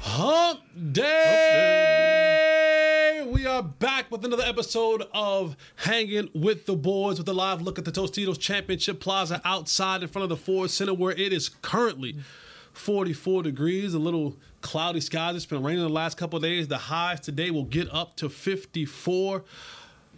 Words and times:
Hump 0.00 0.60
Day! 0.92 2.24
We 3.26 3.46
are 3.46 3.62
back 3.62 4.10
with 4.10 4.22
another 4.26 4.42
episode 4.42 5.04
of 5.14 5.56
Hanging 5.76 6.28
with 6.34 6.66
the 6.66 6.76
Boys 6.76 7.16
with 7.16 7.26
a 7.28 7.32
live 7.32 7.62
look 7.62 7.78
at 7.78 7.86
the 7.86 7.92
Tostitos 7.92 8.38
Championship 8.38 9.00
Plaza 9.00 9.40
outside 9.44 10.02
in 10.02 10.08
front 10.08 10.24
of 10.24 10.28
the 10.28 10.36
Ford 10.36 10.70
Center 10.70 10.92
where 10.92 11.12
it 11.12 11.32
is 11.32 11.48
currently 11.48 12.16
44 12.74 13.44
degrees, 13.44 13.94
a 13.94 13.98
little 13.98 14.36
cloudy 14.60 15.00
skies. 15.00 15.34
It's 15.36 15.46
been 15.46 15.62
raining 15.62 15.82
the 15.82 15.88
last 15.88 16.18
couple 16.18 16.36
of 16.36 16.42
days. 16.42 16.68
The 16.68 16.76
highs 16.76 17.20
today 17.20 17.50
will 17.50 17.64
get 17.64 17.88
up 17.90 18.16
to 18.16 18.28
54 18.28 19.44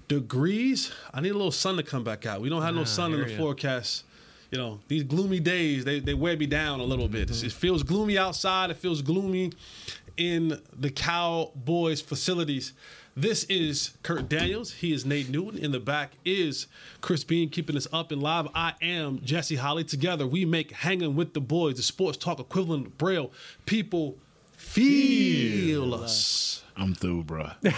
degrees. 0.08 0.90
I 1.14 1.20
need 1.20 1.30
a 1.30 1.34
little 1.34 1.52
sun 1.52 1.76
to 1.76 1.84
come 1.84 2.02
back 2.02 2.26
out. 2.26 2.40
We 2.40 2.48
don't 2.48 2.62
have 2.62 2.74
no 2.74 2.82
sun 2.84 3.14
in 3.14 3.20
the 3.20 3.36
forecast 3.36 4.02
you 4.50 4.58
know, 4.58 4.80
these 4.88 5.02
gloomy 5.02 5.40
days, 5.40 5.84
they, 5.84 6.00
they 6.00 6.14
wear 6.14 6.36
me 6.36 6.46
down 6.46 6.80
a 6.80 6.84
little 6.84 7.08
bit. 7.08 7.30
It 7.30 7.52
feels 7.52 7.82
gloomy 7.82 8.16
outside. 8.18 8.70
It 8.70 8.76
feels 8.76 9.02
gloomy 9.02 9.52
in 10.16 10.60
the 10.78 10.90
Cowboys 10.90 12.00
facilities. 12.00 12.72
This 13.18 13.44
is 13.44 13.96
Kurt 14.02 14.28
Daniels. 14.28 14.72
He 14.72 14.92
is 14.92 15.06
Nate 15.06 15.30
Newton. 15.30 15.58
In 15.58 15.72
the 15.72 15.80
back 15.80 16.12
is 16.24 16.66
Chris 17.00 17.24
Bean 17.24 17.48
keeping 17.48 17.76
us 17.76 17.88
up 17.92 18.12
and 18.12 18.22
live. 18.22 18.46
I 18.54 18.74
am 18.82 19.20
Jesse 19.24 19.56
Holley. 19.56 19.84
Together 19.84 20.26
we 20.26 20.44
make 20.44 20.70
Hanging 20.70 21.16
with 21.16 21.32
the 21.32 21.40
Boys, 21.40 21.76
the 21.76 21.82
sports 21.82 22.18
talk 22.18 22.38
equivalent 22.38 22.86
of 22.88 22.98
Braille. 22.98 23.32
People 23.64 24.18
feel 24.66 25.94
us. 25.94 26.62
I'm 26.76 26.94
through, 26.94 27.24
bro. 27.24 27.44
as 27.64 27.74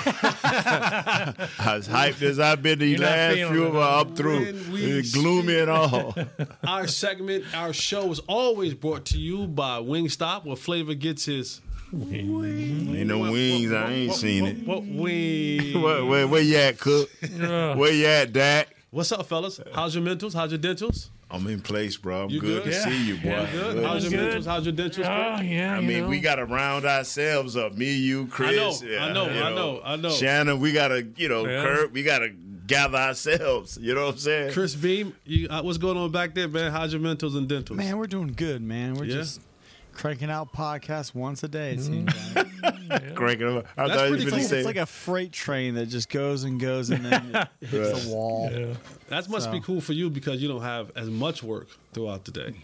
hyped 1.87 2.21
as 2.23 2.41
I've 2.41 2.63
been 2.63 2.81
the 2.81 2.95
not 2.95 3.03
last 3.03 3.35
few 3.37 3.65
it, 3.65 3.67
of 3.69 3.73
them, 3.75 3.83
I'm 3.83 4.17
through. 4.17 4.55
It's 4.73 5.15
gloomy 5.15 5.61
and 5.61 5.71
all. 5.71 6.17
Our 6.67 6.89
segment, 6.89 7.45
our 7.55 7.73
show 7.73 8.11
is 8.11 8.19
always 8.21 8.75
brought 8.75 9.05
to 9.07 9.19
you 9.19 9.47
by 9.47 9.79
Wingstop, 9.79 10.45
where 10.45 10.57
Flavor 10.57 10.95
gets 10.95 11.27
his. 11.27 11.61
Wings. 11.93 12.97
Ain't 12.97 13.07
no 13.07 13.21
wings. 13.21 13.73
I 13.73 13.91
ain't 13.93 14.13
seen 14.13 14.45
it. 14.47 14.67
What 14.67 14.85
wing? 14.85 15.81
Where, 15.81 16.05
where, 16.05 16.29
where 16.29 16.43
you 16.43 16.57
at, 16.59 16.79
Cook? 16.79 17.09
Where 17.39 17.93
you 17.93 18.07
at, 18.07 18.33
Dak? 18.33 18.69
What's 18.91 19.11
up, 19.13 19.27
fellas? 19.27 19.59
How's 19.75 19.95
your 19.95 20.05
mentals? 20.05 20.35
How's 20.35 20.51
your 20.51 20.59
dentals? 20.59 21.11
I'm 21.31 21.47
in 21.47 21.61
place, 21.61 21.97
bro. 21.97 22.25
I'm 22.25 22.31
You 22.31 22.41
good, 22.41 22.65
good? 22.65 22.73
to 22.73 22.81
see 22.83 23.05
you, 23.07 23.17
boy. 23.17 23.29
Yeah. 23.29 23.51
Good. 23.53 23.85
How's 23.85 24.03
your 24.11 24.13
Good. 24.13 24.35
mentals? 24.43 24.47
How's 24.47 24.65
your 24.65 24.73
dentals? 24.75 25.07
Oh 25.07 25.43
yeah, 25.43 25.75
I 25.77 25.81
you 25.81 25.87
mean, 25.87 26.03
know. 26.05 26.09
we 26.09 26.21
got 26.21 26.37
to 26.37 26.47
round 26.47 26.87
ourselves 26.87 27.55
up. 27.57 27.75
Me, 27.75 27.93
you, 27.95 28.27
Chris. 28.29 28.51
I 28.51 28.55
know, 28.55 28.99
I 28.99 29.13
know, 29.13 29.31
you 29.35 29.43
I 29.43 29.55
know, 29.55 29.81
I 29.85 29.97
know. 29.97 30.09
Shannon, 30.11 30.59
we 30.61 30.73
got 30.73 30.89
to, 30.89 31.07
you 31.17 31.29
know, 31.29 31.47
Yeah. 31.47 31.63
Kurt, 31.63 31.93
we 31.93 32.03
got 32.03 32.21
to 32.21 32.31
gather 32.67 32.97
ourselves. 32.99 33.79
You 33.81 33.95
know 33.95 34.07
what 34.07 34.13
I'm 34.15 34.19
saying? 34.21 34.53
Chris 34.53 34.75
Beam, 34.75 35.15
you, 35.27 35.49
uh, 35.49 35.61
what's 35.63 35.79
going 35.79 35.97
on 35.99 36.11
back 36.13 36.35
there, 36.35 36.49
man? 36.49 36.73
How's 36.73 36.93
your 36.95 37.03
mentals 37.03 37.37
and 37.37 37.47
dentals? 37.49 37.77
Man, 37.77 37.99
we're 37.99 38.07
doing 38.07 38.33
good, 38.35 38.63
man. 38.63 38.95
We're 38.95 39.05
Yeah? 39.05 39.15
just 39.17 39.41
cranking 39.93 40.31
out 40.31 40.53
podcasts 40.53 41.15
once 41.15 41.43
a 41.43 41.49
day. 41.49 41.73
It 41.73 41.79
Mm-hmm. 41.81 42.48
Seems 42.63 42.89
like. 42.91 43.15
Cranking 43.15 43.47
them. 43.55 43.65
I 43.77 43.87
That's 43.89 44.01
thought 44.01 44.09
pretty 44.11 44.27
cool. 44.27 44.39
it's 44.39 44.67
like 44.67 44.77
a 44.77 44.87
freight 44.87 45.33
train 45.33 45.75
that 45.75 45.87
just 45.87 46.09
goes 46.09 46.45
and 46.45 46.61
goes 46.61 46.91
and 46.91 47.05
then 47.05 47.35
it 47.35 47.49
hits 47.67 48.05
the 48.05 48.11
wall. 48.15 48.51
that 49.09 49.29
must 49.29 49.51
be 49.51 49.61
cool 49.61 49.81
for 49.81 49.93
you 49.93 50.11
because 50.11 50.43
you 50.43 50.49
don't 50.49 50.63
have 50.63 50.91
as 50.97 51.09
much 51.11 51.43
work 51.43 51.69
throughout 51.93 52.25
the 52.25 52.31
day. 52.33 52.55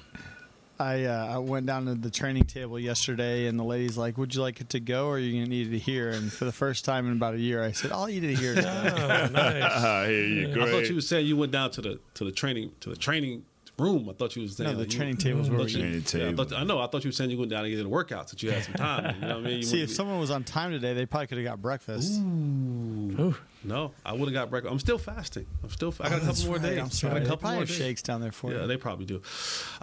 I 0.77 1.05
uh, 1.05 1.35
I 1.37 1.39
went 1.39 1.67
down 1.67 1.87
to 1.87 1.95
the 1.95 2.11
training 2.11 2.45
table 2.47 2.81
yesterday 2.81 3.47
and 3.47 3.57
the 3.57 3.63
lady's 3.63 3.97
like, 3.97 4.19
"Would 4.19 4.35
you 4.35 4.41
like 4.43 4.61
it 4.61 4.71
to 4.71 4.81
go 4.81 5.07
or 5.07 5.15
are 5.15 5.19
you 5.21 5.41
gonna 5.45 5.55
eat 5.55 5.73
it 5.73 5.79
here?" 5.79 6.11
And 6.11 6.33
for 6.33 6.47
the 6.47 6.53
first 6.53 6.85
time 6.85 7.07
in 7.07 7.13
about 7.13 7.35
a 7.35 7.39
year, 7.39 7.63
I 7.63 7.71
said, 7.71 7.93
"I'll 7.93 8.09
eat 8.09 8.25
it 8.25 8.37
here." 8.37 8.57
today." 8.57 8.91
Oh, 8.95 9.27
nice. 9.29 9.63
I 9.73 10.07
hear 10.09 10.25
you. 10.27 10.63
I 10.63 10.71
thought 10.71 10.89
you 10.89 10.97
were 10.97 11.01
saying 11.01 11.27
you 11.27 11.37
went 11.37 11.53
down 11.53 11.71
to 11.73 11.81
the 11.81 12.01
to 12.15 12.25
the 12.25 12.33
training 12.33 12.73
to 12.81 12.91
the 12.91 12.97
training 12.97 13.45
room. 13.79 14.09
I 14.09 14.13
thought 14.13 14.37
you 14.37 14.43
was 14.43 14.57
saying 14.57 14.71
no, 14.71 14.75
the 14.77 14.83
like, 14.85 14.93
you- 14.93 14.99
training 14.99 15.17
tables 15.17 15.51
where 15.51 15.59
I 15.61 15.65
we 15.65 15.73
thought 15.73 15.81
you- 15.81 15.87
eat. 15.87 16.07
Training 16.07 16.37
Yeah, 16.37 16.43
I, 16.43 16.47
thought, 16.47 16.59
I 16.61 16.65
know. 16.65 16.79
I 16.81 16.87
thought 16.87 17.03
you 17.05 17.09
were 17.09 17.13
saying 17.13 17.31
you 17.31 17.39
went 17.39 17.51
down 17.51 17.65
and 17.65 17.75
get 17.75 17.85
a 17.85 17.89
workout 17.89 18.31
since 18.31 18.43
you 18.43 18.51
had 18.51 18.63
some 18.65 18.75
time. 18.75 19.15
You 19.17 19.21
know 19.29 19.37
what 19.37 19.37
I 19.39 19.41
mean? 19.49 19.57
You 19.59 19.63
See, 19.65 19.79
went- 19.79 19.91
if 19.91 19.97
someone 19.97 20.19
was 20.21 20.31
on 20.31 20.45
time 20.45 20.71
today, 20.71 20.95
they 20.95 21.07
probably 21.07 21.27
could 21.27 21.39
have 21.39 21.45
got 21.47 21.61
breakfast. 21.63 22.13
Ooh, 22.21 23.35
no, 23.65 23.93
I 24.05 24.13
would 24.13 24.27
have 24.29 24.33
got 24.35 24.51
breakfast. 24.51 24.73
I'm 24.73 24.79
still 24.79 24.99
fasting. 24.99 25.47
I'm 25.63 25.71
still. 25.71 25.95
I 26.01 26.09
got 26.09 26.23
a 26.23 26.27
couple 26.27 26.47
more 26.47 26.59
days. 26.59 27.03
I'm 27.05 27.11
I 27.11 27.15
got 27.15 27.23
a 27.23 27.27
couple 27.27 27.51
more 27.53 27.67
shakes 27.67 28.03
down 28.03 28.21
there 28.21 28.33
for 28.33 28.53
Yeah, 28.53 28.63
you. 28.63 28.67
they 28.67 28.77
probably 28.77 29.07
do. 29.07 29.23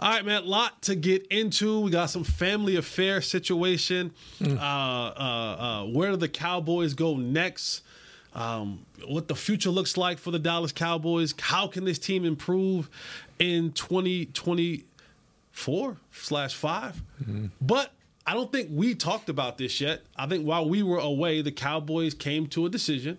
All 0.00 0.10
right, 0.10 0.24
man. 0.24 0.46
Lot 0.46 0.82
to 0.82 0.94
get 0.94 1.26
into. 1.28 1.80
We 1.80 1.90
got 1.90 2.10
some 2.10 2.24
family 2.24 2.76
affair 2.76 3.20
situation. 3.20 4.12
Uh, 4.42 4.46
uh, 4.54 4.56
uh, 4.58 5.84
where 5.86 6.10
do 6.10 6.16
the 6.16 6.28
Cowboys 6.28 6.94
go 6.94 7.16
next? 7.16 7.82
Um, 8.34 8.86
what 9.06 9.28
the 9.28 9.34
future 9.34 9.68
looks 9.68 9.98
like 9.98 10.18
for 10.18 10.30
the 10.30 10.38
Dallas 10.38 10.72
Cowboys? 10.72 11.34
How 11.38 11.66
can 11.66 11.84
this 11.84 11.98
team 11.98 12.24
improve 12.24 12.88
in 13.38 13.72
2024 13.72 15.96
slash 16.12 16.54
5 16.54 17.02
mm-hmm. 17.22 17.46
But 17.60 17.92
I 18.26 18.34
don't 18.34 18.52
think 18.52 18.68
we 18.70 18.94
talked 18.94 19.28
about 19.28 19.58
this 19.58 19.80
yet. 19.80 20.02
I 20.16 20.26
think 20.26 20.44
while 20.44 20.68
we 20.68 20.82
were 20.82 20.98
away, 20.98 21.42
the 21.42 21.52
Cowboys 21.52 22.14
came 22.14 22.46
to 22.48 22.66
a 22.66 22.68
decision, 22.68 23.18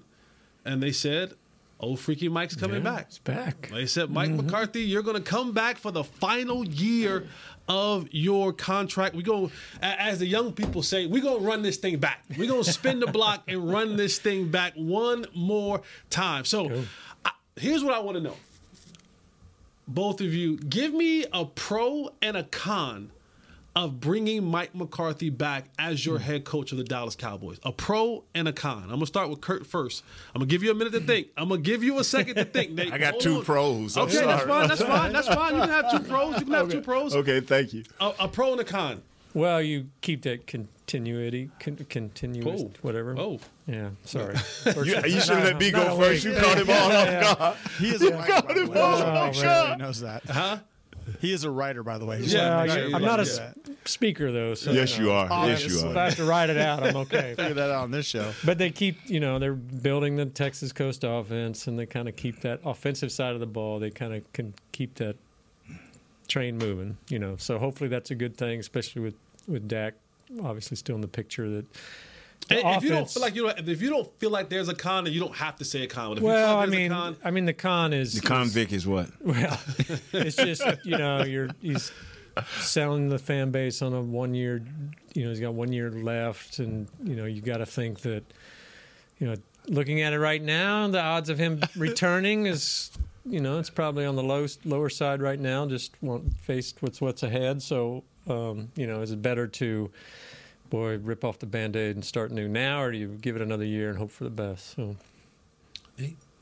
and 0.63 0.81
they 0.81 0.93
said, 0.93 1.33
"Oh, 1.79 1.97
freaky 1.97 2.29
Mike's 2.29 2.55
coming 2.55 2.77
Yeah, 2.77 2.91
back." 2.91 3.05
It's 3.07 3.19
back. 3.19 3.69
They 3.69 3.85
said, 3.85 4.11
Mike 4.11 4.29
mm-hmm. 4.29 4.45
McCarthy, 4.45 4.83
you're 4.83 5.03
going 5.03 5.21
to 5.21 5.29
come 5.29 5.51
back 5.51 5.77
for 5.77 5.91
the 5.91 6.05
final 6.05 6.65
year 6.65 7.27
of 7.67 8.07
your 8.11 8.53
contract. 8.53 9.15
We 9.15 9.23
go, 9.23 9.51
as 9.81 10.19
the 10.19 10.25
young 10.25 10.53
people 10.53 10.83
say, 10.83 11.05
we're 11.05 11.21
going 11.21 11.41
to 11.41 11.45
run 11.45 11.61
this 11.61 11.77
thing 11.77 11.97
back. 11.97 12.23
We're 12.37 12.47
going 12.47 12.63
to 12.63 12.71
spin 12.71 12.99
the 12.99 13.07
block 13.07 13.43
and 13.47 13.69
run 13.69 13.95
this 13.95 14.19
thing 14.19 14.49
back 14.49 14.73
one 14.75 15.25
more 15.33 15.81
time. 16.09 16.45
So 16.45 16.83
I, 17.25 17.31
here's 17.55 17.83
what 17.83 17.93
I 17.93 17.99
want 17.99 18.17
to 18.17 18.23
know. 18.23 18.35
Both 19.87 20.21
of 20.21 20.33
you, 20.33 20.57
give 20.57 20.93
me 20.93 21.25
a 21.33 21.45
pro 21.45 22.09
and 22.21 22.37
a 22.37 22.43
con 22.43 23.11
of 23.75 23.99
bringing 23.99 24.43
Mike 24.45 24.75
McCarthy 24.75 25.29
back 25.29 25.65
as 25.79 26.05
your 26.05 26.17
hmm. 26.17 26.23
head 26.23 26.45
coach 26.45 26.71
of 26.71 26.77
the 26.77 26.83
Dallas 26.83 27.15
Cowboys. 27.15 27.59
A 27.63 27.71
pro 27.71 28.23
and 28.35 28.47
a 28.47 28.53
con. 28.53 28.83
I'm 28.83 28.89
gonna 28.89 29.05
start 29.05 29.29
with 29.29 29.41
Kurt 29.41 29.65
first. 29.65 30.03
I'm 30.33 30.39
gonna 30.39 30.49
give 30.49 30.63
you 30.63 30.71
a 30.71 30.75
minute 30.75 30.93
to 30.93 30.99
think. 30.99 31.29
I'm 31.35 31.49
gonna 31.49 31.61
give 31.61 31.83
you 31.83 31.99
a 31.99 32.03
second 32.03 32.35
to 32.35 32.45
think. 32.45 32.71
Nate. 32.71 32.93
I 32.93 32.97
got 32.97 33.19
two 33.19 33.37
on. 33.37 33.45
pros. 33.45 33.97
I'm 33.97 34.03
Okay, 34.03 34.25
that's 34.25 34.43
fine. 34.43 34.67
That's 34.67 34.81
fine. 34.81 35.13
That's 35.13 35.27
fine. 35.27 35.55
You 35.55 35.61
can 35.61 35.69
have 35.69 35.91
two 35.91 35.99
pros. 36.09 36.39
You 36.39 36.45
can 36.45 36.53
have 36.53 36.69
two 36.69 36.81
pros. 36.81 37.15
Okay, 37.15 37.39
thank 37.39 37.73
you. 37.73 37.83
A, 37.99 38.13
a 38.21 38.27
pro 38.27 38.51
and 38.51 38.61
a 38.61 38.63
con. 38.63 39.01
Well, 39.33 39.61
you 39.61 39.87
keep 40.01 40.21
that 40.23 40.45
continuity, 40.47 41.49
con- 41.59 41.85
continuous, 41.89 42.61
Oh. 42.61 42.71
whatever. 42.81 43.15
Oh. 43.17 43.39
yeah. 43.67 43.89
Sorry. 44.05 44.35
You, 44.65 45.01
you 45.05 45.21
should 45.21 45.37
let 45.43 45.57
me 45.57 45.71
Not 45.71 45.87
go 45.87 45.93
awake. 45.95 46.09
first. 46.21 46.25
You 46.25 46.35
caught 46.35 46.57
him 46.57 46.69
all 46.69 46.91
off 46.91 47.07
oh, 47.09 47.35
guard. 47.35 47.57
He 47.79 47.89
is 47.89 48.01
a 48.01 48.11
writer, 48.13 48.43
by 48.45 48.53
the 48.53 48.65
way. 48.67 48.77
Oh, 48.79 49.01
Everybody 49.01 49.81
knows 49.81 49.99
that. 50.01 50.23
Huh? 50.25 50.57
He 51.19 51.33
is 51.33 51.43
a 51.43 51.51
writer, 51.51 51.83
by 51.83 51.97
the 51.97 52.05
way. 52.05 52.19
Yeah, 52.21 52.63
Well, 52.65 52.75
sure 52.75 52.95
I'm 52.95 53.01
not 53.01 53.19
a 53.19 53.23
me 53.23 53.73
speaker 53.85 54.31
though. 54.31 54.53
So 54.53 54.71
Yes, 54.71 54.97
you 54.97 55.11
are. 55.11 55.27
Oh, 55.29 55.47
Yes, 55.47 55.63
yes. 55.63 55.83
you 55.83 55.89
If 55.89 55.97
I 55.97 56.05
have 56.05 56.15
to 56.15 56.25
write 56.25 56.49
it 56.49 56.57
out, 56.57 56.83
I'm 56.83 56.95
okay. 56.97 57.33
Figure 57.37 57.53
that 57.55 57.71
out 57.71 57.83
on 57.83 57.91
this 57.91 58.05
show. 58.05 58.31
But 58.45 58.57
they 58.57 58.69
keep, 58.69 58.97
you 59.09 59.19
know, 59.19 59.39
they're 59.39 59.53
building 59.53 60.15
the 60.15 60.25
Texas 60.25 60.71
Coast 60.71 61.03
offense, 61.03 61.67
and 61.67 61.77
they 61.77 61.85
kind 61.85 62.07
of 62.07 62.15
keep 62.15 62.41
that 62.41 62.61
offensive 62.63 63.11
side 63.11 63.33
of 63.33 63.39
the 63.39 63.45
ball. 63.45 63.79
They 63.79 63.89
kind 63.89 64.13
of 64.13 64.31
can 64.33 64.53
keep 64.71 64.95
that 64.95 65.15
train 66.27 66.57
moving, 66.57 66.97
you 67.09 67.19
know. 67.19 67.35
So 67.37 67.59
hopefully 67.59 67.89
that's 67.89 68.11
a 68.11 68.15
good 68.15 68.37
thing, 68.37 68.59
especially 68.59 69.01
with 69.01 69.15
with 69.47 69.67
Dak 69.67 69.95
obviously 70.43 70.77
still 70.77 70.95
in 70.95 71.01
the 71.01 71.07
picture. 71.07 71.49
That 71.49 71.65
the 72.47 72.65
And 72.65 72.77
if 72.77 72.83
you 72.83 72.89
don't 72.89 73.09
feel 73.09 73.21
like 73.21 73.35
you 73.35 73.43
don't, 73.43 73.69
if 73.69 73.81
you 73.81 73.89
don't 73.89 74.19
feel 74.19 74.29
like 74.29 74.49
there's 74.49 74.69
a 74.69 74.75
con, 74.75 75.05
then 75.05 75.13
you 75.13 75.19
don't 75.19 75.35
have 75.35 75.57
to 75.57 75.65
say 75.65 75.83
a 75.83 75.87
con. 75.87 76.09
But 76.09 76.17
if 76.17 76.23
you 76.23 76.29
feel 76.29 76.35
well, 76.35 76.57
I 76.57 76.59
like 76.61 76.69
there's 76.69 76.79
mean, 76.81 76.91
a 76.91 76.95
con, 76.95 77.17
I 77.23 77.31
mean, 77.31 77.45
the 77.45 77.53
con 77.53 77.93
is 77.93 78.13
The 78.13 78.27
convict 78.27 78.71
is 78.71 78.87
what? 78.87 79.09
Well, 79.21 79.59
it's 80.13 80.35
just 80.35 80.63
you 80.83 80.97
know 80.97 81.23
you're 81.23 81.49
he's 81.61 81.91
selling 82.59 83.09
the 83.09 83.19
fan 83.19 83.51
base 83.51 83.81
on 83.81 83.93
a 83.93 84.01
one 84.01 84.33
year. 84.33 84.63
You 85.13 85.23
know 85.23 85.29
he's 85.29 85.39
got 85.39 85.53
one 85.53 85.71
year 85.71 85.91
left, 85.91 86.59
and 86.59 86.87
you 87.03 87.15
know 87.15 87.25
you 87.25 87.41
got 87.41 87.57
to 87.57 87.65
think 87.65 88.01
that 88.01 88.23
you 89.19 89.27
know 89.27 89.35
looking 89.67 90.01
at 90.01 90.13
it 90.13 90.19
right 90.19 90.41
now, 90.41 90.87
the 90.87 91.01
odds 91.01 91.29
of 91.29 91.37
him 91.37 91.61
returning 91.75 92.45
is 92.45 92.91
you 93.25 93.39
know 93.39 93.59
it's 93.59 93.69
probably 93.69 94.05
on 94.05 94.15
the 94.15 94.23
low 94.23 94.45
lower 94.65 94.89
side 94.89 95.21
right 95.21 95.39
now. 95.39 95.65
Just 95.65 96.01
want, 96.01 96.33
faced 96.39 96.81
with 96.81 97.01
what's 97.01 97.23
ahead, 97.23 97.61
so 97.61 98.03
um, 98.27 98.69
you 98.75 98.87
know 98.87 99.01
is 99.01 99.11
it 99.11 99.21
better 99.21 99.47
to 99.47 99.89
boy 100.69 100.97
rip 100.97 101.23
off 101.23 101.39
the 101.39 101.45
band 101.45 101.75
aid 101.75 101.95
and 101.95 102.03
start 102.03 102.31
new 102.31 102.47
now, 102.47 102.81
or 102.81 102.91
do 102.91 102.97
you 102.97 103.07
give 103.21 103.35
it 103.35 103.41
another 103.41 103.65
year 103.65 103.89
and 103.89 103.97
hope 103.97 104.11
for 104.11 104.23
the 104.23 104.29
best? 104.29 104.75
So 104.75 104.95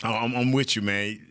Oh, 0.03 0.13
I'm, 0.13 0.35
I'm 0.35 0.51
with 0.51 0.75
you, 0.75 0.81
man. 0.81 1.27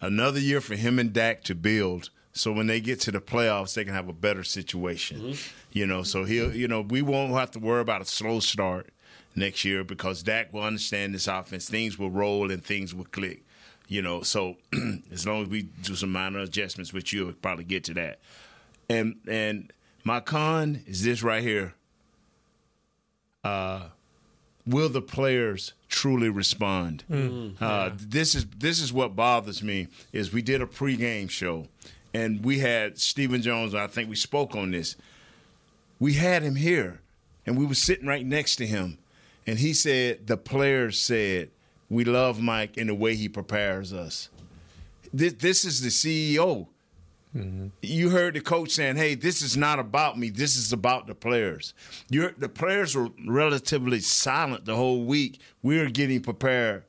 Another 0.00 0.40
year 0.40 0.60
for 0.60 0.74
him 0.74 0.98
and 0.98 1.12
Dak 1.12 1.44
to 1.44 1.54
build 1.54 2.10
so 2.38 2.52
when 2.52 2.68
they 2.68 2.80
get 2.80 3.00
to 3.00 3.10
the 3.10 3.20
playoffs, 3.20 3.74
they 3.74 3.84
can 3.84 3.94
have 3.94 4.08
a 4.08 4.12
better 4.12 4.44
situation. 4.44 5.34
You 5.72 5.86
know, 5.86 6.04
so 6.04 6.22
he'll, 6.22 6.54
you 6.54 6.68
know, 6.68 6.82
we 6.82 7.02
won't 7.02 7.32
have 7.32 7.50
to 7.52 7.58
worry 7.58 7.80
about 7.80 8.00
a 8.00 8.04
slow 8.04 8.38
start 8.38 8.90
next 9.34 9.64
year 9.64 9.82
because 9.82 10.22
Dak 10.22 10.52
will 10.52 10.62
understand 10.62 11.14
this 11.14 11.26
offense. 11.26 11.68
Things 11.68 11.98
will 11.98 12.10
roll 12.10 12.52
and 12.52 12.64
things 12.64 12.94
will 12.94 13.06
click. 13.06 13.42
You 13.88 14.02
know, 14.02 14.22
so 14.22 14.56
as 15.12 15.26
long 15.26 15.42
as 15.42 15.48
we 15.48 15.62
do 15.82 15.94
some 15.94 16.12
minor 16.12 16.40
adjustments, 16.40 16.92
which 16.92 17.12
you'll 17.12 17.32
probably 17.32 17.64
get 17.64 17.84
to 17.84 17.94
that. 17.94 18.18
And 18.90 19.16
and 19.26 19.72
my 20.04 20.20
con 20.20 20.82
is 20.86 21.02
this 21.04 21.22
right 21.22 21.42
here. 21.42 21.74
Uh, 23.44 23.84
will 24.66 24.88
the 24.88 25.00
players 25.02 25.72
truly 25.88 26.28
respond? 26.28 27.04
Uh, 27.60 27.90
This 27.96 28.34
is 28.34 28.46
this 28.58 28.80
is 28.80 28.92
what 28.92 29.16
bothers 29.16 29.62
me. 29.62 29.88
Is 30.12 30.32
we 30.32 30.42
did 30.42 30.60
a 30.60 30.66
pregame 30.66 31.30
show, 31.30 31.66
and 32.12 32.44
we 32.44 32.58
had 32.58 32.98
Stephen 32.98 33.42
Jones. 33.42 33.74
I 33.74 33.86
think 33.86 34.10
we 34.10 34.16
spoke 34.16 34.54
on 34.54 34.70
this. 34.70 34.96
We 35.98 36.14
had 36.14 36.42
him 36.42 36.56
here, 36.56 37.00
and 37.46 37.56
we 37.56 37.64
were 37.66 37.74
sitting 37.74 38.06
right 38.06 38.24
next 38.24 38.56
to 38.56 38.66
him, 38.66 38.98
and 39.46 39.58
he 39.58 39.72
said 39.72 40.26
the 40.26 40.36
players 40.36 41.00
said 41.00 41.50
we 41.90 42.04
love 42.04 42.40
Mike 42.40 42.76
in 42.76 42.86
the 42.86 42.94
way 42.94 43.14
he 43.14 43.28
prepares 43.28 43.92
us. 43.92 44.28
This 45.12 45.32
this 45.34 45.64
is 45.64 45.80
the 45.80 45.88
CEO. 45.88 46.66
Mm-hmm. 47.36 47.68
You 47.82 48.10
heard 48.10 48.34
the 48.34 48.40
coach 48.40 48.70
saying, 48.70 48.96
"Hey, 48.96 49.14
this 49.14 49.42
is 49.42 49.56
not 49.56 49.78
about 49.78 50.18
me. 50.18 50.30
This 50.30 50.56
is 50.56 50.72
about 50.72 51.06
the 51.06 51.14
players." 51.14 51.74
You're, 52.08 52.32
the 52.32 52.48
players 52.48 52.94
were 52.94 53.08
relatively 53.26 54.00
silent 54.00 54.64
the 54.64 54.76
whole 54.76 55.04
week. 55.04 55.40
We 55.62 55.78
are 55.78 55.90
getting 55.90 56.20
prepared 56.20 56.84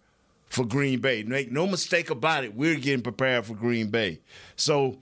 for 0.50 0.66
Green 0.66 1.00
Bay. 1.00 1.24
Make 1.24 1.52
no 1.52 1.68
mistake 1.68 2.10
about 2.10 2.44
it. 2.44 2.56
We're 2.56 2.76
getting 2.76 3.04
prepared 3.04 3.46
for 3.46 3.54
Green 3.54 3.90
Bay. 3.90 4.20
So, 4.56 4.98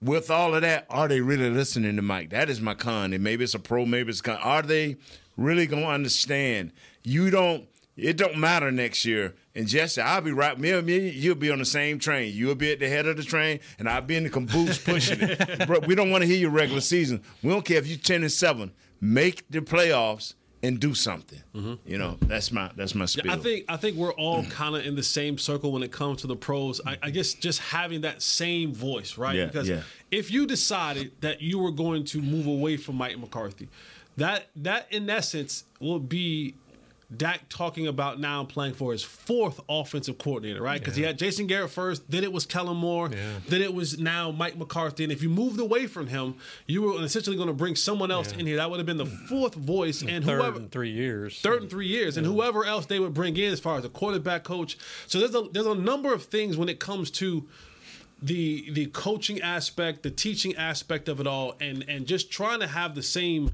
with 0.00 0.30
all 0.30 0.54
of 0.54 0.62
that, 0.62 0.86
are 0.88 1.08
they 1.08 1.20
really 1.20 1.50
listening 1.50 1.96
to 1.96 2.02
Mike? 2.02 2.30
That 2.30 2.48
is 2.48 2.60
my 2.60 2.74
con. 2.74 3.12
And 3.12 3.24
maybe 3.24 3.44
it's 3.44 3.54
a 3.54 3.58
pro, 3.58 3.84
maybe 3.84 4.10
it's 4.10 4.20
con. 4.20 4.36
Are 4.36 4.62
they 4.62 4.96
really 5.36 5.66
going 5.66 5.82
to 5.82 5.88
understand? 5.88 6.72
You 7.02 7.30
don't. 7.30 7.66
It 7.96 8.16
don't 8.16 8.38
matter 8.38 8.72
next 8.72 9.04
year. 9.04 9.34
And 9.54 9.68
Jesse, 9.68 10.00
I'll 10.00 10.20
be 10.20 10.32
right. 10.32 10.58
Me 10.58 10.70
and 10.72 10.86
me, 10.86 11.10
you'll 11.10 11.36
be 11.36 11.50
on 11.50 11.60
the 11.60 11.64
same 11.64 11.98
train. 11.98 12.34
You'll 12.34 12.56
be 12.56 12.72
at 12.72 12.80
the 12.80 12.88
head 12.88 13.06
of 13.06 13.16
the 13.16 13.22
train, 13.22 13.60
and 13.78 13.88
I'll 13.88 14.02
be 14.02 14.16
in 14.16 14.24
the 14.24 14.30
caboose 14.30 14.78
pushing 14.78 15.18
it. 15.20 15.66
Bro, 15.66 15.80
we 15.80 15.94
don't 15.94 16.10
want 16.10 16.22
to 16.22 16.26
hear 16.26 16.38
your 16.38 16.50
regular 16.50 16.80
season. 16.80 17.22
We 17.42 17.50
don't 17.50 17.64
care 17.64 17.78
if 17.78 17.86
you're 17.86 17.98
ten 17.98 18.22
and 18.22 18.32
seven. 18.32 18.72
Make 19.00 19.44
the 19.48 19.60
playoffs 19.60 20.34
and 20.64 20.80
do 20.80 20.94
something. 20.94 21.40
Mm-hmm. 21.54 21.74
You 21.86 21.98
know, 21.98 22.16
that's 22.22 22.50
my 22.50 22.70
that's 22.74 22.94
my 22.94 23.04
spiel. 23.04 23.30
I 23.30 23.36
think 23.36 23.66
I 23.68 23.76
think 23.76 23.96
we're 23.96 24.14
all 24.14 24.44
kind 24.50 24.74
of 24.74 24.84
in 24.84 24.96
the 24.96 25.02
same 25.02 25.36
circle 25.36 25.70
when 25.72 25.82
it 25.82 25.92
comes 25.92 26.22
to 26.22 26.26
the 26.26 26.36
pros. 26.36 26.80
I, 26.86 26.96
I 27.02 27.10
guess 27.10 27.34
just 27.34 27.60
having 27.60 28.00
that 28.00 28.22
same 28.22 28.72
voice, 28.72 29.18
right? 29.18 29.36
Yeah, 29.36 29.46
because 29.46 29.68
yeah. 29.68 29.82
if 30.10 30.30
you 30.30 30.46
decided 30.46 31.12
that 31.20 31.42
you 31.42 31.58
were 31.58 31.70
going 31.70 32.04
to 32.06 32.22
move 32.22 32.46
away 32.46 32.78
from 32.78 32.96
Mike 32.96 33.18
McCarthy, 33.18 33.68
that 34.16 34.46
that 34.56 34.86
in 34.90 35.10
essence 35.10 35.64
will 35.80 36.00
be 36.00 36.54
Dak 37.14 37.48
talking 37.48 37.86
about 37.86 38.18
now 38.20 38.44
playing 38.44 38.74
for 38.74 38.92
his 38.92 39.02
fourth 39.02 39.60
offensive 39.68 40.18
coordinator, 40.18 40.62
right? 40.62 40.80
Because 40.80 40.96
he 40.96 41.02
had 41.02 41.18
Jason 41.18 41.46
Garrett 41.46 41.70
first, 41.70 42.10
then 42.10 42.24
it 42.24 42.32
was 42.32 42.46
Kellen 42.46 42.76
Moore, 42.76 43.08
then 43.48 43.62
it 43.62 43.72
was 43.72 43.98
now 43.98 44.30
Mike 44.30 44.56
McCarthy. 44.56 45.04
And 45.04 45.12
if 45.12 45.22
you 45.22 45.28
moved 45.28 45.60
away 45.60 45.86
from 45.86 46.06
him, 46.06 46.36
you 46.66 46.82
were 46.82 47.02
essentially 47.04 47.36
going 47.36 47.48
to 47.48 47.54
bring 47.54 47.76
someone 47.76 48.10
else 48.10 48.32
in 48.32 48.46
here. 48.46 48.56
That 48.56 48.70
would 48.70 48.78
have 48.78 48.86
been 48.86 48.96
the 48.96 49.06
fourth 49.06 49.54
voice, 49.54 50.02
and 50.02 50.24
Third 50.24 50.40
whoever 50.40 50.60
in 50.60 50.68
three 50.68 50.90
years. 50.90 51.40
third 51.40 51.62
and 51.62 51.70
three 51.70 51.86
years, 51.88 52.16
and 52.16 52.26
whoever 52.26 52.64
else 52.64 52.86
they 52.86 52.98
would 52.98 53.14
bring 53.14 53.36
in 53.36 53.52
as 53.52 53.60
far 53.60 53.78
as 53.78 53.84
a 53.84 53.88
quarterback 53.88 54.44
coach. 54.44 54.76
So 55.06 55.18
there's 55.18 55.34
a 55.34 55.48
there's 55.52 55.66
a 55.66 55.74
number 55.74 56.12
of 56.12 56.24
things 56.24 56.56
when 56.56 56.68
it 56.68 56.80
comes 56.80 57.10
to 57.12 57.46
the 58.22 58.70
the 58.72 58.86
coaching 58.86 59.40
aspect, 59.42 60.02
the 60.02 60.10
teaching 60.10 60.56
aspect 60.56 61.08
of 61.08 61.20
it 61.20 61.26
all, 61.26 61.54
and 61.60 61.84
and 61.88 62.06
just 62.06 62.30
trying 62.30 62.60
to 62.60 62.66
have 62.66 62.94
the 62.94 63.02
same 63.02 63.50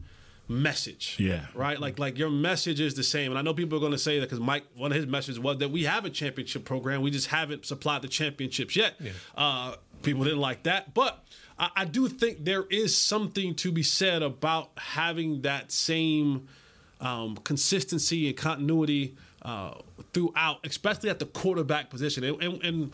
message. 0.50 1.17
Yeah. 1.19 1.47
Right. 1.55 1.81
Like 1.81 1.99
like 1.99 2.19
your 2.19 2.31
message 2.31 2.81
is 2.81 2.94
the 2.94 3.02
same, 3.05 3.32
and 3.32 3.38
I 3.38 3.43
know 3.43 3.55
people 3.55 3.79
are 3.79 3.81
going 3.81 3.93
to 3.93 3.99
say 3.99 4.19
that 4.19 4.26
because 4.26 4.41
Mike, 4.41 4.64
one 4.75 4.91
of 4.91 4.97
his 4.97 5.06
messages 5.06 5.38
was 5.41 5.58
that 5.58 5.70
we 5.70 5.85
have 5.85 6.05
a 6.05 6.11
championship 6.11 6.64
program, 6.64 7.02
we 7.02 7.11
just 7.11 7.29
haven't 7.29 7.64
supplied 7.64 8.02
the 8.02 8.08
championships 8.08 8.76
yet. 8.76 8.94
Uh, 9.37 9.76
people 10.02 10.25
didn't 10.25 10.41
like 10.41 10.64
that, 10.64 10.93
but. 10.94 11.25
I 11.58 11.70
I 11.76 11.85
do 11.85 12.08
think 12.08 12.44
there 12.44 12.64
is 12.70 12.97
something 12.97 13.55
to 13.56 13.70
be 13.70 13.82
said 13.82 14.23
about 14.23 14.70
having 14.79 15.43
that 15.43 15.70
same 15.70 16.49
um, 17.00 17.37
consistency 17.37 18.29
and 18.29 18.37
continuity 18.37 19.17
uh, 19.43 19.75
throughout, 20.12 20.58
especially 20.64 21.11
at 21.11 21.19
the 21.19 21.26
quarterback 21.26 21.91
position. 21.91 22.25
And, 22.25 22.43
and, 22.43 22.62
and 22.62 22.93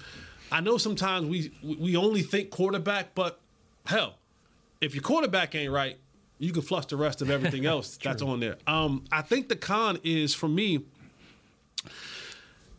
I 0.50 0.60
know 0.60 0.78
sometimes 0.78 1.26
we 1.26 1.52
we 1.62 1.96
only 1.96 2.22
think 2.22 2.50
quarterback, 2.50 3.14
but 3.14 3.40
hell, 3.86 4.16
if 4.80 4.94
your 4.94 5.02
quarterback 5.02 5.54
ain't 5.54 5.72
right, 5.72 5.98
you 6.38 6.52
can 6.52 6.62
flush 6.62 6.86
the 6.86 6.96
rest 6.96 7.22
of 7.22 7.30
everything 7.30 7.66
else 7.74 7.96
that's 7.96 8.22
on 8.22 8.40
there. 8.40 8.56
Um, 8.66 9.04
I 9.10 9.22
think 9.22 9.48
the 9.48 9.56
con 9.56 9.98
is 10.04 10.34
for 10.34 10.48
me 10.48 10.80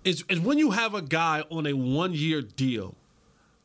is 0.04 0.24
is 0.30 0.40
when 0.40 0.58
you 0.58 0.72
have 0.72 0.94
a 0.94 1.02
guy 1.02 1.44
on 1.50 1.66
a 1.68 1.74
one 1.74 2.14
year 2.14 2.42
deal, 2.42 2.96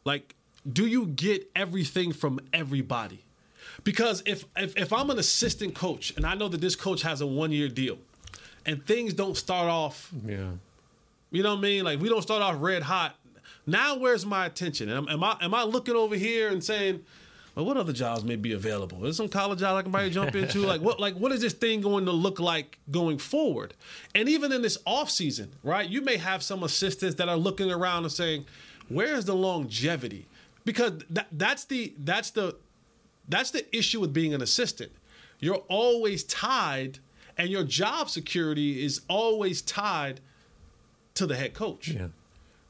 like 0.04 0.34
do 0.70 0.86
you 0.86 1.06
get 1.06 1.50
everything 1.56 2.12
from 2.12 2.40
everybody? 2.52 3.24
Because 3.84 4.22
if, 4.26 4.44
if 4.56 4.76
if 4.76 4.92
I'm 4.92 5.10
an 5.10 5.18
assistant 5.18 5.74
coach 5.74 6.12
and 6.16 6.24
I 6.26 6.34
know 6.34 6.48
that 6.48 6.60
this 6.60 6.76
coach 6.76 7.02
has 7.02 7.20
a 7.20 7.26
one 7.26 7.52
year 7.52 7.68
deal, 7.68 7.98
and 8.66 8.84
things 8.86 9.12
don't 9.14 9.36
start 9.36 9.68
off 9.68 10.10
Yeah. 10.26 10.50
you 11.30 11.42
know 11.42 11.50
what 11.50 11.58
I 11.58 11.62
mean? 11.62 11.84
Like 11.84 12.00
we 12.00 12.08
don't 12.08 12.22
start 12.22 12.42
off 12.42 12.56
red 12.60 12.82
hot. 12.82 13.16
Now 13.66 13.96
where's 13.96 14.26
my 14.26 14.46
attention? 14.46 14.88
Am, 14.88 15.08
am 15.08 15.22
I 15.22 15.36
am 15.40 15.54
I 15.54 15.62
looking 15.64 15.94
over 15.94 16.16
here 16.16 16.48
and 16.48 16.62
saying, 16.62 17.04
well, 17.54 17.64
what 17.66 17.76
other 17.76 17.92
jobs 17.92 18.24
may 18.24 18.36
be 18.36 18.52
available? 18.52 19.04
Is 19.04 19.16
some 19.16 19.28
college 19.28 19.58
job 19.60 19.76
I 19.76 19.82
can 19.82 19.92
probably 19.92 20.10
jump 20.10 20.34
into? 20.34 20.60
like 20.66 20.80
what 20.80 20.98
like 21.00 21.14
what 21.14 21.32
is 21.32 21.40
this 21.40 21.52
thing 21.52 21.80
going 21.80 22.06
to 22.06 22.12
look 22.12 22.40
like 22.40 22.78
going 22.90 23.18
forward? 23.18 23.74
And 24.14 24.28
even 24.28 24.52
in 24.52 24.62
this 24.62 24.78
off 24.86 25.10
season, 25.10 25.52
right? 25.62 25.88
You 25.88 26.00
may 26.02 26.16
have 26.16 26.42
some 26.42 26.62
assistants 26.62 27.16
that 27.16 27.28
are 27.28 27.36
looking 27.36 27.70
around 27.70 28.04
and 28.04 28.12
saying, 28.12 28.46
where's 28.88 29.24
the 29.24 29.34
longevity? 29.34 30.26
Because 30.64 31.02
that 31.10 31.26
that's 31.32 31.64
the 31.66 31.92
that's 31.98 32.30
the 32.30 32.56
that's 33.28 33.50
the 33.50 33.64
issue 33.76 34.00
with 34.00 34.12
being 34.12 34.32
an 34.34 34.42
assistant. 34.42 34.92
You're 35.40 35.62
always 35.68 36.22
tied, 36.24 37.00
and 37.36 37.48
your 37.48 37.64
job 37.64 38.08
security 38.08 38.84
is 38.84 39.00
always 39.08 39.60
tied 39.62 40.20
to 41.14 41.26
the 41.26 41.34
head 41.36 41.52
coach, 41.52 41.88
Yeah. 41.88 42.08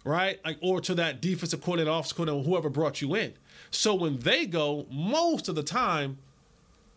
right? 0.05 0.41
Like 0.45 0.57
or 0.63 0.81
to 0.81 0.95
that 0.97 1.21
defensive 1.21 1.61
coordinator, 1.61 1.91
offensive 1.91 2.17
coordinator, 2.17 2.49
whoever 2.49 2.69
brought 2.71 3.01
you 3.03 3.15
in. 3.15 3.35
So 3.73 3.95
when 3.95 4.19
they 4.19 4.47
go, 4.47 4.87
most 4.91 5.49
of 5.49 5.55
the 5.55 5.63
time, 5.63 6.19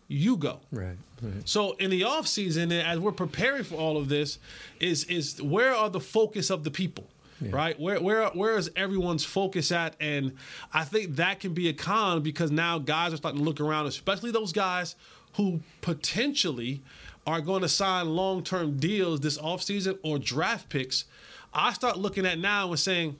you 0.08 0.36
go. 0.36 0.60
Right. 0.70 0.96
right. 1.20 1.48
So 1.48 1.72
in 1.72 1.90
the 1.90 2.04
off 2.04 2.28
season, 2.28 2.70
as 2.70 2.98
we're 2.98 3.12
preparing 3.12 3.64
for 3.64 3.74
all 3.74 3.96
of 3.96 4.08
this, 4.08 4.38
is 4.78 5.04
is 5.04 5.42
where 5.42 5.74
are 5.74 5.90
the 5.90 6.00
focus 6.00 6.50
of 6.50 6.62
the 6.62 6.70
people? 6.70 7.08
Right? 7.40 7.78
Where 7.78 8.00
where 8.00 8.28
where 8.28 8.56
is 8.56 8.70
everyone's 8.76 9.24
focus 9.24 9.72
at? 9.72 9.94
And 10.00 10.36
I 10.72 10.84
think 10.84 11.16
that 11.16 11.40
can 11.40 11.52
be 11.52 11.68
a 11.68 11.72
con 11.72 12.22
because 12.22 12.50
now 12.50 12.78
guys 12.78 13.12
are 13.12 13.16
starting 13.16 13.40
to 13.40 13.44
look 13.44 13.60
around, 13.60 13.86
especially 13.86 14.30
those 14.30 14.52
guys 14.52 14.96
who 15.34 15.60
potentially 15.82 16.82
are 17.26 17.40
going 17.40 17.62
to 17.62 17.68
sign 17.68 18.08
long 18.08 18.42
term 18.42 18.78
deals 18.78 19.20
this 19.20 19.38
offseason 19.38 19.98
or 20.02 20.18
draft 20.18 20.68
picks. 20.68 21.04
I 21.52 21.72
start 21.72 21.98
looking 21.98 22.24
at 22.24 22.38
now 22.38 22.68
and 22.68 22.78
saying, 22.78 23.18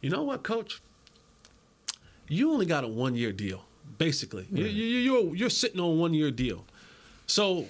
you 0.00 0.10
know 0.10 0.22
what, 0.22 0.42
coach? 0.42 0.80
You 2.28 2.52
only 2.52 2.66
got 2.66 2.84
a 2.84 2.88
one 2.88 3.14
year 3.14 3.32
deal, 3.32 3.64
basically. 3.98 4.46
You, 4.52 4.64
you, 4.66 4.84
you're, 4.98 5.34
you're 5.36 5.50
sitting 5.50 5.80
on 5.80 5.90
a 5.90 5.94
one 5.94 6.14
year 6.14 6.30
deal. 6.30 6.64
So 7.26 7.66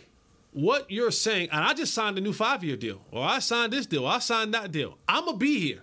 what 0.53 0.91
you're 0.91 1.11
saying, 1.11 1.49
and 1.53 1.65
I 1.65 1.75
just 1.75 1.95
signed 1.95 2.19
a 2.19 2.21
new 2.21 2.33
five 2.33 2.65
year 2.65 2.77
deal, 2.77 3.01
or 3.11 3.25
I 3.25 3.39
signed 3.39 3.73
this 3.73 3.87
deal, 3.87 4.05
or 4.05 4.13
I 4.13 4.19
signed 4.19 4.55
that 4.55 4.73
deal. 4.73 4.99
I'm 5.09 5.25
gonna 5.27 5.37
be 5.37 5.61
here. 5.61 5.83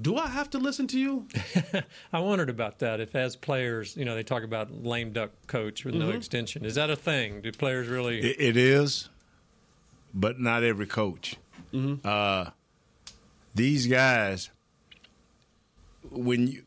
Do 0.00 0.16
I 0.16 0.28
have 0.28 0.48
to 0.50 0.58
listen 0.58 0.86
to 0.88 0.98
you? 0.98 1.26
I 2.12 2.20
wondered 2.20 2.48
about 2.48 2.78
that. 2.78 3.00
If 3.00 3.14
as 3.14 3.36
players, 3.36 3.96
you 3.96 4.04
know, 4.04 4.14
they 4.14 4.22
talk 4.22 4.44
about 4.44 4.82
lame 4.82 5.12
duck 5.12 5.30
coach 5.46 5.84
with 5.84 5.94
no 5.94 6.10
extension. 6.10 6.64
Is 6.64 6.76
that 6.76 6.88
a 6.88 6.96
thing? 6.96 7.42
Do 7.42 7.52
players 7.52 7.86
really? 7.88 8.20
It, 8.20 8.40
it 8.40 8.56
is, 8.56 9.10
but 10.14 10.40
not 10.40 10.62
every 10.64 10.86
coach. 10.86 11.36
Uh, 12.04 12.46
these 13.54 13.86
guys, 13.86 14.50
when 16.10 16.46
you, 16.46 16.62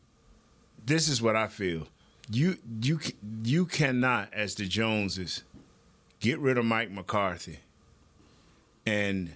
this 0.84 1.08
is 1.08 1.22
what 1.22 1.36
I 1.36 1.48
feel. 1.48 1.88
You 2.30 2.58
you 2.80 3.00
you 3.42 3.66
cannot, 3.66 4.32
as 4.32 4.54
the 4.54 4.66
Joneses, 4.66 5.42
get 6.20 6.38
rid 6.38 6.56
of 6.58 6.64
Mike 6.64 6.90
McCarthy, 6.90 7.58
and 8.86 9.34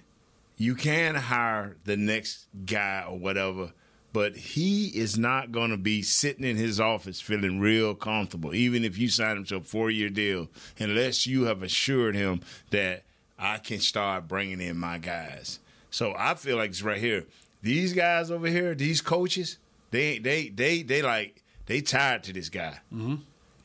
you 0.57 0.75
can 0.75 1.15
hire 1.15 1.77
the 1.85 1.97
next 1.97 2.47
guy 2.65 3.05
or 3.07 3.17
whatever. 3.17 3.71
But 4.11 4.35
he 4.35 4.87
is 4.87 5.19
not 5.19 5.51
going 5.51 5.69
to 5.69 5.77
be 5.77 6.01
sitting 6.01 6.43
in 6.43 6.57
his 6.57 6.79
office 6.79 7.21
feeling 7.21 7.59
real 7.59 7.93
comfortable, 7.93 8.55
even 8.55 8.83
if 8.83 8.97
you 8.97 9.07
sign 9.07 9.37
him 9.37 9.45
to 9.45 9.57
a 9.57 9.61
four 9.61 9.91
year 9.91 10.09
deal, 10.09 10.49
unless 10.79 11.27
you 11.27 11.43
have 11.43 11.61
assured 11.61 12.15
him 12.15 12.41
that 12.71 13.03
I 13.37 13.59
can 13.59 13.79
start 13.79 14.27
bringing 14.27 14.61
in 14.61 14.77
my 14.77 14.97
guys. 14.97 15.59
So 15.91 16.15
I 16.17 16.33
feel 16.33 16.57
like 16.57 16.71
it's 16.71 16.81
right 16.81 16.99
here. 16.99 17.25
These 17.61 17.93
guys 17.93 18.31
over 18.31 18.47
here, 18.47 18.73
these 18.73 18.99
coaches, 18.99 19.59
They 19.91 20.19
they 20.19 20.49
they 20.49 20.83
they 20.83 21.01
like 21.01 21.43
they 21.65 21.81
tired 21.81 22.23
to 22.23 22.33
this 22.33 22.49
guy, 22.49 22.79
mm-hmm. 22.93 23.15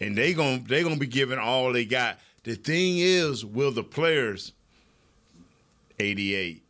and 0.01 0.17
they 0.17 0.35
gonna 0.35 0.59
they 0.67 0.83
gonna 0.83 0.97
be 0.97 1.07
giving 1.07 1.39
all 1.39 1.73
they 1.73 1.85
got. 1.85 2.19
The 2.45 2.55
thing 2.55 2.99
is, 2.99 3.45
will 3.45 3.71
the 3.73 3.83
players, 3.83 4.53
eighty 5.99 6.35
eight, 6.35 6.63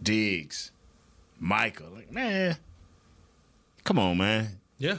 Diggs, 0.00 0.70
Michael, 1.38 1.90
like 1.94 2.12
man, 2.12 2.56
come 3.84 3.98
on, 3.98 4.18
man, 4.18 4.60
Yeah. 4.78 4.98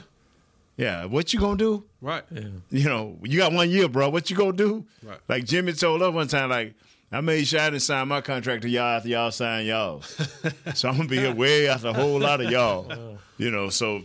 yeah, 0.76 1.04
what 1.04 1.32
you 1.32 1.40
gonna 1.40 1.56
do? 1.56 1.84
Right. 2.00 2.24
You 2.70 2.84
know, 2.88 3.18
you 3.22 3.38
got 3.38 3.52
one 3.52 3.70
year, 3.70 3.88
bro. 3.88 4.08
What 4.10 4.30
you 4.30 4.36
gonna 4.36 4.52
do? 4.52 4.86
Right. 5.02 5.18
Like 5.28 5.44
Jimmy 5.44 5.72
told 5.72 6.02
us 6.02 6.12
one 6.14 6.28
time, 6.28 6.50
like 6.50 6.74
I 7.10 7.20
made 7.22 7.46
sure 7.46 7.60
I 7.60 7.70
didn't 7.70 7.82
sign 7.82 8.08
my 8.08 8.20
contract 8.20 8.62
to 8.62 8.68
y'all 8.68 8.96
after 8.98 9.08
y'all 9.08 9.30
sign 9.30 9.66
y'all. 9.66 10.02
so 10.74 10.88
I'm 10.88 10.96
gonna 10.98 11.08
be 11.08 11.16
here 11.18 11.34
way 11.34 11.66
after 11.68 11.88
a 11.88 11.92
whole 11.94 12.18
lot 12.20 12.40
of 12.40 12.50
y'all. 12.50 13.18
You 13.40 13.52
know, 13.52 13.68
so 13.68 14.02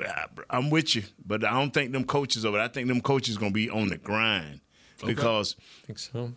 I- 0.00 0.26
I'm 0.50 0.70
with 0.70 0.96
you, 0.96 1.04
but 1.24 1.44
I 1.44 1.52
don't 1.52 1.72
think 1.72 1.92
them 1.92 2.02
coaches 2.02 2.44
over. 2.44 2.56
there, 2.56 2.66
I 2.66 2.68
think 2.68 2.88
them 2.88 3.00
coaches 3.00 3.36
gonna 3.38 3.52
be 3.52 3.70
on 3.70 3.88
the 3.90 3.96
grind 3.96 4.60
because 5.06 5.54
I 5.84 5.86
think 5.86 5.98
so. 6.00 6.32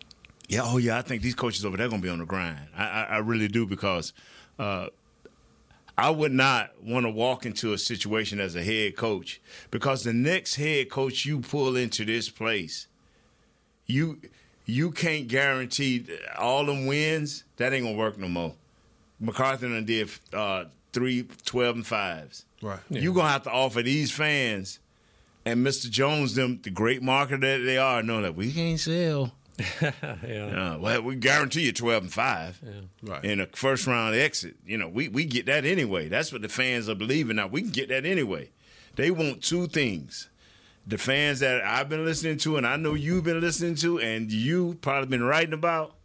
yeah, 0.47 0.61
oh 0.63 0.77
yeah, 0.77 0.99
I 0.99 1.01
think 1.01 1.23
these 1.23 1.33
coaches 1.33 1.65
over 1.65 1.75
there 1.75 1.89
gonna 1.89 2.03
be 2.03 2.09
on 2.09 2.19
the 2.19 2.25
grind. 2.27 2.59
I, 2.77 2.83
I, 2.85 3.03
I 3.03 3.17
really 3.17 3.47
do 3.47 3.65
because 3.65 4.13
uh, 4.59 4.89
I 5.97 6.11
would 6.11 6.31
not 6.31 6.71
want 6.83 7.07
to 7.07 7.09
walk 7.09 7.47
into 7.47 7.73
a 7.73 7.79
situation 7.79 8.39
as 8.39 8.55
a 8.55 8.61
head 8.63 8.95
coach 8.95 9.41
because 9.71 10.03
the 10.03 10.13
next 10.13 10.53
head 10.55 10.91
coach 10.91 11.25
you 11.25 11.39
pull 11.39 11.75
into 11.75 12.05
this 12.05 12.29
place, 12.29 12.87
you 13.87 14.19
you 14.65 14.91
can't 14.91 15.27
guarantee 15.27 16.05
all 16.37 16.65
them 16.65 16.85
wins. 16.85 17.43
That 17.57 17.73
ain't 17.73 17.85
gonna 17.85 17.97
work 17.97 18.17
no 18.17 18.27
more. 18.27 18.53
McCarthy 19.19 19.67
done 19.69 19.85
did 19.85 20.09
uh, 20.33 20.65
three, 20.91 21.23
12 21.45 21.75
and 21.77 21.87
fives. 21.87 22.45
Right. 22.61 22.79
You 22.89 23.13
gonna 23.13 23.29
have 23.29 23.43
to 23.43 23.51
offer 23.51 23.81
these 23.81 24.11
fans 24.11 24.79
and 25.45 25.65
Mr. 25.65 25.89
Jones 25.89 26.35
them 26.35 26.59
the 26.63 26.69
great 26.69 27.01
marketer 27.01 27.41
that 27.41 27.63
they 27.65 27.77
are, 27.77 28.01
know 28.01 28.21
that 28.21 28.35
we 28.35 28.51
can't 28.51 28.79
sell. 28.79 29.33
Yeah. 29.81 30.73
Uh, 30.73 30.79
well, 30.79 31.01
we 31.03 31.15
guarantee 31.15 31.61
you 31.65 31.71
twelve 31.73 32.01
and 32.03 32.11
five 32.11 32.59
Yeah. 32.63 33.11
Right. 33.13 33.23
in 33.23 33.39
a 33.39 33.45
first 33.47 33.85
round 33.85 34.15
exit. 34.15 34.55
You 34.65 34.77
know, 34.79 34.87
we 34.87 35.09
we 35.09 35.25
get 35.25 35.45
that 35.45 35.63
anyway. 35.63 36.07
That's 36.09 36.31
what 36.33 36.41
the 36.41 36.49
fans 36.49 36.89
are 36.89 36.95
believing 36.95 37.35
now. 37.35 37.47
We 37.47 37.61
can 37.61 37.69
get 37.69 37.89
that 37.89 38.03
anyway. 38.05 38.49
They 38.95 39.11
want 39.11 39.43
two 39.43 39.67
things. 39.67 40.29
The 40.85 40.97
fans 40.97 41.39
that 41.39 41.63
I've 41.63 41.87
been 41.87 42.03
listening 42.03 42.37
to, 42.39 42.57
and 42.57 42.67
I 42.67 42.75
know 42.75 42.93
you've 42.93 43.23
been 43.23 43.39
listening 43.39 43.75
to, 43.75 43.99
and 43.99 44.31
you 44.31 44.77
probably 44.81 45.07
been 45.09 45.23
writing 45.23 45.53
about. 45.53 45.95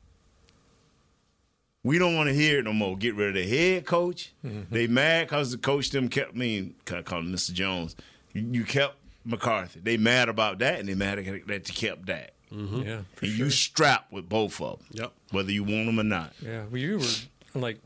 We 1.84 1.98
don't 1.98 2.14
want 2.16 2.28
to 2.28 2.34
hear 2.34 2.58
it 2.58 2.64
no 2.64 2.72
more. 2.72 2.96
Get 2.96 3.14
rid 3.14 3.28
of 3.28 3.34
the 3.34 3.48
head 3.48 3.86
coach. 3.86 4.32
Mm-hmm. 4.44 4.74
They 4.74 4.86
mad 4.86 5.26
because 5.28 5.52
the 5.52 5.58
coach 5.58 5.90
them 5.90 6.08
kept. 6.08 6.34
I 6.34 6.36
mean, 6.38 6.74
can 6.84 6.98
I 6.98 7.02
call 7.02 7.20
him 7.20 7.32
Mr. 7.32 7.52
Jones? 7.52 7.96
You, 8.32 8.48
you 8.52 8.64
kept 8.64 8.96
McCarthy. 9.24 9.80
They 9.80 9.96
mad 9.96 10.28
about 10.28 10.58
that, 10.58 10.80
and 10.80 10.88
they 10.88 10.94
mad 10.94 11.18
that 11.46 11.68
you 11.68 11.74
kept 11.74 12.06
that. 12.06 12.32
Mm-hmm. 12.52 12.82
Yeah. 12.82 13.00
For 13.14 13.24
And 13.26 13.34
sure. 13.34 13.44
you 13.46 13.50
strapped 13.50 14.12
with 14.12 14.28
both 14.28 14.60
of 14.60 14.78
them. 14.78 14.86
Yep. 14.92 15.12
Whether 15.30 15.52
you 15.52 15.62
want 15.64 15.86
them 15.86 16.00
or 16.00 16.04
not. 16.04 16.32
Yeah, 16.42 16.64
well, 16.70 16.78
you 16.80 16.98
were 16.98 17.60
like 17.60 17.78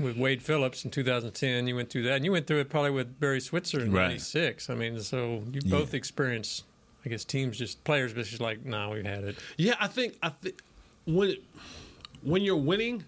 with 0.00 0.16
Wade 0.16 0.42
Phillips 0.42 0.84
in 0.84 0.90
2010. 0.90 1.66
You 1.66 1.76
went 1.76 1.90
through 1.90 2.02
that, 2.04 2.14
and 2.16 2.24
you 2.24 2.32
went 2.32 2.46
through 2.46 2.58
it 2.60 2.68
probably 2.68 2.90
with 2.90 3.18
Barry 3.20 3.40
Switzer 3.40 3.80
in 3.80 3.92
Right. 3.92 4.08
'96. 4.08 4.68
I 4.70 4.74
mean, 4.74 5.00
so 5.00 5.42
you 5.52 5.60
both 5.62 5.94
experienced, 5.94 6.64
I 7.04 7.08
guess, 7.08 7.24
teams 7.24 7.58
just 7.58 7.82
players, 7.84 8.12
but 8.12 8.20
it's 8.20 8.30
just 8.30 8.40
like, 8.42 8.64
nah, 8.64 8.90
we've 8.92 9.04
had 9.04 9.24
it. 9.24 9.36
Yeah, 9.56 9.74
I 9.80 9.86
think 9.86 10.16
I 10.22 10.30
think 10.30 10.60
when 11.06 11.36
when 12.22 12.42
you're 12.42 12.56
winning, 12.56 13.04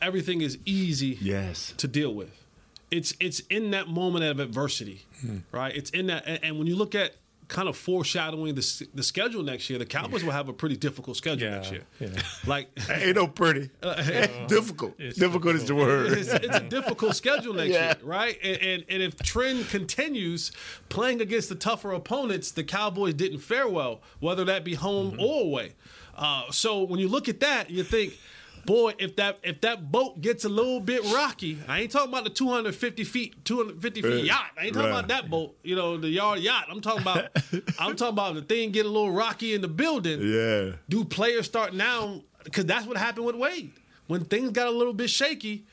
everything 0.00 0.40
is 0.40 0.58
easy 0.64 1.18
Yes. 1.20 1.74
to 1.78 1.88
deal 1.88 2.14
with. 2.14 2.30
It's 2.90 3.14
it's 3.18 3.40
in 3.50 3.70
that 3.72 3.88
moment 3.88 4.24
of 4.24 4.38
adversity, 4.38 5.02
Hmm. 5.20 5.38
right? 5.50 5.74
It's 5.74 5.90
in 5.90 6.06
that, 6.08 6.24
and, 6.26 6.38
and 6.42 6.58
when 6.58 6.66
you 6.66 6.76
look 6.76 6.94
at 6.94 7.14
kind 7.54 7.68
of 7.68 7.76
foreshadowing 7.76 8.54
the 8.56 8.86
the 8.94 9.02
schedule 9.02 9.42
next 9.44 9.70
year, 9.70 9.78
the 9.78 9.86
Cowboys 9.86 10.24
will 10.24 10.32
have 10.32 10.48
a 10.48 10.52
pretty 10.52 10.76
difficult 10.76 11.16
schedule 11.16 11.48
Yeah, 11.48 11.54
next 11.56 11.70
year. 11.72 11.84
yeah. 12.00 12.08
Like 12.46 12.66
Ain't 12.90 13.14
no 13.14 13.28
pretty. 13.28 13.70
difficult. 14.48 14.94
It's 14.98 15.18
difficult 15.18 15.54
is 15.56 15.64
the 15.64 15.74
word. 15.74 16.12
it's, 16.18 16.32
it's 16.32 16.56
a 16.56 16.60
difficult 16.60 17.14
schedule 17.16 17.54
next 17.54 17.72
Yeah. 17.72 17.86
year, 17.86 17.96
right? 18.02 18.36
And, 18.42 18.58
and 18.62 18.84
and 18.88 19.02
if 19.02 19.16
trend 19.22 19.68
continues 19.68 20.50
playing 20.88 21.20
against 21.20 21.48
the 21.48 21.54
tougher 21.54 21.92
opponents, 21.92 22.50
the 22.50 22.64
Cowboys 22.64 23.14
didn't 23.14 23.38
fare 23.38 23.68
well, 23.68 24.02
whether 24.20 24.44
that 24.46 24.64
be 24.64 24.74
home 24.74 25.12
Mm-hmm. 25.12 25.20
or 25.20 25.42
away. 25.42 25.72
Uh, 26.16 26.50
so 26.50 26.82
when 26.84 26.98
you 27.00 27.08
look 27.08 27.28
at 27.28 27.40
that, 27.40 27.70
you 27.70 27.82
think. 27.84 28.14
Boy, 28.66 28.94
if 28.98 29.16
that 29.16 29.38
if 29.42 29.60
that 29.62 29.90
boat 29.92 30.20
gets 30.20 30.44
a 30.44 30.48
little 30.48 30.80
bit 30.80 31.02
rocky, 31.12 31.58
I 31.68 31.80
ain't 31.82 31.90
talking 31.90 32.08
about 32.10 32.24
the 32.24 32.30
250 32.30 33.04
feet, 33.04 33.44
250 33.44 34.02
feet 34.02 34.08
Right. 34.08 34.24
yacht. 34.24 34.50
I 34.58 34.64
ain't 34.66 34.74
talking 34.74 34.90
Right. 34.90 34.98
about 34.98 35.08
that 35.08 35.28
boat, 35.30 35.56
you 35.62 35.76
know, 35.76 35.96
the 35.96 36.08
yard 36.08 36.40
yacht. 36.40 36.66
I'm 36.70 36.80
talking 36.80 37.02
about, 37.02 37.28
I'm 37.78 37.96
talking 37.96 38.08
about 38.14 38.34
the 38.34 38.42
thing 38.42 38.70
get 38.70 38.86
a 38.86 38.88
little 38.88 39.12
rocky 39.12 39.54
in 39.54 39.60
the 39.60 39.68
building 39.68 40.20
yeah. 40.22 40.76
do 40.88 41.04
players 41.04 41.46
start 41.46 41.74
now? 41.74 42.22
Because 42.44 42.64
that's 42.66 42.86
what 42.86 42.96
happened 42.96 43.26
with 43.26 43.36
Wade. 43.36 43.72
When 44.06 44.24
things 44.24 44.50
got 44.50 44.66
a 44.66 44.70
little 44.70 44.92
bit 44.92 45.08
shaky, 45.10 45.64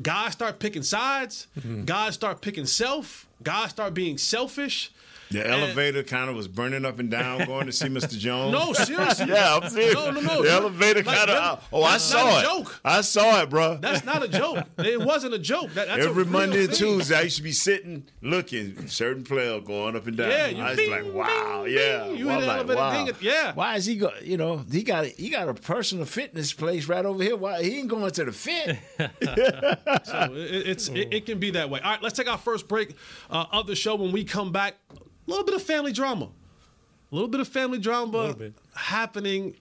guys 0.00 0.32
start 0.32 0.58
picking 0.58 0.82
sides. 0.82 1.46
Mm-hmm. 1.58 1.84
Guys 1.84 2.14
start 2.14 2.40
picking 2.40 2.66
self. 2.66 3.26
Guys 3.42 3.70
start 3.70 3.92
being 3.94 4.16
selfish. 4.18 4.90
The 5.30 5.46
elevator 5.48 6.02
kind 6.02 6.30
of 6.30 6.36
was 6.36 6.48
burning 6.48 6.84
up 6.84 6.98
and 6.98 7.10
down 7.10 7.44
going 7.46 7.66
to 7.66 7.72
see 7.72 7.88
Mr. 7.88 8.16
Jones. 8.18 8.52
No, 8.52 8.72
seriously. 8.72 9.26
Yeah, 9.36 9.56
I'm 9.60 9.68
serious. 9.68 9.94
No, 9.94 10.10
no, 10.10 10.20
no. 10.20 10.42
The 10.42 10.50
elevator 10.50 11.02
Like, 11.02 11.16
kind 11.18 11.30
of. 11.30 11.68
Oh, 11.72 11.82
I 11.82 11.96
saw 11.98 12.24
not 12.24 12.32
it. 12.34 12.38
a 12.38 12.42
joke. 12.48 12.80
I 12.84 13.00
saw 13.00 13.42
it, 13.42 13.50
bro. 13.50 13.76
That's 13.78 14.04
not 14.04 14.22
a 14.22 14.28
joke. 14.28 14.64
It 14.78 15.00
wasn't 15.00 15.34
a 15.34 15.38
joke. 15.38 15.72
That, 15.74 15.88
that's 15.88 16.04
a 16.04 16.08
Every 16.08 16.22
real 16.22 16.32
Monday 16.32 16.60
and 16.60 16.68
thing. 16.68 16.78
Tuesday, 16.78 17.16
I 17.16 17.22
used 17.22 17.36
to 17.38 17.42
be 17.42 17.52
sitting, 17.52 18.04
looking, 18.22 18.86
certain 18.88 19.24
player 19.24 19.60
going 19.60 19.96
up 19.96 20.06
and 20.06 20.16
down. 20.16 20.30
Yeah, 20.30 20.46
you 20.46 20.62
I 20.62 20.68
was 20.70 20.76
bing, 20.76 20.90
like, 20.90 21.12
wow, 21.12 21.64
bing, 21.64 21.74
yeah. 21.74 22.04
bing. 22.04 22.16
You 22.16 22.26
Well, 22.26 22.38
in 22.40 22.46
the 22.46 22.50
I'm 22.52 22.58
elevator 22.58 22.78
wow. 22.78 22.92
ding 22.92 23.06
it, 23.08 23.16
yeah. 23.22 23.52
Why 23.54 23.74
is 23.76 23.86
he 23.86 23.96
go? 23.96 24.10
You 24.22 24.36
know, 24.36 24.64
he 24.70 24.82
got 24.82 25.06
he 25.06 25.28
got 25.28 25.48
a 25.48 25.54
personal 25.54 26.04
fitness 26.04 26.52
place 26.52 26.86
right 26.88 27.04
over 27.04 27.22
here. 27.22 27.36
Why 27.36 27.62
he 27.62 27.78
ain't 27.80 27.88
going 27.88 28.10
to 28.10 28.24
the 28.24 28.32
fit? 28.32 28.78
So 30.04 30.32
it, 30.34 30.68
it's 30.68 30.88
it, 30.88 31.12
it 31.12 31.26
can 31.26 31.38
be 31.38 31.50
that 31.52 31.68
way. 31.70 31.80
All 31.80 31.90
right, 31.90 32.02
let's 32.02 32.16
take 32.16 32.30
our 32.30 32.38
first 32.38 32.68
break 32.68 32.94
uh, 33.30 33.46
of 33.52 33.66
the 33.66 33.74
show. 33.74 33.96
When 33.96 34.12
we 34.12 34.24
come 34.24 34.52
back, 34.52 34.76
a 34.90 34.94
little 35.26 35.44
bit 35.44 35.54
of 35.54 35.62
family 35.62 35.92
drama, 35.92 36.26
a 36.26 37.14
little 37.14 37.28
bit 37.28 37.40
of 37.40 37.48
family 37.48 37.78
drama 37.78 38.36
happening 38.74 39.56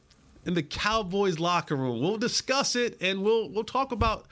in 0.45 0.53
the 0.53 0.63
Cowboys 0.63 1.39
locker 1.39 1.75
room. 1.75 2.01
We'll 2.01 2.17
discuss 2.17 2.75
it 2.75 3.01
and 3.01 3.23
we'll 3.23 3.49
we'll 3.49 3.63
talk 3.63 3.91
about 3.91 4.25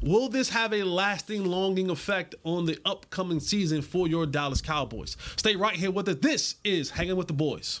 will 0.00 0.28
this 0.28 0.48
have 0.48 0.72
a 0.72 0.82
lasting, 0.82 1.44
longing 1.44 1.90
effect 1.90 2.34
on 2.44 2.64
the 2.66 2.78
upcoming 2.84 3.40
season 3.40 3.82
for 3.82 4.08
your 4.08 4.26
Dallas 4.26 4.62
Cowboys. 4.62 5.16
Stay 5.36 5.56
right 5.56 5.74
here 5.74 5.90
with 5.90 6.08
us. 6.08 6.16
This 6.20 6.54
is 6.64 6.90
Hanging 6.90 7.16
with 7.16 7.26
the 7.26 7.32
Boys. 7.32 7.80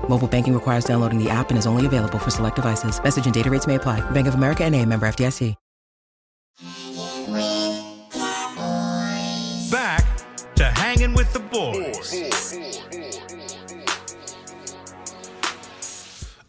Mobile 0.11 0.27
banking 0.27 0.53
requires 0.53 0.83
downloading 0.83 1.23
the 1.23 1.29
app 1.29 1.51
and 1.51 1.57
is 1.57 1.65
only 1.65 1.85
available 1.85 2.19
for 2.19 2.31
select 2.31 2.57
devices. 2.57 3.01
Message 3.01 3.23
and 3.23 3.33
data 3.33 3.49
rates 3.49 3.65
may 3.65 3.75
apply. 3.75 4.01
Bank 4.11 4.27
of 4.27 4.35
America 4.35 4.65
and 4.65 4.75
a 4.75 4.85
member 4.85 5.05
FDIC. 5.07 5.55
Back 9.71 10.03
to 10.55 10.65
hanging 10.65 11.13
with 11.13 11.31
the 11.31 11.39
boys. 11.39 12.27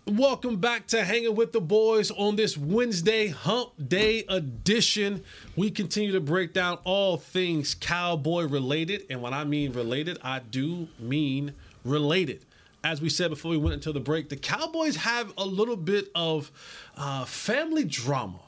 Welcome 0.09 0.57
back 0.57 0.88
to 0.88 1.04
Hanging 1.04 1.37
with 1.37 1.52
the 1.52 1.61
Boys 1.61 2.11
on 2.11 2.35
this 2.35 2.59
Wednesday 2.59 3.28
Hump 3.28 3.71
Day 3.87 4.25
edition. 4.28 5.23
We 5.54 5.71
continue 5.71 6.11
to 6.11 6.21
break 6.21 6.52
down 6.52 6.78
all 6.83 7.16
things 7.16 7.76
cowboy 7.76 8.49
related. 8.49 9.07
And 9.09 9.23
when 9.23 9.33
I 9.33 9.45
mean 9.45 9.73
related, 9.73 10.19
I 10.25 10.40
do 10.40 10.88
mean 10.99 11.54
related. 11.85 12.45
As 12.84 13.00
we 13.00 13.08
said 13.08 13.30
before 13.30 13.50
we 13.52 13.56
went 13.56 13.74
into 13.74 13.92
the 13.92 14.00
break, 14.00 14.28
the 14.28 14.36
Cowboys 14.36 14.96
have 14.96 15.32
a 15.38 15.44
little 15.44 15.76
bit 15.76 16.08
of 16.14 16.50
uh, 16.96 17.24
family 17.24 17.84
drama 17.84 18.40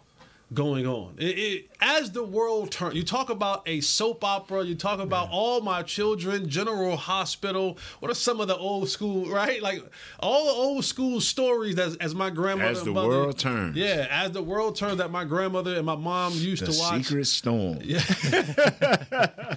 going 0.53 0.87
on. 0.87 1.15
It, 1.19 1.39
it, 1.39 1.71
as 1.81 2.11
the 2.13 2.23
world 2.23 2.71
turns, 2.71 2.95
you 2.95 3.03
talk 3.05 3.31
about 3.31 3.63
a 3.67 3.81
soap 3.81 4.25
opera, 4.25 4.65
you 4.65 4.75
talk 4.75 5.01
about 5.01 5.29
All 5.31 5.61
My 5.61 5.83
Children, 5.83 6.49
General 6.49 6.97
Hospital. 6.97 7.79
What 8.01 8.11
are 8.11 8.15
some 8.15 8.41
of 8.41 8.49
the 8.49 8.57
old 8.57 8.89
school, 8.89 9.27
right? 9.31 9.63
Like 9.63 9.83
all 10.21 10.45
the 10.47 10.53
old 10.53 10.85
school 10.85 11.21
stories 11.21 11.77
that, 11.77 11.97
as 12.01 12.15
my 12.15 12.31
grandmother 12.31 12.71
As 12.73 12.83
the 12.83 12.93
mother- 12.93 13.09
world 13.09 13.39
turns. 13.39 13.77
Yeah, 13.77 14.07
as 14.11 14.33
the 14.33 14.43
world 14.43 14.77
turns, 14.77 14.99
that 14.99 15.11
my 15.11 15.25
grandmother 15.25 15.77
and 15.77 15.87
my 15.87 15.97
mom 15.97 16.33
used 16.35 16.67
The 16.67 16.73
to 16.73 16.79
watch. 16.79 17.05
Secret 17.05 17.27
Storm. 17.27 17.79
Yeah. 17.83 18.01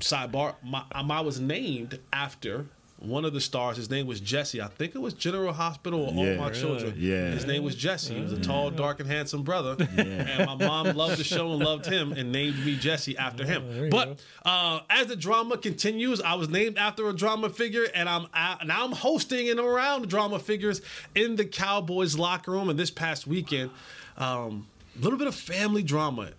Sidebar: 0.00 0.54
my, 0.62 0.84
I 0.92 1.20
was 1.20 1.40
named 1.40 1.98
after 2.12 2.66
one 3.04 3.24
of 3.24 3.32
the 3.32 3.40
stars. 3.40 3.76
His 3.76 3.90
name 3.90 4.06
was 4.06 4.20
Jesse. 4.20 4.60
I 4.60 4.68
think 4.68 4.94
it 4.94 5.00
was 5.00 5.14
General 5.14 5.52
Hospital 5.52 6.02
or 6.02 6.08
All 6.08 6.14
My 6.14 6.48
Really? 6.48 6.60
Children. 6.60 6.94
Yeah. 6.96 7.30
His 7.30 7.46
name 7.46 7.62
was 7.62 7.74
Jesse. 7.74 8.14
He 8.14 8.20
was 8.20 8.32
a 8.32 8.40
tall, 8.40 8.70
dark, 8.70 9.00
and 9.00 9.08
handsome 9.08 9.42
brother. 9.42 9.76
And 9.96 10.46
my 10.46 10.54
mom 10.54 10.96
loved 10.96 11.18
the 11.18 11.24
show 11.24 11.52
and 11.52 11.62
loved 11.62 11.86
him 11.86 12.12
and 12.12 12.32
named 12.32 12.64
me 12.64 12.76
Jesse 12.76 13.16
after 13.16 13.44
him. 13.44 13.90
But 13.90 14.20
uh, 14.44 14.80
as 14.90 15.06
the 15.06 15.16
drama 15.16 15.56
continues, 15.58 16.20
I 16.20 16.34
was 16.34 16.48
named 16.48 16.78
after 16.78 17.08
a 17.08 17.12
drama 17.12 17.50
figure, 17.50 17.86
and 17.94 18.08
I'm 18.08 18.26
out, 18.34 18.66
now 18.66 18.84
I'm 18.84 18.92
hosting 18.92 19.50
and 19.50 19.60
around 19.60 20.08
drama 20.08 20.38
figures 20.38 20.80
in 21.14 21.36
the 21.36 21.44
Cowboys 21.44 22.16
locker 22.16 22.52
room. 22.52 22.68
And 22.68 22.78
this 22.78 22.90
past 22.90 23.26
weekend, 23.26 23.70
um, 24.16 24.66
a 24.98 25.02
little 25.02 25.18
bit 25.18 25.28
of 25.28 25.34
family 25.34 25.82
drama 25.82 26.30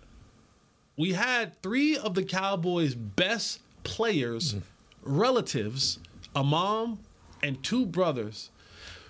we 0.96 1.12
had 1.12 1.60
three 1.62 1.96
of 1.96 2.14
the 2.14 2.22
Cowboys' 2.22 2.94
best 2.94 3.60
players, 3.84 4.56
relatives, 5.02 5.98
a 6.36 6.44
mom 6.44 7.00
and 7.42 7.60
two 7.64 7.86
brothers, 7.86 8.50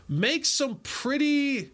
make 0.08 0.46
some 0.46 0.76
pretty 0.82 1.70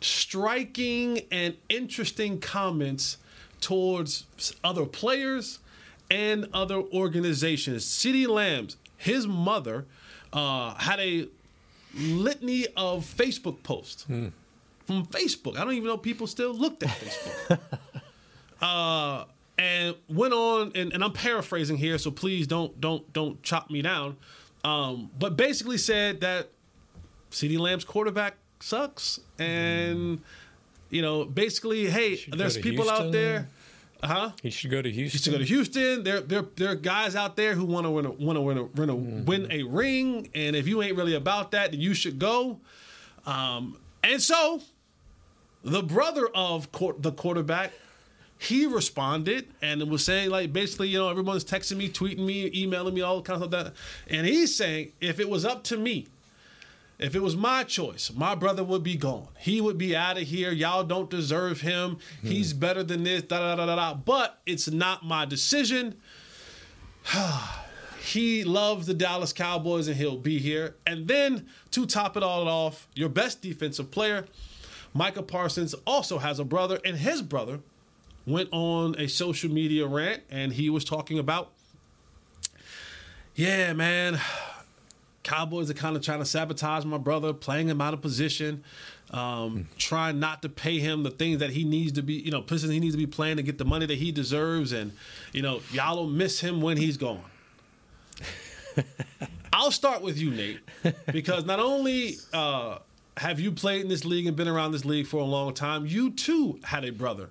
striking 0.00 1.20
and 1.32 1.56
interesting 1.68 2.40
comments 2.40 3.18
towards 3.60 4.24
other 4.62 4.86
players 4.86 5.58
and 6.10 6.48
other 6.54 6.76
organizations. 6.76 7.84
CD 7.84 8.26
Lamb's, 8.26 8.76
his 8.96 9.26
mother, 9.26 9.84
uh, 10.32 10.74
had 10.74 11.00
a 11.00 11.28
litany 11.94 12.66
of 12.76 13.04
Facebook 13.04 13.62
posts 13.62 14.04
from 14.04 15.06
Facebook. 15.06 15.58
I 15.58 15.64
don't 15.64 15.74
even 15.74 15.88
know 15.88 15.96
people 15.96 16.26
still 16.26 16.54
looked 16.54 16.82
at 16.84 16.90
Facebook 16.90 17.58
uh, 18.62 19.24
and 19.58 19.96
went 20.08 20.32
on, 20.32 20.72
and, 20.74 20.92
and 20.92 21.02
I'm 21.02 21.12
paraphrasing 21.12 21.76
here, 21.76 21.98
so 21.98 22.10
please 22.10 22.46
don't 22.46 22.80
don't 22.80 23.12
don't 23.12 23.42
chop 23.42 23.70
me 23.70 23.82
down. 23.82 24.16
Um, 24.64 25.10
but 25.18 25.36
basically 25.36 25.78
said 25.78 26.20
that 26.20 26.48
CD 27.30 27.58
Lamb's 27.58 27.84
quarterback 27.84 28.34
sucks, 28.60 29.20
and 29.38 30.20
you 30.90 31.02
know, 31.02 31.24
basically, 31.24 31.86
hey, 31.86 32.16
there's 32.28 32.58
people 32.58 32.88
out 32.90 33.02
Houston. 33.02 33.12
there. 33.12 33.48
Huh? 34.02 34.30
He 34.42 34.50
should 34.50 34.70
go 34.70 34.80
to 34.80 34.90
Houston. 34.90 35.18
He 35.18 35.22
should 35.22 35.32
go 35.32 35.38
to 35.38 35.44
Houston. 35.44 36.04
There, 36.04 36.20
there, 36.20 36.42
there 36.54 36.70
are 36.70 36.76
guys 36.76 37.16
out 37.16 37.34
there 37.36 37.54
who 37.54 37.64
want 37.64 37.84
to 37.84 37.90
win 37.90 38.06
a, 38.06 38.10
want 38.12 38.36
to 38.36 38.40
win 38.40 38.58
a, 38.58 38.62
win 38.62 38.90
a, 38.90 38.94
win 38.94 39.48
a 39.50 39.62
ring, 39.64 40.28
and 40.34 40.54
if 40.54 40.68
you 40.68 40.82
ain't 40.82 40.96
really 40.96 41.14
about 41.14 41.50
that, 41.50 41.72
then 41.72 41.80
you 41.80 41.94
should 41.94 42.18
go. 42.18 42.60
Um, 43.26 43.76
and 44.04 44.22
so, 44.22 44.60
the 45.64 45.82
brother 45.82 46.28
of 46.34 46.70
quar- 46.70 46.94
the 46.98 47.10
quarterback, 47.12 47.72
he 48.38 48.66
responded 48.66 49.48
and 49.60 49.82
was 49.90 50.04
saying 50.04 50.30
like 50.30 50.52
basically, 50.52 50.88
you 50.88 50.98
know, 50.98 51.10
everyone's 51.10 51.44
texting 51.44 51.76
me, 51.76 51.88
tweeting 51.88 52.24
me, 52.24 52.50
emailing 52.54 52.94
me, 52.94 53.00
all 53.00 53.20
kinds 53.20 53.42
of 53.42 53.50
that, 53.50 53.74
and 54.08 54.26
he's 54.26 54.54
saying 54.54 54.92
if 55.00 55.18
it 55.18 55.28
was 55.28 55.44
up 55.44 55.64
to 55.64 55.76
me, 55.76 56.06
if 56.98 57.14
it 57.14 57.22
was 57.22 57.36
my 57.36 57.62
choice, 57.62 58.10
my 58.14 58.34
brother 58.34 58.64
would 58.64 58.82
be 58.82 58.96
gone. 58.96 59.28
He 59.38 59.60
would 59.60 59.78
be 59.78 59.94
out 59.94 60.18
of 60.18 60.24
here. 60.24 60.50
Y'all 60.50 60.82
don't 60.82 61.08
deserve 61.08 61.60
him. 61.60 61.98
Hmm. 62.22 62.26
He's 62.26 62.52
better 62.52 62.82
than 62.82 63.04
this. 63.04 63.22
Da 63.22 63.38
da 63.38 63.54
da 63.54 63.66
da 63.66 63.76
da. 63.76 63.94
But 63.94 64.40
it's 64.46 64.68
not 64.68 65.04
my 65.04 65.24
decision. 65.24 65.96
he 68.00 68.42
loves 68.42 68.86
the 68.86 68.94
Dallas 68.94 69.32
Cowboys 69.32 69.86
and 69.86 69.96
he'll 69.96 70.16
be 70.16 70.38
here. 70.38 70.74
And 70.86 71.06
then 71.06 71.46
to 71.70 71.86
top 71.86 72.16
it 72.16 72.24
all 72.24 72.48
off, 72.48 72.88
your 72.94 73.08
best 73.08 73.42
defensive 73.42 73.92
player, 73.92 74.24
Micah 74.92 75.22
Parsons, 75.22 75.74
also 75.86 76.18
has 76.18 76.40
a 76.40 76.44
brother, 76.44 76.80
and 76.84 76.96
his 76.96 77.22
brother 77.22 77.60
went 78.28 78.48
on 78.52 78.94
a 78.98 79.08
social 79.08 79.50
media 79.50 79.86
rant 79.86 80.22
and 80.30 80.52
he 80.52 80.70
was 80.70 80.84
talking 80.84 81.18
about, 81.18 81.50
yeah, 83.34 83.72
man, 83.72 84.20
Cowboys 85.22 85.70
are 85.70 85.74
kind 85.74 85.96
of 85.96 86.02
trying 86.02 86.20
to 86.20 86.24
sabotage 86.24 86.84
my 86.84 86.98
brother, 86.98 87.32
playing 87.32 87.68
him 87.68 87.80
out 87.80 87.94
of 87.94 88.00
position, 88.00 88.64
um, 89.10 89.68
trying 89.78 90.18
not 90.18 90.42
to 90.42 90.48
pay 90.48 90.78
him 90.78 91.02
the 91.02 91.10
things 91.10 91.38
that 91.40 91.50
he 91.50 91.64
needs 91.64 91.92
to 91.92 92.02
be, 92.02 92.14
you 92.14 92.30
know, 92.30 92.42
positions 92.42 92.72
he 92.72 92.80
needs 92.80 92.94
to 92.94 92.98
be 92.98 93.06
playing 93.06 93.36
to 93.36 93.42
get 93.42 93.58
the 93.58 93.64
money 93.64 93.86
that 93.86 93.98
he 93.98 94.12
deserves. 94.12 94.72
And, 94.72 94.92
you 95.32 95.42
know, 95.42 95.60
y'all 95.72 95.96
will 95.96 96.06
miss 96.06 96.40
him 96.40 96.60
when 96.60 96.76
he's 96.76 96.96
gone. 96.96 97.22
I'll 99.52 99.70
start 99.70 100.02
with 100.02 100.18
you, 100.18 100.30
Nate, 100.30 100.60
because 101.12 101.44
not 101.44 101.60
only 101.60 102.16
uh, 102.32 102.78
have 103.16 103.40
you 103.40 103.52
played 103.52 103.82
in 103.82 103.88
this 103.88 104.04
league 104.04 104.26
and 104.26 104.36
been 104.36 104.48
around 104.48 104.72
this 104.72 104.84
league 104.84 105.06
for 105.06 105.20
a 105.20 105.24
long 105.24 105.52
time, 105.52 105.86
you 105.86 106.10
too 106.10 106.58
had 106.62 106.84
a 106.84 106.90
brother 106.90 107.30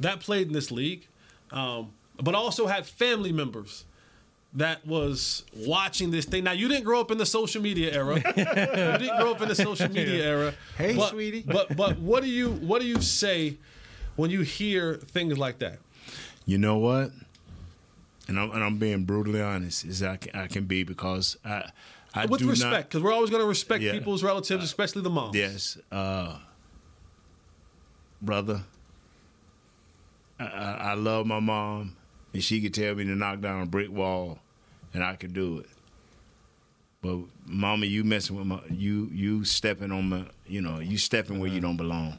that 0.00 0.20
played 0.20 0.46
in 0.48 0.52
this 0.52 0.70
league, 0.70 1.06
um, 1.50 1.92
but 2.22 2.34
also 2.34 2.66
had 2.66 2.86
family 2.86 3.32
members 3.32 3.84
that 4.54 4.86
was 4.86 5.44
watching 5.54 6.10
this 6.10 6.24
thing. 6.24 6.44
Now, 6.44 6.52
you 6.52 6.68
didn't 6.68 6.84
grow 6.84 7.00
up 7.00 7.10
in 7.10 7.18
the 7.18 7.26
social 7.26 7.60
media 7.60 7.92
era. 7.92 8.14
you 8.36 8.44
didn't 8.44 9.18
grow 9.18 9.32
up 9.32 9.42
in 9.42 9.48
the 9.48 9.54
social 9.54 9.88
media 9.88 10.24
era. 10.24 10.54
Hey, 10.78 10.96
but, 10.96 11.10
sweetie. 11.10 11.44
But 11.46 11.76
but 11.76 11.98
what 11.98 12.22
do 12.22 12.28
you 12.28 12.52
what 12.52 12.80
do 12.80 12.86
you 12.86 13.00
say 13.00 13.56
when 14.16 14.30
you 14.30 14.40
hear 14.42 14.94
things 14.96 15.36
like 15.36 15.58
that? 15.58 15.78
You 16.46 16.58
know 16.58 16.78
what? 16.78 17.10
and 18.28 18.38
I'm, 18.38 18.50
and 18.50 18.62
I'm 18.62 18.78
being 18.78 19.04
brutally 19.04 19.40
honest 19.40 19.84
as 19.84 20.02
I 20.02 20.16
can, 20.16 20.38
I 20.38 20.46
can 20.46 20.64
be 20.64 20.82
because 20.82 21.36
I 21.44 21.70
I 22.14 22.26
With 22.26 22.40
do 22.40 22.48
respect, 22.48 22.88
because 22.88 23.02
we're 23.02 23.12
always 23.12 23.30
going 23.30 23.42
to 23.42 23.48
respect 23.48 23.82
Yeah. 23.82 23.92
people's 23.92 24.22
relatives, 24.22 24.64
especially 24.64 25.02
the 25.02 25.10
moms. 25.10 25.36
Yes, 25.36 25.76
uh, 25.92 26.38
brother. 28.22 28.62
I, 30.38 30.44
I, 30.44 30.94
love 30.94 31.26
my 31.26 31.40
mom, 31.40 31.96
and 32.32 32.42
she 32.42 32.60
could 32.60 32.74
tell 32.74 32.94
me 32.94 33.04
to 33.04 33.14
knock 33.14 33.40
down 33.40 33.62
a 33.62 33.66
brick 33.66 33.90
wall, 33.90 34.38
and 34.92 35.02
I 35.02 35.16
could 35.16 35.32
do 35.32 35.58
it. 35.58 35.66
But 37.00 37.18
mama, 37.46 37.86
you 37.86 38.04
messing 38.04 38.36
with 38.36 38.46
my 38.46 38.60
you 38.70 39.08
you 39.12 39.44
stepping 39.44 39.92
on 39.92 40.08
my 40.08 40.24
you 40.46 40.60
know 40.60 40.80
you 40.80 40.98
stepping 40.98 41.38
where 41.38 41.48
you 41.48 41.60
don't 41.60 41.76
belong. 41.76 42.18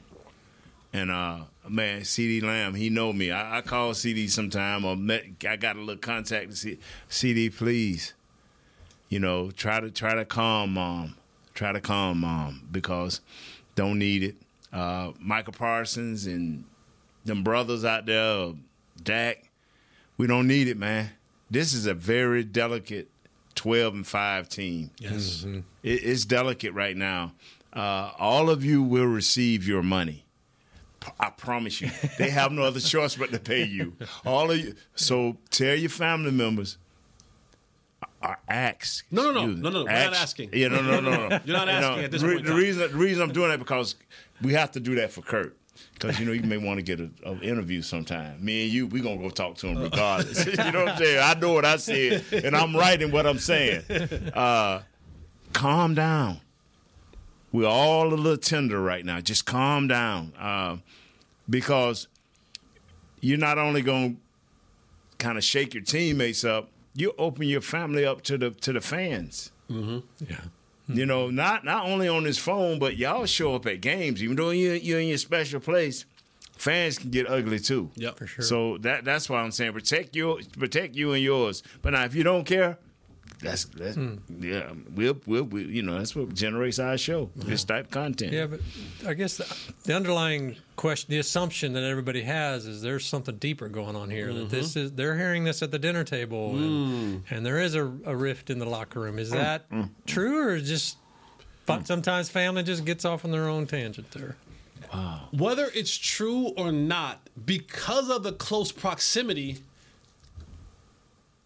And 0.93 1.11
uh 1.11 1.41
man, 1.67 2.05
CD 2.05 2.41
Lamb, 2.41 2.73
he 2.73 2.89
know 2.89 3.11
me. 3.11 3.31
I, 3.31 3.57
I 3.57 3.61
call 3.61 3.93
CD 3.93 4.27
sometime 4.27 4.85
or 4.85 4.95
met, 4.95 5.25
I 5.47 5.57
got 5.57 5.75
a 5.75 5.79
little 5.79 5.97
contact 5.97 6.51
to 6.51 6.55
see 6.55 6.79
CD, 7.09 7.49
please. 7.49 8.13
You 9.09 9.19
know, 9.19 9.51
try 9.51 9.79
to 9.79 9.91
try 9.91 10.15
to 10.15 10.25
calm 10.25 10.73
mom. 10.73 11.15
Try 11.53 11.71
to 11.71 11.81
calm 11.81 12.19
mom 12.21 12.67
because 12.71 13.21
don't 13.75 13.99
need 13.99 14.23
it. 14.23 14.35
Uh 14.71 15.11
Micah 15.19 15.51
Parsons 15.51 16.25
and 16.25 16.63
them 17.27 17.43
brothers 17.43 17.85
out 17.85 18.05
there, 18.05 18.53
Dak, 19.01 19.49
we 20.17 20.27
don't 20.27 20.47
need 20.47 20.67
it, 20.67 20.77
man. 20.77 21.11
This 21.49 21.73
is 21.73 21.85
a 21.85 21.93
very 21.93 22.43
delicate 22.43 23.09
12 23.55 23.93
and 23.93 24.07
5 24.07 24.49
team. 24.49 24.91
Yes. 24.99 25.45
It, 25.45 25.63
it's 25.83 26.25
delicate 26.25 26.73
right 26.73 26.97
now. 26.97 27.33
Uh, 27.73 28.11
all 28.17 28.49
of 28.49 28.65
you 28.65 28.81
will 28.81 29.05
receive 29.05 29.67
your 29.67 29.83
money. 29.83 30.25
P- 30.99 31.11
I 31.19 31.29
promise 31.29 31.79
you. 31.81 31.91
They 32.17 32.29
have 32.31 32.51
no 32.51 32.63
other 32.63 32.79
choice 32.79 33.15
but 33.15 33.31
to 33.31 33.39
pay 33.39 33.63
you. 33.63 33.93
All 34.25 34.49
of 34.51 34.57
you. 34.57 34.75
So 34.95 35.37
tell 35.51 35.75
your 35.75 35.89
family 35.89 36.31
members. 36.31 36.77
Uh, 38.21 38.33
ask. 38.47 39.05
No, 39.11 39.31
no, 39.31 39.45
no. 39.45 39.47
No, 39.47 39.69
no. 39.69 39.83
We're 39.85 39.91
not 39.91 40.13
asking. 40.13 40.49
Yeah, 40.53 40.69
no, 40.69 40.81
no, 40.81 40.99
no, 40.99 41.27
no. 41.27 41.39
You're 41.45 41.55
not 41.55 41.69
asking 41.69 42.03
at 42.05 42.11
this 42.11 42.23
point 42.23 42.45
The 42.45 42.53
reason, 42.53 42.91
the 42.91 42.97
reason 42.97 43.21
I'm 43.21 43.31
doing 43.31 43.49
that 43.49 43.59
because 43.59 43.95
we 44.41 44.53
have 44.53 44.71
to 44.71 44.79
do 44.79 44.95
that 44.95 45.11
for 45.11 45.21
Kurt. 45.21 45.55
Because 45.93 46.19
you 46.19 46.25
know 46.25 46.31
you 46.31 46.43
may 46.43 46.57
want 46.57 46.77
to 46.77 46.83
get 46.83 46.99
an 46.99 47.41
interview 47.41 47.81
sometime. 47.81 48.43
Me 48.43 48.65
and 48.65 48.73
you, 48.73 48.87
we 48.87 49.01
gonna 49.01 49.17
go 49.17 49.29
talk 49.29 49.57
to 49.57 49.67
him 49.67 49.81
regardless. 49.81 50.45
you 50.45 50.55
know 50.55 50.85
what 50.85 50.89
I'm 50.89 50.97
saying? 50.97 51.19
I 51.21 51.39
know 51.39 51.53
what 51.53 51.65
I 51.65 51.77
said, 51.77 52.23
and 52.31 52.55
I'm 52.55 52.75
right 52.75 53.01
in 53.01 53.11
what 53.11 53.25
I'm 53.25 53.39
saying. 53.39 53.83
Uh, 54.33 54.81
calm 55.53 55.95
down. 55.95 56.41
We're 57.51 57.67
all 57.67 58.13
a 58.13 58.15
little 58.15 58.37
tender 58.37 58.81
right 58.81 59.03
now. 59.05 59.19
Just 59.21 59.45
calm 59.45 59.87
down, 59.87 60.33
uh, 60.37 60.77
because 61.49 62.07
you're 63.21 63.37
not 63.37 63.57
only 63.57 63.81
gonna 63.81 64.15
kind 65.17 65.37
of 65.37 65.43
shake 65.43 65.73
your 65.73 65.83
teammates 65.83 66.43
up, 66.43 66.69
you 66.93 67.13
open 67.17 67.47
your 67.47 67.61
family 67.61 68.05
up 68.05 68.21
to 68.23 68.37
the 68.37 68.51
to 68.51 68.73
the 68.73 68.81
fans. 68.81 69.51
Mm-hmm. 69.69 69.99
Yeah. 70.29 70.41
You 70.87 71.05
know, 71.05 71.29
not 71.29 71.65
not 71.65 71.85
only 71.85 72.07
on 72.07 72.23
this 72.23 72.37
phone, 72.37 72.79
but 72.79 72.97
y'all 72.97 73.25
show 73.25 73.55
up 73.55 73.65
at 73.65 73.81
games, 73.81 74.23
even 74.23 74.35
though 74.35 74.51
you're, 74.51 74.75
you're 74.75 74.99
in 74.99 75.09
your 75.09 75.17
special 75.17 75.59
place. 75.59 76.05
Fans 76.55 76.97
can 76.97 77.11
get 77.11 77.29
ugly 77.29 77.59
too. 77.59 77.91
Yeah, 77.95 78.11
for 78.11 78.25
sure. 78.25 78.43
So 78.43 78.77
that 78.79 79.05
that's 79.05 79.29
why 79.29 79.41
I'm 79.41 79.51
saying 79.51 79.73
protect 79.73 80.15
your 80.15 80.39
protect 80.57 80.95
you 80.95 81.11
and 81.11 81.21
yours. 81.21 81.61
But 81.81 81.93
now, 81.93 82.03
if 82.05 82.15
you 82.15 82.23
don't 82.23 82.45
care, 82.45 82.79
that's 83.41 83.65
that's 83.65 83.95
Hmm. 83.95 84.15
yeah. 84.39 84.71
We'll, 84.93 85.17
we'll 85.25 85.43
we 85.43 85.65
you 85.65 85.83
know 85.83 85.97
that's 85.97 86.15
what 86.15 86.33
generates 86.33 86.79
our 86.79 86.97
show. 86.97 87.29
This 87.35 87.63
type 87.63 87.85
of 87.85 87.91
content. 87.91 88.33
Yeah, 88.33 88.47
but 88.47 88.59
I 89.05 89.13
guess 89.13 89.37
the, 89.37 89.57
the 89.83 89.95
underlying 89.95 90.55
question, 90.75 91.11
the 91.11 91.19
assumption 91.19 91.73
that 91.73 91.83
everybody 91.83 92.21
has 92.21 92.65
is 92.65 92.81
there's 92.81 93.05
something 93.05 93.37
deeper 93.37 93.67
going 93.69 93.95
on 93.95 94.09
here. 94.09 94.33
That 94.33 94.49
this 94.49 94.71
mm-hmm. 94.71 94.79
is 94.79 94.91
they're 94.93 95.17
hearing 95.17 95.43
this 95.43 95.61
at 95.61 95.71
the 95.71 95.79
dinner 95.79 96.03
table, 96.03 96.51
and, 96.51 96.61
mm. 96.61 97.21
and 97.29 97.45
there 97.45 97.59
is 97.59 97.75
a, 97.75 97.83
a 98.05 98.15
rift 98.15 98.49
in 98.49 98.59
the 98.59 98.65
locker 98.65 98.99
room. 98.99 99.19
Is 99.19 99.29
mm. 99.29 99.33
that 99.33 99.69
mm. 99.69 99.89
true, 100.05 100.47
or 100.47 100.59
just 100.59 100.97
but 101.67 101.85
sometimes 101.85 102.29
family 102.29 102.63
just 102.63 102.85
gets 102.85 103.05
off 103.05 103.25
on 103.25 103.31
their 103.31 103.47
own 103.47 103.67
tangent 103.67 104.09
there? 104.11 104.35
Wow. 104.93 105.27
Whether 105.31 105.69
it's 105.75 105.95
true 105.95 106.53
or 106.57 106.71
not, 106.71 107.19
because 107.45 108.09
of 108.09 108.23
the 108.23 108.31
close 108.31 108.71
proximity, 108.71 109.57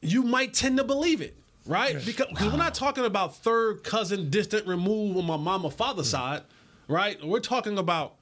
you 0.02 0.24
might 0.24 0.54
tend 0.54 0.78
to 0.78 0.84
believe 0.84 1.22
it, 1.22 1.36
right? 1.65 2.04
Because, 2.04 2.28
because 2.28 2.52
we're 2.52 2.58
not 2.58 2.74
talking 2.74 3.06
about 3.06 3.36
third 3.38 3.84
cousin, 3.84 4.30
distant 4.30 4.67
remove 4.67 5.17
on 5.17 5.26
my 5.26 5.38
mama 5.38 5.69
father 5.69 6.04
mm. 6.04 6.06
side, 6.06 6.43
right? 6.88 7.24
We're 7.24 7.39
talking 7.39 7.78
about 7.78 8.15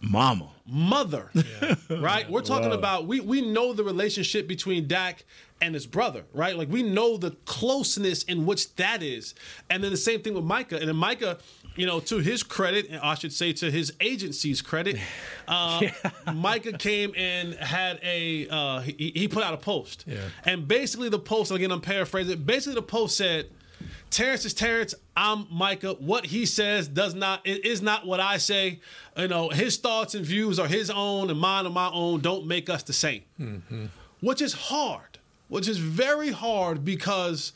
Mama. 0.00 0.50
mother, 0.66 1.30
right? 1.90 2.30
We're 2.30 2.42
talking 2.42 2.68
Wow. 2.70 2.76
about 2.76 3.06
we 3.06 3.20
we 3.20 3.40
know 3.40 3.72
the 3.72 3.82
relationship 3.82 4.46
between 4.46 4.86
Dak 4.86 5.24
and 5.60 5.74
his 5.74 5.86
brother, 5.86 6.24
right? 6.34 6.56
Like 6.56 6.68
we 6.70 6.82
know 6.82 7.16
the 7.16 7.30
closeness 7.46 8.22
in 8.24 8.44
which 8.46 8.74
that 8.76 9.02
is, 9.02 9.34
and 9.70 9.82
then 9.82 9.90
the 9.90 9.96
same 9.96 10.20
thing 10.22 10.34
with 10.34 10.44
Micah. 10.44 10.76
And 10.76 10.88
then 10.88 10.96
Micah, 10.96 11.38
you 11.76 11.86
know, 11.86 12.00
to 12.00 12.18
his 12.18 12.42
credit, 12.42 12.88
and 12.90 13.00
I 13.00 13.14
should 13.14 13.32
say 13.32 13.52
to 13.54 13.70
his 13.70 13.92
agency's 14.00 14.62
credit, 14.62 14.96
uh, 15.48 15.82
Micah 16.34 16.72
came 16.78 17.12
and 17.16 17.54
had 17.54 18.00
a 18.02 18.48
uh, 18.48 18.80
he, 18.80 19.12
he 19.14 19.28
put 19.28 19.42
out 19.44 19.54
a 19.54 19.58
post, 19.58 20.04
Yeah. 20.06 20.16
and 20.44 20.66
basically 20.66 21.08
the 21.08 21.18
post 21.18 21.50
again 21.52 21.70
I'm 21.70 21.80
paraphrasing. 21.80 22.42
Basically 22.42 22.74
the 22.74 22.82
post 22.82 23.16
said. 23.16 23.50
Terrence 24.08 24.44
is 24.44 24.54
Terrence. 24.54 24.94
I'm 25.16 25.46
Micah. 25.50 25.94
What 25.98 26.24
he 26.24 26.46
says 26.46 26.86
does 26.88 27.14
not 27.14 27.40
it 27.44 27.64
is 27.66 27.82
not 27.82 28.06
what 28.06 28.20
I 28.20 28.38
say. 28.38 28.80
You 29.16 29.28
know, 29.28 29.50
his 29.50 29.76
thoughts 29.76 30.14
and 30.14 30.24
views 30.24 30.58
are 30.58 30.68
his 30.68 30.90
own, 30.90 31.28
and 31.28 31.38
mine 31.38 31.66
are 31.66 31.70
my 31.70 31.90
own. 31.92 32.20
Don't 32.20 32.46
make 32.46 32.70
us 32.70 32.84
the 32.84 32.92
same. 32.92 33.22
Which 34.20 34.40
is 34.40 34.52
hard. 34.54 35.18
Which 35.48 35.68
is 35.68 35.76
very 35.78 36.30
hard 36.30 36.84
because 36.84 37.52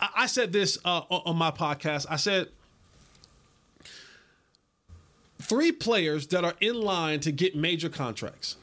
I 0.00 0.26
said 0.26 0.52
this 0.52 0.78
uh, 0.84 1.02
on 1.10 1.36
my 1.36 1.50
podcast. 1.50 2.06
I 2.08 2.16
said 2.16 2.48
three 5.40 5.72
players 5.72 6.28
that 6.28 6.44
are 6.44 6.54
in 6.60 6.80
line 6.80 7.20
to 7.20 7.32
get 7.32 7.56
major 7.56 7.88
contracts. 7.88 8.56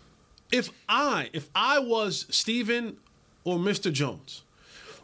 If 0.52 0.70
I 0.88 1.30
if 1.34 1.50
I 1.56 1.80
was 1.80 2.26
Stephen 2.30 2.98
or 3.44 3.58
Mr. 3.58 3.92
Jones, 3.92 4.44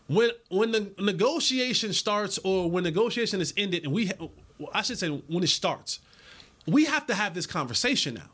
when 0.08 0.32
when 0.50 0.72
the 0.72 0.92
negotiation 1.00 1.94
starts 1.94 2.38
or 2.44 2.70
when 2.70 2.84
negotiation 2.84 3.42
is 3.42 3.54
ended 3.58 3.84
and 3.84 3.94
we 3.94 4.12
I 4.74 4.82
should 4.82 5.00
say 5.00 5.10
when 5.10 5.44
it 5.44 5.50
starts, 5.50 6.00
we 6.68 6.86
have 6.86 7.08
to 7.08 7.16
have 7.16 7.34
this 7.34 7.46
conversation 7.46 8.16
now. 8.16 8.30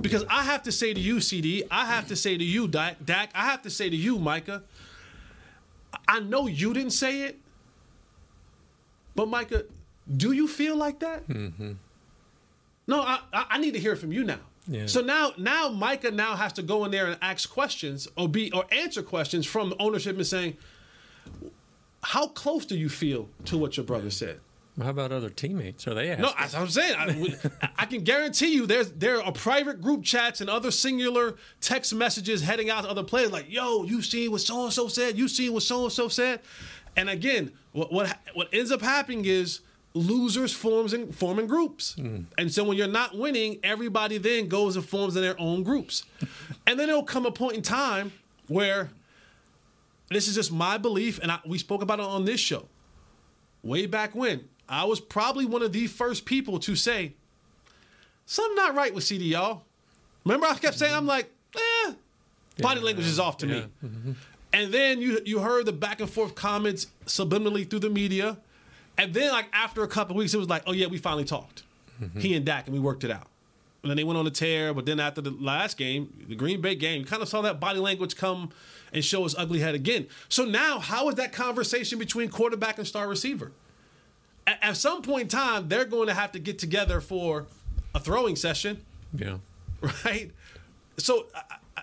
Because 0.00 0.24
I 0.30 0.44
have 0.44 0.62
to 0.62 0.72
say 0.72 0.94
to 0.94 1.00
you, 1.00 1.20
CD, 1.20 1.62
I 1.70 1.84
have 1.84 2.08
to 2.08 2.16
say 2.16 2.38
to 2.38 2.44
you, 2.44 2.66
Dak, 2.66 3.04
Dak, 3.04 3.30
I 3.34 3.44
have 3.44 3.60
to 3.62 3.70
say 3.70 3.90
to 3.90 3.96
you, 3.96 4.18
Micah, 4.18 4.62
I 6.10 6.18
know 6.18 6.48
you 6.48 6.74
didn't 6.74 6.90
say 6.90 7.22
it, 7.22 7.38
but 9.14 9.28
Micah, 9.28 9.64
do 10.16 10.32
you 10.32 10.48
feel 10.48 10.76
like 10.76 10.98
that? 10.98 11.28
Mm-hmm. 11.28 11.72
No, 12.88 13.00
I, 13.00 13.20
I 13.32 13.46
I 13.50 13.58
need 13.58 13.74
to 13.74 13.80
hear 13.80 13.94
from 13.94 14.10
you 14.10 14.24
now. 14.24 14.40
Yeah. 14.66 14.86
So 14.86 15.00
now, 15.02 15.32
now 15.38 15.68
Micah 15.68 16.10
now 16.10 16.34
has 16.34 16.52
to 16.54 16.62
go 16.62 16.84
in 16.84 16.90
there 16.90 17.06
and 17.06 17.16
ask 17.22 17.48
questions 17.48 18.08
or 18.16 18.28
be 18.28 18.50
or 18.52 18.64
answer 18.72 19.02
questions 19.02 19.46
from 19.46 19.72
ownership 19.78 20.16
and 20.16 20.26
saying, 20.26 20.56
"How 22.02 22.26
close 22.26 22.66
do 22.66 22.76
you 22.76 22.88
feel 22.88 23.28
to 23.44 23.56
what 23.56 23.76
your 23.76 23.86
brother 23.86 24.10
said?" 24.10 24.40
How 24.80 24.90
about 24.90 25.12
other 25.12 25.30
teammates? 25.30 25.86
Are 25.86 25.94
they 25.94 26.10
asking? 26.10 26.22
No, 26.22 26.32
that's 26.38 26.54
what 26.54 26.62
I'm 26.62 26.68
saying. 26.68 26.94
I, 26.98 27.70
I 27.78 27.86
can 27.86 28.02
guarantee 28.02 28.54
you, 28.54 28.66
there's 28.66 28.90
there 28.92 29.22
are 29.22 29.32
private 29.32 29.80
group 29.80 30.04
chats 30.04 30.40
and 30.40 30.50
other 30.50 30.70
singular 30.70 31.36
text 31.60 31.94
messages 31.94 32.42
heading 32.42 32.70
out 32.70 32.84
to 32.84 32.90
other 32.90 33.02
players 33.02 33.32
like, 33.32 33.46
"Yo, 33.50 33.84
you 33.84 34.02
seen 34.02 34.30
what 34.30 34.40
so 34.40 34.64
and 34.64 34.72
so 34.72 34.88
said? 34.88 35.16
You 35.18 35.28
seen 35.28 35.52
what 35.52 35.62
so 35.62 35.84
and 35.84 35.92
so 35.92 36.08
said?" 36.08 36.40
And 36.96 37.08
again, 37.08 37.52
what 37.72 37.92
what 37.92 38.18
what 38.34 38.48
ends 38.52 38.72
up 38.72 38.82
happening 38.82 39.24
is 39.24 39.60
losers 39.94 40.52
forms 40.52 40.92
and 40.92 41.14
forming 41.14 41.46
groups. 41.46 41.94
Hmm. 41.94 42.22
And 42.38 42.52
so 42.52 42.64
when 42.64 42.76
you're 42.76 42.86
not 42.86 43.16
winning, 43.16 43.58
everybody 43.62 44.18
then 44.18 44.48
goes 44.48 44.76
and 44.76 44.84
forms 44.84 45.16
in 45.16 45.22
their 45.22 45.38
own 45.40 45.62
groups. 45.62 46.04
and 46.66 46.78
then 46.78 46.86
there'll 46.86 47.02
come 47.02 47.26
a 47.26 47.32
point 47.32 47.56
in 47.56 47.62
time 47.62 48.12
where 48.46 48.90
this 50.10 50.28
is 50.28 50.34
just 50.34 50.52
my 50.52 50.76
belief, 50.76 51.18
and 51.20 51.30
I, 51.30 51.38
we 51.46 51.58
spoke 51.58 51.82
about 51.82 52.00
it 52.00 52.04
on 52.04 52.24
this 52.24 52.40
show 52.40 52.66
way 53.62 53.86
back 53.86 54.14
when. 54.14 54.48
I 54.70 54.84
was 54.84 55.00
probably 55.00 55.44
one 55.46 55.62
of 55.62 55.72
the 55.72 55.88
first 55.88 56.24
people 56.24 56.58
to 56.60 56.76
say, 56.76 57.14
something 58.24 58.54
not 58.54 58.74
right 58.76 58.94
with 58.94 59.02
CD, 59.04 59.26
y'all. 59.26 59.64
Remember, 60.24 60.46
I 60.46 60.54
kept 60.54 60.78
saying, 60.78 60.94
I'm 60.94 61.06
like, 61.06 61.28
eh, 61.56 61.92
body 62.60 62.80
language 62.80 63.06
is 63.06 63.18
off 63.18 63.36
to 63.38 63.46
me. 63.46 63.64
And 64.52 64.72
then 64.72 65.00
you 65.00 65.20
you 65.24 65.38
heard 65.40 65.66
the 65.66 65.72
back 65.72 66.00
and 66.00 66.08
forth 66.10 66.34
comments 66.34 66.86
subliminally 67.06 67.68
through 67.68 67.80
the 67.80 67.90
media. 67.90 68.36
And 68.98 69.14
then, 69.14 69.30
like, 69.32 69.46
after 69.52 69.82
a 69.82 69.88
couple 69.88 70.14
weeks, 70.16 70.34
it 70.34 70.38
was 70.38 70.48
like, 70.48 70.62
oh, 70.66 70.72
yeah, 70.72 70.86
we 70.86 70.98
finally 70.98 71.24
talked. 71.24 71.62
He 72.18 72.34
and 72.34 72.44
Dak, 72.46 72.66
and 72.66 72.74
we 72.74 72.80
worked 72.80 73.04
it 73.04 73.10
out. 73.10 73.26
And 73.82 73.90
then 73.90 73.96
they 73.96 74.04
went 74.04 74.18
on 74.18 74.26
a 74.26 74.30
tear. 74.30 74.72
But 74.74 74.86
then 74.86 75.00
after 75.00 75.20
the 75.20 75.30
last 75.30 75.76
game, 75.76 76.12
the 76.28 76.34
Green 76.34 76.60
Bay 76.60 76.74
game, 76.74 77.00
you 77.00 77.06
kind 77.06 77.22
of 77.22 77.28
saw 77.28 77.40
that 77.42 77.60
body 77.60 77.78
language 77.78 78.16
come 78.16 78.50
and 78.92 79.04
show 79.04 79.24
its 79.24 79.34
ugly 79.38 79.60
head 79.60 79.74
again. 79.74 80.06
So 80.28 80.44
now, 80.44 80.78
how 80.80 81.08
is 81.08 81.14
that 81.16 81.32
conversation 81.32 81.98
between 81.98 82.28
quarterback 82.28 82.78
and 82.78 82.86
star 82.86 83.08
receiver? 83.08 83.52
A- 84.50 84.64
At 84.66 84.76
some 84.76 85.02
point 85.02 85.22
in 85.22 85.28
time, 85.28 85.68
they're 85.68 85.84
going 85.84 86.08
to 86.08 86.14
have 86.14 86.32
to 86.32 86.38
get 86.38 86.58
together 86.58 87.00
for 87.00 87.46
a 87.94 88.00
throwing 88.00 88.36
session, 88.36 88.84
Yeah. 89.14 89.38
right? 90.04 90.30
So 90.98 91.26
I- 91.34 91.42
I- 91.76 91.82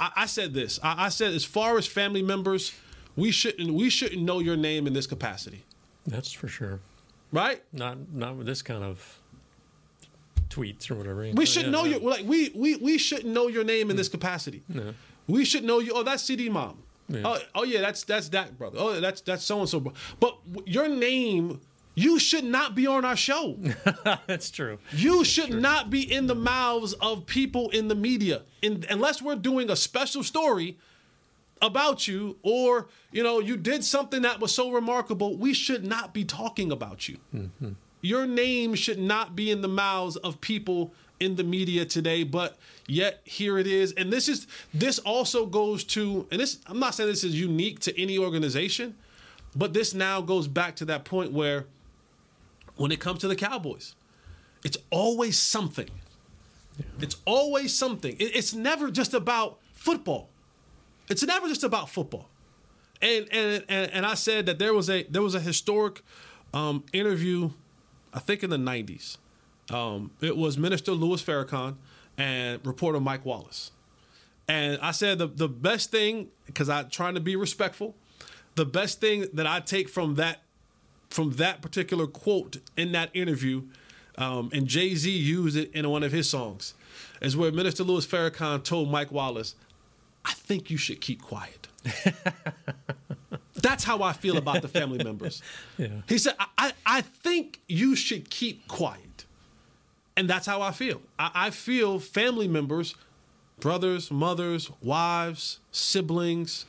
I, 0.00 0.10
I 0.22 0.26
said 0.26 0.54
this. 0.54 0.78
I, 0.82 1.06
I 1.06 1.08
said 1.08 1.32
as 1.34 1.44
far 1.44 1.76
as 1.76 1.86
family 1.86 2.22
members, 2.22 2.72
we 3.16 3.30
shouldn't 3.32 3.72
we 3.74 3.90
shouldn't 3.90 4.22
know 4.22 4.38
your 4.38 4.56
name 4.56 4.86
in 4.86 4.92
this 4.92 5.08
capacity, 5.08 5.64
That's 6.06 6.30
for 6.30 6.46
sure. 6.46 6.78
right? 7.32 7.60
Not 7.72 7.96
not 8.12 8.36
with 8.36 8.46
this 8.46 8.62
kind 8.62 8.84
of 8.84 9.18
tweets 10.50 10.88
or 10.90 10.94
whatever. 10.94 11.28
We 11.34 11.44
should 11.46 11.64
Yeah, 11.64 11.70
know 11.70 11.84
yeah. 11.84 11.96
your 11.96 12.10
like 12.10 12.24
we 12.26 12.50
we 12.54 12.76
we 12.76 12.96
shouldn't 12.96 13.32
know 13.34 13.48
your 13.48 13.64
name 13.64 13.90
in 13.90 13.96
mm. 13.96 13.98
this 13.98 14.08
capacity. 14.08 14.62
No. 14.68 14.94
We 15.26 15.44
should 15.44 15.64
know 15.64 15.80
you. 15.80 15.92
Oh, 15.94 16.04
that's 16.04 16.22
CD 16.22 16.48
mom. 16.48 16.78
Yeah. 17.08 17.22
Oh, 17.24 17.38
oh 17.54 17.64
yeah, 17.64 17.80
that's 17.80 18.04
that's 18.04 18.28
that 18.30 18.58
brother. 18.58 18.76
Oh, 18.78 19.00
that's 19.00 19.20
that's 19.22 19.44
so 19.44 19.60
and 19.60 19.68
so. 19.68 19.80
But 20.20 20.38
your 20.66 20.88
name, 20.88 21.60
you 21.94 22.18
should 22.18 22.44
not 22.44 22.74
be 22.74 22.86
on 22.86 23.04
our 23.04 23.16
show. 23.16 23.58
That's 24.26 24.52
true. 24.52 24.78
You 24.92 25.24
should 25.24 25.52
not 25.52 25.90
be 25.90 26.00
in 26.00 26.28
the 26.28 26.34
mouths 26.36 26.92
of 26.92 27.26
people 27.26 27.70
in 27.70 27.88
the 27.88 27.96
media, 27.96 28.42
in, 28.62 28.84
unless 28.88 29.20
we're 29.20 29.34
doing 29.34 29.68
a 29.68 29.74
special 29.74 30.22
story 30.22 30.78
about 31.60 32.06
you, 32.06 32.36
or 32.42 32.86
you 33.10 33.24
know, 33.24 33.40
you 33.40 33.56
did 33.56 33.82
something 33.82 34.22
that 34.22 34.38
was 34.38 34.54
so 34.54 34.70
remarkable. 34.70 35.36
We 35.36 35.52
should 35.54 35.84
not 35.84 36.14
be 36.14 36.24
talking 36.24 36.70
about 36.70 37.08
you. 37.08 37.18
Mm-hmm. 37.34 37.70
Your 38.00 38.26
name 38.28 38.74
should 38.76 39.00
not 39.00 39.34
be 39.34 39.50
in 39.50 39.60
the 39.60 39.68
mouths 39.68 40.16
of 40.16 40.40
people 40.40 40.92
in 41.20 41.36
the 41.36 41.44
media 41.44 41.84
today, 41.84 42.22
but 42.22 42.56
yet 42.86 43.20
here 43.24 43.58
it 43.58 43.66
is. 43.66 43.92
And 43.92 44.12
this 44.12 44.28
is 44.28 44.46
this 44.72 44.98
also 45.00 45.46
goes 45.46 45.84
to, 45.84 46.26
and 46.30 46.40
this 46.40 46.58
I'm 46.66 46.78
not 46.78 46.94
saying 46.94 47.08
this 47.08 47.24
is 47.24 47.38
unique 47.38 47.80
to 47.80 48.00
any 48.00 48.18
organization, 48.18 48.94
but 49.56 49.72
this 49.72 49.94
now 49.94 50.20
goes 50.20 50.46
back 50.48 50.76
to 50.76 50.84
that 50.86 51.04
point 51.04 51.32
where 51.32 51.66
when 52.76 52.92
it 52.92 53.00
comes 53.00 53.20
to 53.20 53.28
the 53.28 53.36
Cowboys, 53.36 53.94
it's 54.64 54.76
always 54.90 55.38
something. 55.38 55.88
It's 57.00 57.16
always 57.24 57.74
something. 57.76 58.14
It- 58.18 58.36
it's 58.36 58.54
never 58.54 58.90
just 58.90 59.14
about 59.14 59.58
football. 59.74 60.28
It's 61.08 61.24
never 61.24 61.48
just 61.48 61.64
about 61.64 61.88
football. 61.90 62.28
And 63.02 63.26
and 63.32 63.64
and, 63.68 63.90
and 63.92 64.06
I 64.06 64.14
said 64.14 64.46
that 64.46 64.58
there 64.58 64.74
was 64.74 64.88
a 64.90 65.04
there 65.04 65.22
was 65.22 65.34
a 65.34 65.40
historic 65.40 66.02
um, 66.54 66.84
interview, 66.92 67.50
I 68.12 68.18
think 68.20 68.42
in 68.42 68.50
the 68.50 68.56
'90s. 68.56 69.16
Um, 69.70 70.10
it 70.20 70.36
was 70.36 70.56
Minister 70.56 70.92
Louis 70.92 71.22
Farrakhan 71.22 71.76
and 72.16 72.64
reporter 72.66 73.00
Mike 73.00 73.24
Wallace. 73.24 73.70
And 74.48 74.78
I 74.80 74.92
said 74.92 75.18
the 75.18 75.26
the 75.26 75.48
best 75.48 75.90
thing 75.90 76.28
because 76.46 76.68
I'm 76.68 76.88
trying 76.88 77.14
to 77.14 77.20
be 77.20 77.36
respectful. 77.36 77.94
The 78.54 78.64
best 78.64 79.00
thing 79.00 79.26
that 79.34 79.46
I 79.46 79.60
take 79.60 79.88
from 79.88 80.14
that 80.14 80.40
from 81.10 81.32
that 81.32 81.60
particular 81.62 82.06
quote 82.06 82.58
in 82.76 82.92
that 82.92 83.10
interview, 83.14 83.64
um, 84.16 84.50
and 84.52 84.66
Jay 84.66 84.94
Z 84.94 85.10
used 85.10 85.56
it 85.56 85.70
in 85.72 85.88
one 85.88 86.02
of 86.02 86.12
his 86.12 86.28
songs, 86.28 86.74
is 87.20 87.36
where 87.36 87.52
Minister 87.52 87.84
Louis 87.84 88.06
Farrakhan 88.06 88.64
told 88.64 88.90
Mike 88.90 89.12
Wallace, 89.12 89.54
"I 90.24 90.32
think 90.32 90.70
you 90.70 90.78
should 90.78 91.02
keep 91.02 91.20
quiet." 91.20 91.68
That's 93.54 93.84
how 93.84 94.02
I 94.02 94.12
feel 94.12 94.36
about 94.36 94.62
the 94.62 94.68
family 94.68 95.02
members. 95.02 95.42
Yeah. 95.78 95.88
He 96.08 96.18
said, 96.18 96.34
I, 96.38 96.46
I, 96.58 96.72
I 96.86 97.00
think 97.02 97.60
you 97.68 97.94
should 97.94 98.30
keep 98.30 98.66
quiet. 98.66 99.07
And 100.18 100.28
that's 100.28 100.46
how 100.46 100.60
I 100.62 100.72
feel. 100.72 101.00
I, 101.16 101.30
I 101.32 101.50
feel 101.50 102.00
family 102.00 102.48
members, 102.48 102.96
brothers, 103.60 104.10
mothers, 104.10 104.68
wives, 104.82 105.60
siblings, 105.70 106.66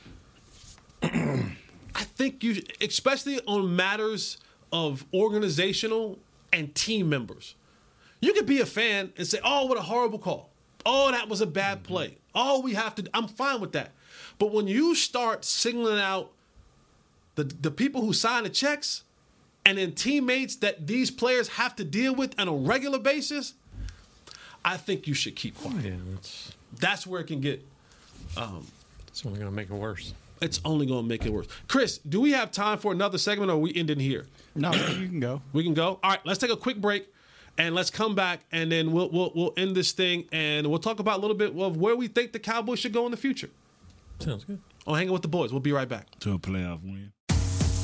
I 1.02 2.04
think 2.14 2.44
you, 2.44 2.62
especially 2.80 3.40
on 3.48 3.74
matters 3.74 4.38
of 4.72 5.04
organizational 5.12 6.16
and 6.52 6.72
team 6.76 7.08
members, 7.08 7.56
you 8.20 8.32
could 8.34 8.46
be 8.46 8.60
a 8.60 8.66
fan 8.66 9.12
and 9.16 9.26
say, 9.26 9.40
"Oh, 9.42 9.66
what 9.66 9.78
a 9.78 9.82
horrible 9.82 10.20
call! 10.20 10.50
Oh, 10.86 11.10
that 11.10 11.28
was 11.28 11.40
a 11.40 11.46
bad 11.46 11.78
mm-hmm. 11.78 11.92
play! 11.92 12.18
Oh, 12.36 12.60
we 12.60 12.74
have 12.74 12.94
to." 12.96 13.10
I'm 13.14 13.26
fine 13.26 13.60
with 13.60 13.72
that, 13.72 13.90
but 14.38 14.52
when 14.52 14.68
you 14.68 14.94
start 14.94 15.44
singling 15.44 15.98
out 15.98 16.30
the 17.34 17.44
the 17.44 17.72
people 17.72 18.02
who 18.02 18.12
sign 18.12 18.44
the 18.44 18.50
checks 18.50 19.02
and 19.64 19.78
then 19.78 19.92
teammates 19.92 20.56
that 20.56 20.86
these 20.86 21.10
players 21.10 21.48
have 21.48 21.76
to 21.76 21.84
deal 21.84 22.14
with 22.14 22.38
on 22.40 22.48
a 22.48 22.52
regular 22.52 22.98
basis, 22.98 23.54
I 24.64 24.76
think 24.76 25.06
you 25.06 25.14
should 25.14 25.36
keep 25.36 25.58
quiet. 25.58 25.84
Yeah, 25.84 25.92
that's 26.12 26.52
That's 26.78 27.06
where 27.06 27.20
it 27.20 27.26
can 27.26 27.40
get. 27.40 27.64
Um, 28.36 28.66
it's 29.08 29.24
only 29.26 29.38
going 29.38 29.50
to 29.50 29.54
make 29.56 29.70
it 29.70 29.74
worse. 29.74 30.14
It's 30.40 30.60
only 30.64 30.86
going 30.86 31.02
to 31.02 31.08
make 31.08 31.26
it 31.26 31.32
worse. 31.32 31.46
Chris, 31.68 31.98
do 31.98 32.20
we 32.20 32.32
have 32.32 32.50
time 32.50 32.78
for 32.78 32.92
another 32.92 33.18
segment 33.18 33.50
or 33.50 33.54
are 33.54 33.58
we 33.58 33.74
ending 33.74 33.98
here? 33.98 34.26
No, 34.54 34.72
you 34.72 35.08
can 35.08 35.20
go. 35.20 35.42
We 35.52 35.62
can 35.62 35.74
go. 35.74 35.98
All 36.02 36.10
right, 36.10 36.20
let's 36.24 36.38
take 36.38 36.50
a 36.50 36.56
quick 36.56 36.80
break 36.80 37.06
and 37.58 37.74
let's 37.74 37.90
come 37.90 38.14
back 38.14 38.40
and 38.52 38.72
then 38.72 38.92
we'll 38.92 39.10
we'll, 39.10 39.32
we'll 39.34 39.52
end 39.56 39.76
this 39.76 39.92
thing 39.92 40.24
and 40.32 40.66
we'll 40.66 40.78
talk 40.78 40.98
about 40.98 41.18
a 41.18 41.20
little 41.20 41.36
bit 41.36 41.54
of 41.56 41.76
where 41.76 41.94
we 41.94 42.08
think 42.08 42.32
the 42.32 42.38
Cowboys 42.38 42.78
should 42.78 42.92
go 42.92 43.04
in 43.04 43.10
the 43.10 43.16
future. 43.18 43.50
Sounds 44.20 44.44
good. 44.44 44.60
On 44.86 44.96
hanging 44.96 45.12
with 45.12 45.22
the 45.22 45.28
boys. 45.28 45.52
We'll 45.52 45.60
be 45.60 45.72
right 45.72 45.88
back. 45.88 46.06
To 46.20 46.32
a 46.34 46.38
playoff 46.38 46.82
win. 46.82 47.12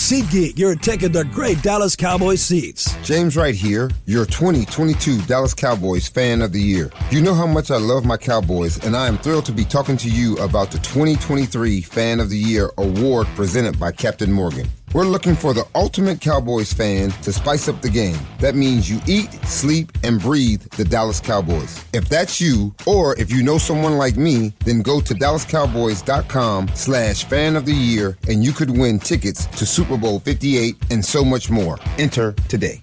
SeatGeek, 0.00 0.58
your 0.58 0.74
ticket 0.74 1.12
to 1.12 1.24
great 1.24 1.62
Dallas 1.62 1.94
Cowboys 1.94 2.40
seats. 2.40 2.96
James 3.04 3.36
Wright 3.36 3.54
here, 3.54 3.90
your 4.06 4.24
2022 4.24 5.20
Dallas 5.22 5.52
Cowboys 5.52 6.08
Fan 6.08 6.40
of 6.40 6.52
the 6.52 6.60
Year. 6.60 6.90
You 7.10 7.20
know 7.20 7.34
how 7.34 7.46
much 7.46 7.70
I 7.70 7.76
love 7.76 8.06
my 8.06 8.16
Cowboys, 8.16 8.82
and 8.82 8.96
I 8.96 9.08
am 9.08 9.18
thrilled 9.18 9.44
to 9.44 9.52
be 9.52 9.64
talking 9.64 9.98
to 9.98 10.08
you 10.08 10.38
about 10.38 10.70
the 10.70 10.78
2023 10.78 11.82
Fan 11.82 12.18
of 12.18 12.30
the 12.30 12.38
Year 12.38 12.70
award 12.78 13.26
presented 13.36 13.78
by 13.78 13.92
Captain 13.92 14.32
Morgan. 14.32 14.66
We're 14.92 15.04
looking 15.04 15.36
for 15.36 15.54
the 15.54 15.64
ultimate 15.74 16.20
Cowboys 16.20 16.72
fan 16.72 17.10
to 17.22 17.32
spice 17.32 17.68
up 17.68 17.80
the 17.80 17.88
game. 17.88 18.18
That 18.40 18.56
means 18.56 18.90
you 18.90 19.00
eat, 19.06 19.32
sleep, 19.44 19.92
and 20.02 20.20
breathe 20.20 20.62
the 20.76 20.84
Dallas 20.84 21.20
Cowboys. 21.20 21.84
If 21.92 22.08
that's 22.08 22.40
you, 22.40 22.74
or 22.86 23.16
if 23.18 23.30
you 23.30 23.44
know 23.44 23.58
someone 23.58 23.96
like 23.96 24.16
me, 24.16 24.52
then 24.64 24.82
go 24.82 25.00
to 25.00 25.14
dallascowboys.com 25.14 26.70
slash 26.74 27.24
fan 27.24 27.54
of 27.54 27.66
the 27.66 27.72
year 27.72 28.18
and 28.28 28.44
you 28.44 28.52
could 28.52 28.70
win 28.70 28.98
tickets 28.98 29.46
to 29.46 29.64
Super 29.64 29.96
Bowl 29.96 30.18
58 30.18 30.76
and 30.90 31.04
so 31.04 31.24
much 31.24 31.50
more. 31.50 31.78
Enter 31.98 32.32
today. 32.48 32.82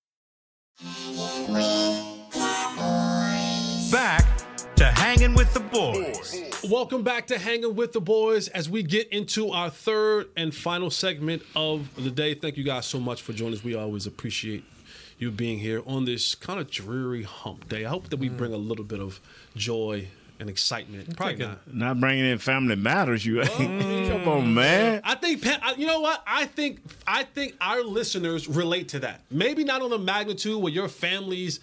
Back 3.91 4.25
to 4.75 4.85
hanging 4.85 5.33
with 5.33 5.53
the 5.53 5.59
boys. 5.59 6.61
Welcome 6.69 7.03
back 7.03 7.27
to 7.27 7.37
Hanging 7.37 7.75
with 7.75 7.91
the 7.91 7.99
Boys 7.99 8.47
as 8.49 8.69
we 8.69 8.83
get 8.83 9.09
into 9.09 9.51
our 9.51 9.69
third 9.69 10.29
and 10.37 10.55
final 10.55 10.89
segment 10.89 11.43
of 11.53 11.89
the 12.01 12.09
day. 12.09 12.35
Thank 12.35 12.55
you 12.55 12.63
guys 12.63 12.85
so 12.85 13.01
much 13.01 13.21
for 13.21 13.33
joining 13.33 13.55
us. 13.55 13.63
We 13.65 13.75
always 13.75 14.07
appreciate 14.07 14.63
you 15.17 15.29
being 15.29 15.59
here 15.59 15.83
on 15.85 16.05
this 16.05 16.35
kind 16.35 16.59
of 16.59 16.71
dreary 16.71 17.23
hump 17.23 17.67
day. 17.67 17.83
I 17.83 17.89
hope 17.89 18.09
that 18.11 18.17
we 18.17 18.29
bring 18.29 18.53
a 18.53 18.57
little 18.57 18.85
bit 18.85 19.01
of 19.01 19.19
joy 19.55 20.07
and 20.41 20.49
excitement. 20.49 21.15
Probably 21.15 21.35
not. 21.35 21.73
Not 21.73 21.99
bringing 21.99 22.25
in 22.25 22.39
family 22.39 22.75
matters. 22.75 23.25
You 23.25 23.35
mm. 23.35 24.09
come 24.11 24.27
on, 24.27 24.53
man. 24.53 25.01
I 25.03 25.15
think 25.15 25.45
I- 25.45 25.75
you 25.75 25.85
know 25.85 26.01
what 26.01 26.21
I 26.27 26.45
think. 26.47 26.79
I 27.07 27.23
think 27.23 27.55
our 27.61 27.83
listeners 27.83 28.47
relate 28.49 28.89
to 28.89 28.99
that. 28.99 29.21
Maybe 29.29 29.63
not 29.63 29.81
on 29.81 29.91
the 29.91 29.99
magnitude 29.99 30.61
where 30.61 30.73
your 30.73 30.89
family's 30.89 31.59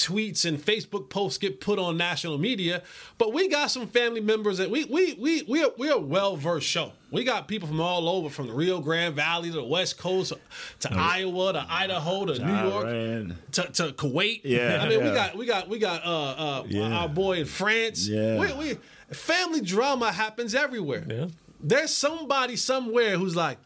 tweets 0.00 0.44
and 0.44 0.58
Facebook 0.58 1.08
posts 1.10 1.38
get 1.38 1.60
put 1.60 1.78
on 1.78 1.96
national 1.96 2.38
media, 2.38 2.82
but 3.18 3.32
we 3.32 3.48
got 3.48 3.70
some 3.70 3.86
family 3.86 4.20
members 4.20 4.58
that 4.58 4.70
we 4.70 4.84
we 4.86 5.14
we 5.14 5.42
we 5.42 5.62
are, 5.62 5.70
we 5.78 5.90
are 5.90 5.98
well 6.00 6.36
versed 6.36 6.66
show. 6.66 6.92
We 7.10 7.24
got 7.24 7.48
people 7.48 7.66
from 7.68 7.80
all 7.80 8.08
over, 8.08 8.30
from 8.30 8.46
the 8.46 8.52
Rio 8.54 8.80
Grande 8.80 9.14
Valley 9.16 9.50
to 9.50 9.56
the 9.56 9.64
West 9.64 9.98
Coast, 9.98 10.32
to 10.80 10.88
Iowa, 10.92 11.52
to 11.52 11.66
Idaho, 11.68 12.24
to 12.26 12.38
New 12.38 12.68
York, 12.70 12.84
Iran. 12.86 13.36
to, 13.52 13.62
to 13.62 13.82
Kuwait. 13.92 14.40
Yeah, 14.44 14.80
I 14.82 14.88
mean 14.88 15.04
we 15.04 15.10
got 15.10 15.36
we 15.36 15.46
got 15.46 15.68
we 15.68 15.78
got 15.78 16.04
uh 16.06 16.10
uh 16.30 16.64
Yeah. 16.68 16.88
our 16.98 17.08
boy 17.08 17.38
in 17.40 17.46
France. 17.46 18.08
Yeah. 18.08 18.38
we, 18.38 18.52
we 18.54 18.78
family 19.12 19.60
drama 19.60 20.12
happens 20.12 20.54
everywhere. 20.54 21.04
Yeah. 21.08 21.26
There's 21.62 21.90
somebody 21.94 22.56
somewhere 22.56 23.18
who's 23.18 23.36
like, 23.36 23.58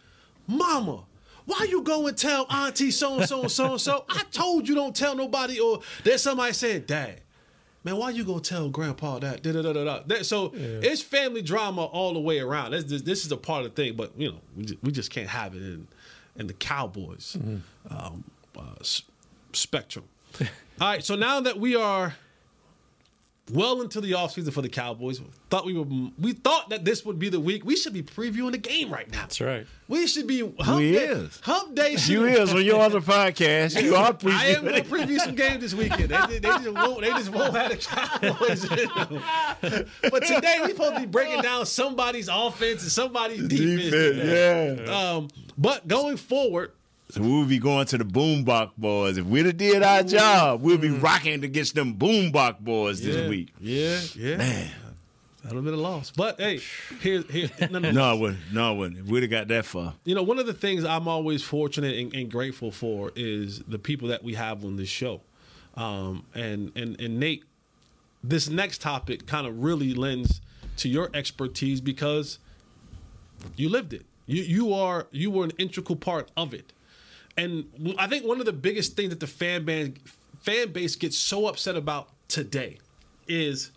Mama, 0.46 1.04
why 1.46 1.66
you 1.68 1.82
go 1.82 2.06
and 2.06 2.16
tell 2.16 2.46
Auntie 2.50 2.90
so 2.90 3.18
and 3.18 3.28
so 3.28 3.42
and 3.42 3.50
so 3.50 3.72
and 3.72 3.80
so? 3.80 4.04
I 4.08 4.22
told 4.30 4.66
you 4.68 4.74
don't 4.74 4.94
tell 4.96 5.14
nobody. 5.14 5.60
Or 5.60 5.80
there's 6.02 6.22
somebody 6.22 6.52
saying, 6.54 6.84
Dad, 6.86 7.20
man, 7.84 7.96
why 7.96 8.10
you 8.10 8.24
go 8.24 8.38
tell 8.38 8.68
Grandpa 8.70 9.18
that? 9.18 9.42
Da, 9.42 9.52
da, 9.52 9.60
da, 9.62 9.72
da, 9.72 9.98
da. 10.00 10.22
So 10.22 10.52
it's 10.54 11.02
family 11.02 11.42
drama 11.42 11.84
all 11.84 12.14
the 12.14 12.20
way 12.20 12.38
around. 12.40 12.70
This, 12.72 12.84
this, 12.84 13.02
this 13.02 13.26
is 13.26 13.32
a 13.32 13.36
part 13.36 13.64
of 13.66 13.74
the 13.74 13.82
thing, 13.82 13.94
but 13.96 14.12
you 14.16 14.30
know, 14.32 14.40
we 14.56 14.64
just, 14.64 14.82
we 14.82 14.92
just 14.92 15.10
can't 15.10 15.28
have 15.28 15.54
it 15.54 15.62
in 15.62 15.86
in 16.36 16.46
the 16.48 16.54
Cowboys 16.54 17.36
um, 17.90 18.24
uh, 18.58 18.62
s- 18.80 19.02
spectrum. 19.52 20.04
all 20.40 20.46
right, 20.80 21.04
so 21.04 21.14
now 21.14 21.40
that 21.40 21.60
we 21.60 21.76
are 21.76 22.14
well 23.52 23.82
into 23.82 24.00
the 24.00 24.12
offseason 24.12 24.52
for 24.52 24.62
the 24.62 24.68
Cowboys. 24.68 25.20
Thought 25.50 25.66
we 25.66 25.74
were 25.74 25.84
we 26.18 26.32
thought 26.32 26.70
that 26.70 26.84
this 26.84 27.04
would 27.04 27.18
be 27.18 27.28
the 27.28 27.38
week. 27.40 27.64
We 27.64 27.76
should 27.76 27.92
be 27.92 28.02
previewing 28.02 28.52
the 28.52 28.58
game 28.58 28.90
right 28.90 29.10
now. 29.10 29.20
That's 29.20 29.40
right. 29.40 29.66
We 29.86 30.06
should 30.06 30.26
be 30.26 30.40
hump 30.60 30.78
We 30.78 30.92
day. 30.92 31.04
You 31.06 31.12
is. 31.12 31.40
Hump 31.42 31.74
day. 31.74 31.92
You 31.92 31.98
should- 31.98 32.28
is 32.28 32.54
on 32.54 32.64
your 32.64 32.80
other 32.80 33.00
podcast. 33.02 33.82
You 33.82 33.96
are 33.96 34.14
previewing. 34.14 34.32
I 34.38 34.46
am 34.46 34.62
going 34.64 34.82
to 34.82 34.88
preview 34.88 35.18
some 35.18 35.34
games 35.34 35.60
this 35.60 35.74
weekend. 35.74 36.08
They, 36.08 36.20
they, 36.26 36.38
they 36.38 36.48
just 36.48 36.68
won't. 36.70 37.00
They 37.02 37.10
just 37.10 37.30
won't 37.30 37.54
have 37.54 37.70
the 37.70 37.76
Cowboys. 37.76 38.64
in 38.64 38.88
them. 39.68 39.86
but 40.10 40.24
today 40.24 40.56
we're 40.62 40.70
supposed 40.70 40.94
to 40.94 41.00
be 41.00 41.06
breaking 41.06 41.42
down 41.42 41.66
somebody's 41.66 42.28
offense 42.28 42.82
and 42.82 42.90
somebody's 42.90 43.46
defense. 43.46 43.90
Defense, 43.90 44.86
yeah. 44.88 45.12
Um, 45.16 45.28
but 45.58 45.86
going 45.86 46.16
forward, 46.16 46.72
So 47.10 47.20
we'll 47.20 47.44
be 47.44 47.58
going 47.58 47.86
to 47.86 47.98
the 47.98 48.04
Boombox 48.04 48.72
Boys. 48.76 49.18
If 49.18 49.26
we'd 49.26 49.46
have 49.46 49.56
did 49.56 49.82
our 49.82 50.02
job, 50.02 50.62
we'll 50.62 50.78
be 50.78 50.90
rocking 50.90 51.44
against 51.44 51.74
them 51.74 51.94
Boombox 51.94 52.60
Boys 52.60 53.00
this 53.02 53.28
week. 53.28 53.52
Yeah, 53.60 54.00
yeah. 54.16 54.36
Man. 54.36 54.70
That'll 55.44 55.60
be 55.60 55.68
a 55.68 55.76
loss. 55.76 56.10
But 56.10 56.40
hey, 56.40 56.60
here, 57.02 57.22
here. 57.30 57.50
No, 57.70 57.78
no, 57.78 57.90
No, 57.90 58.02
I 58.02 58.12
wouldn't. 58.14 58.40
No, 58.52 58.70
I 58.70 58.72
wouldn't. 58.72 59.00
If 59.00 59.06
we'd 59.06 59.24
have 59.24 59.30
got 59.30 59.48
that 59.48 59.66
far. 59.66 59.92
You 60.04 60.14
know, 60.14 60.22
one 60.22 60.38
of 60.38 60.46
the 60.46 60.54
things 60.54 60.86
I'm 60.86 61.06
always 61.06 61.42
fortunate 61.42 61.98
and, 61.98 62.14
and 62.14 62.30
grateful 62.30 62.70
for 62.70 63.12
is 63.14 63.58
the 63.68 63.78
people 63.78 64.08
that 64.08 64.24
we 64.24 64.34
have 64.34 64.64
on 64.64 64.76
this 64.76 64.88
show. 64.88 65.20
Um, 65.74 66.24
and, 66.34 66.72
and 66.76 66.98
and 66.98 67.20
Nate, 67.20 67.44
this 68.22 68.48
next 68.48 68.80
topic 68.80 69.26
kind 69.26 69.46
of 69.46 69.62
really 69.62 69.92
lends 69.92 70.40
to 70.78 70.88
your 70.88 71.10
expertise 71.12 71.82
because 71.82 72.38
you 73.56 73.68
lived 73.68 73.92
it. 73.92 74.06
You 74.26 74.42
you 74.44 74.72
are 74.72 75.08
you 75.10 75.30
were 75.30 75.44
an 75.44 75.52
integral 75.58 75.96
part 75.96 76.30
of 76.38 76.54
it. 76.54 76.72
And 77.36 77.94
I 77.98 78.06
think 78.06 78.24
one 78.24 78.40
of 78.40 78.46
the 78.46 78.52
biggest 78.52 78.96
things 78.96 79.10
that 79.10 79.20
the 79.20 79.26
fan 79.26 79.64
base 79.64 79.92
fan 80.40 80.72
base 80.72 80.96
gets 80.96 81.18
so 81.18 81.46
upset 81.46 81.76
about 81.76 82.10
today 82.28 82.78
is 83.26 83.70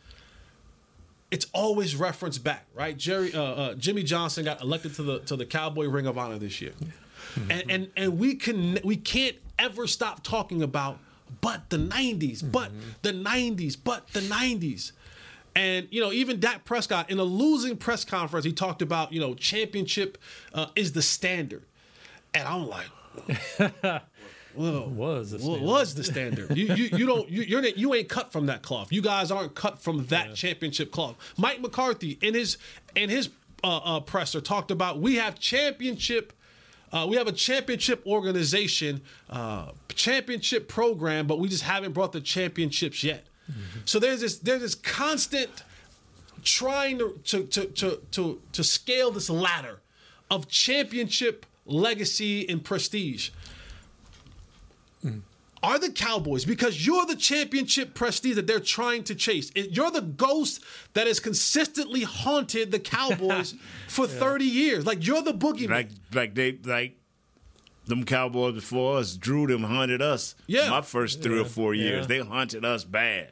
it's 1.32 1.48
always 1.54 1.96
referenced 1.96 2.44
back, 2.44 2.66
right? 2.74 2.96
Jerry 2.98 3.34
uh, 3.34 3.42
uh, 3.42 3.74
Jimmy 3.76 4.04
Johnson 4.04 4.46
got 4.46 4.62
elected 4.62 4.96
to 4.96 5.04
the 5.04 5.20
to 5.22 5.36
the 5.36 5.46
Cowboy 5.46 5.88
Ring 5.88 6.08
of 6.08 6.18
Honor 6.18 6.38
this 6.38 6.62
year, 6.62 6.74
and 7.50 7.64
and 7.70 7.92
and 7.98 8.20
we 8.20 8.36
can 8.36 8.80
we 8.84 8.96
can't 8.96 9.36
ever 9.60 9.88
stop 9.88 10.24
talking 10.24 10.62
about 10.62 11.00
but 11.42 11.70
the 11.70 11.78
'90s, 11.78 12.50
but 12.50 12.72
the 13.02 13.12
'90s, 13.12 13.76
but 13.82 14.08
the 14.10 14.22
'90s. 14.22 14.92
And 15.56 15.88
you 15.90 16.02
know, 16.02 16.12
even 16.12 16.40
Dak 16.40 16.66
Prescott 16.66 17.10
in 17.10 17.18
a 17.18 17.24
losing 17.24 17.78
press 17.78 18.06
conference, 18.06 18.46
he 18.46 18.54
talked 18.54 18.82
about 18.82 19.12
you 19.12 19.20
know 19.20 19.34
championship 19.34 20.18
uh, 20.54 20.68
is 20.76 20.94
the 20.94 21.02
standard, 21.02 21.64
and 22.34 22.48
I'm 22.48 22.68
like, 22.68 22.86
well, 23.60 24.90
was 24.90 25.32
the 25.32 25.38
what 25.40 25.62
was 25.62 25.96
the 25.96 26.04
standard? 26.04 26.56
you, 26.58 26.74
you 26.76 26.98
you 26.98 27.06
don't 27.06 27.30
you 27.30 27.44
you're 27.44 27.66
you 27.66 27.94
ain't 27.94 28.10
cut 28.10 28.32
from 28.32 28.48
that 28.48 28.62
cloth. 28.62 28.92
You 28.92 29.02
guys 29.02 29.32
aren't 29.32 29.56
cut 29.56 29.80
from 29.80 30.06
that 30.08 30.36
championship 30.36 30.92
cloth. 30.92 31.16
Mike 31.38 31.62
McCarthy 31.62 32.18
in 32.22 32.34
his 32.34 32.58
in 32.96 33.10
his 33.10 33.30
uh, 33.64 33.78
uh, 33.78 34.00
presser 34.00 34.42
talked 34.42 34.72
about 34.72 35.00
we 35.00 35.16
have 35.16 35.40
championship. 35.40 36.34
Uh, 36.92 37.06
we 37.10 37.18
have 37.18 37.28
a 37.28 37.34
championship 37.34 38.02
organization, 38.08 39.02
uh, 39.30 39.72
championship 39.90 40.70
program, 40.70 41.28
but 41.28 41.38
we 41.38 41.50
just 41.50 41.64
haven't 41.64 41.92
brought 41.92 42.14
the 42.14 42.22
championships 42.22 43.04
yet. 43.04 43.26
So 43.86 44.00
there's 44.00 44.22
this 44.22 44.40
there's 44.40 44.62
this 44.62 44.76
constant 44.76 45.64
trying 46.44 46.98
to 47.00 47.20
to 47.26 47.44
to 47.46 47.66
to 47.66 48.02
to, 48.12 48.42
to 48.52 48.64
scale 48.64 49.12
this 49.12 49.30
ladder 49.30 49.80
of 50.30 50.48
championship 50.48 51.46
legacy 51.68 52.48
and 52.50 52.64
prestige. 52.64 53.30
Mm. 55.06 55.22
Are 55.64 55.80
the 55.80 55.90
Cowboys 55.92 56.46
because 56.46 56.86
you're 56.86 57.06
the 57.06 57.16
championship 57.16 57.94
prestige 57.96 58.36
that 58.36 58.46
they're 58.48 58.60
trying 58.60 59.04
to 59.06 59.16
chase? 59.16 59.52
You're 59.56 59.92
the 59.92 60.02
ghost 60.02 60.64
that 60.94 61.08
has 61.08 61.20
consistently 61.20 62.04
haunted 62.04 62.72
the 62.72 62.80
Cowboys 62.80 63.56
for 63.88 64.06
30 64.08 64.46
years. 64.46 64.86
Like 64.86 65.06
you're 65.06 65.24
the 65.24 65.34
boogeyman. 65.34 65.70
Like 65.70 65.90
like 66.14 66.36
they 66.36 66.60
like 66.64 66.98
them 67.86 68.04
Cowboys 68.04 68.54
before 68.54 68.98
us, 69.00 69.16
Drew 69.16 69.48
them 69.48 69.64
hunted 69.64 70.02
us. 70.02 70.36
Yeah. 70.46 70.70
My 70.70 70.82
first 70.82 71.24
three 71.24 71.40
or 71.40 71.46
four 71.46 71.74
years, 71.74 72.04
Yeah. 72.04 72.08
they 72.08 72.20
hunted 72.20 72.64
us 72.64 72.84
bad. 72.84 73.32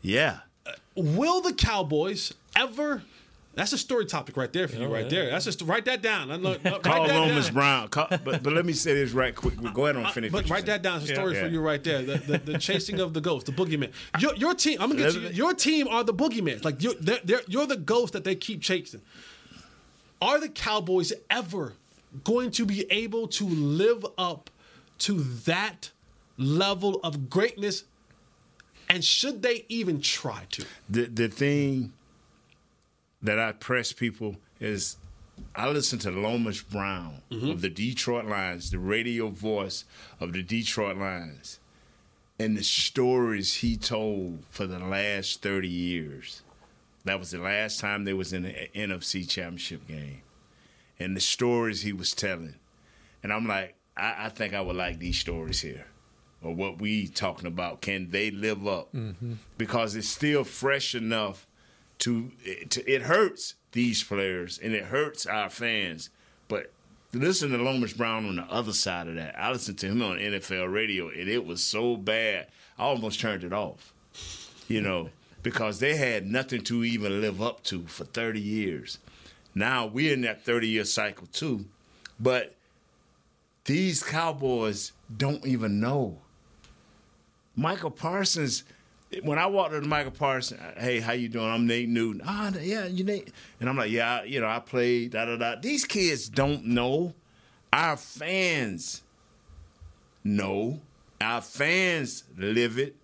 Yeah. 0.00 0.38
Uh, 0.64 0.72
will 0.94 1.40
the 1.42 1.52
Cowboys 1.52 2.32
ever? 2.56 3.02
That's 3.54 3.72
a 3.72 3.78
story 3.78 4.06
topic 4.06 4.36
right 4.36 4.52
there 4.52 4.68
for 4.68 4.76
you, 4.76 4.84
oh, 4.86 4.92
right 4.92 5.10
there. 5.10 5.28
That's 5.28 5.44
just 5.44 5.60
write 5.62 5.84
that 5.86 6.02
down. 6.02 6.30
I 6.30 6.36
know- 6.36 6.50
write 6.64 6.82
Call 6.82 7.06
that 7.06 7.14
Lomas 7.14 7.46
down. 7.46 7.54
Brown. 7.54 7.88
Call, 7.88 8.06
but 8.08 8.42
but 8.42 8.52
let 8.52 8.64
me 8.64 8.72
say 8.72 8.94
this 8.94 9.10
right 9.10 9.34
quick. 9.34 9.54
Go 9.74 9.86
ahead 9.86 9.96
and 9.96 10.08
finish. 10.10 10.30
But 10.30 10.48
write 10.48 10.66
that 10.66 10.82
down. 10.82 11.00
It's 11.00 11.10
a 11.10 11.14
story 11.14 11.34
Yeah. 11.34 11.42
for 11.42 11.48
you 11.48 11.60
right 11.60 11.82
there. 11.82 12.00
The, 12.02 12.16
the, 12.18 12.38
the 12.52 12.58
chasing 12.58 13.00
of 13.00 13.12
the 13.12 13.20
ghost, 13.20 13.46
the 13.46 13.52
boogeyman. 13.52 13.90
Your, 14.20 14.34
your 14.36 14.54
team. 14.54 14.80
I'm 14.80 14.88
gonna 14.90 15.02
get 15.02 15.14
you. 15.14 15.28
Your 15.30 15.52
team 15.54 15.88
are 15.88 16.04
the 16.04 16.14
boogeyman. 16.14 16.64
Like 16.64 16.80
you're, 16.82 16.94
they're, 17.00 17.18
they're, 17.24 17.42
you're 17.48 17.66
the 17.66 17.76
ghost 17.76 18.12
that 18.12 18.22
they 18.24 18.36
keep 18.36 18.62
chasing. 18.62 19.02
Are 20.22 20.38
the 20.38 20.48
Cowboys 20.48 21.12
ever 21.28 21.74
going 22.24 22.50
to 22.52 22.64
be 22.66 22.84
able 22.90 23.26
to 23.28 23.44
live 23.48 24.06
up 24.16 24.48
to 25.00 25.14
that 25.46 25.90
level 26.38 27.00
of 27.02 27.28
greatness? 27.28 27.84
And 28.88 29.04
should 29.04 29.42
they 29.42 29.64
even 29.68 30.00
try 30.00 30.44
to? 30.52 30.64
the 30.88 31.06
the 31.06 31.28
thing 31.28 31.92
that 33.22 33.38
I 33.38 33.52
press 33.52 33.92
people 33.92 34.36
is 34.60 34.96
I 35.54 35.68
listen 35.70 35.98
to 36.00 36.10
Lomas 36.10 36.60
Brown 36.62 37.22
Mm-hmm. 37.30 37.50
of 37.50 37.60
the 37.60 37.68
Detroit 37.70 38.24
Lions, 38.26 38.70
the 38.70 38.78
radio 38.78 39.28
voice 39.28 39.84
of 40.18 40.32
the 40.32 40.42
Detroit 40.42 40.96
Lions, 40.96 41.60
and 42.38 42.56
the 42.56 42.64
stories 42.64 43.54
he 43.56 43.76
told 43.76 44.44
for 44.50 44.66
the 44.66 44.78
last 44.80 45.42
thirty 45.42 45.68
years. 45.68 46.42
That 47.04 47.18
was 47.18 47.30
the 47.30 47.38
last 47.38 47.80
time 47.80 48.04
they 48.04 48.12
was 48.12 48.32
in 48.32 48.42
the 48.42 48.68
NFC 48.74 49.26
Championship 49.28 49.86
game, 49.86 50.22
and 50.98 51.16
the 51.16 51.20
stories 51.20 51.82
he 51.82 51.92
was 51.92 52.12
telling, 52.12 52.56
and 53.22 53.32
I'm 53.32 53.46
like, 53.46 53.74
I, 53.96 54.26
I 54.26 54.28
think 54.28 54.52
I 54.54 54.60
would 54.60 54.76
like 54.76 54.98
these 54.98 55.18
stories 55.18 55.60
here. 55.60 55.86
or 56.42 56.54
what 56.54 56.80
we 56.80 57.06
talking 57.06 57.46
about? 57.46 57.80
Can 57.80 58.10
they 58.10 58.30
live 58.30 58.66
up? 58.66 58.92
Mm-hmm. 58.92 59.34
Because 59.56 59.94
it's 59.94 60.08
still 60.08 60.42
fresh 60.44 60.94
enough 60.94 61.46
to, 62.00 62.30
to 62.70 62.90
it 62.90 63.02
hurts 63.02 63.54
these 63.72 64.02
players 64.02 64.58
and 64.58 64.74
it 64.74 64.84
hurts 64.86 65.26
our 65.26 65.48
fans. 65.48 66.10
But 66.48 66.72
listen 67.12 67.50
to 67.50 67.58
Lomas 67.58 67.92
Brown 67.92 68.26
on 68.26 68.36
the 68.36 68.44
other 68.44 68.72
side 68.72 69.08
of 69.08 69.14
that. 69.14 69.38
I 69.38 69.50
listened 69.50 69.78
to 69.78 69.86
him 69.86 70.02
on 70.02 70.18
NFL 70.18 70.72
radio 70.72 71.08
and 71.08 71.28
it 71.28 71.44
was 71.46 71.62
so 71.62 71.96
bad 71.96 72.48
I 72.78 72.84
almost 72.84 73.20
turned 73.20 73.44
it 73.44 73.52
off. 73.52 73.92
You 74.68 74.80
know, 74.80 75.10
because 75.42 75.80
they 75.80 75.96
had 75.96 76.26
nothing 76.26 76.62
to 76.62 76.84
even 76.84 77.20
live 77.20 77.42
up 77.42 77.62
to 77.64 77.86
for 77.86 78.04
30 78.04 78.40
years. 78.40 78.98
Now 79.54 79.86
we're 79.86 80.14
in 80.14 80.22
that 80.22 80.44
30 80.44 80.68
year 80.68 80.84
cycle 80.84 81.26
too. 81.26 81.64
But 82.18 82.54
these 83.64 84.02
Cowboys 84.02 84.92
don't 85.14 85.46
even 85.46 85.80
know. 85.80 86.18
Micah 87.56 87.90
Parsons, 87.90 88.64
when 89.22 89.38
I 89.38 89.46
walked 89.46 89.74
into 89.74 89.88
Micah 89.88 90.10
Parsons, 90.10 90.60
hey, 90.76 91.00
how 91.00 91.12
you 91.12 91.28
doing? 91.28 91.46
I'm 91.46 91.66
Nate 91.66 91.88
Newton. 91.88 92.22
Ah, 92.24 92.52
yeah, 92.60 92.86
you 92.86 93.04
Nate. 93.04 93.32
And 93.58 93.68
I'm 93.68 93.76
like, 93.76 93.90
yeah, 93.90 94.22
you 94.22 94.40
know, 94.40 94.46
I 94.46 94.60
played, 94.60 95.12
da 95.12 95.24
da 95.24 95.36
da. 95.36 95.56
These 95.60 95.84
kids 95.84 96.28
don't 96.28 96.64
know. 96.66 97.14
Our 97.72 97.96
fans 97.96 99.02
know. 100.22 100.80
Our 101.20 101.40
fans 101.40 102.24
live 102.36 102.78
it. 102.78 102.96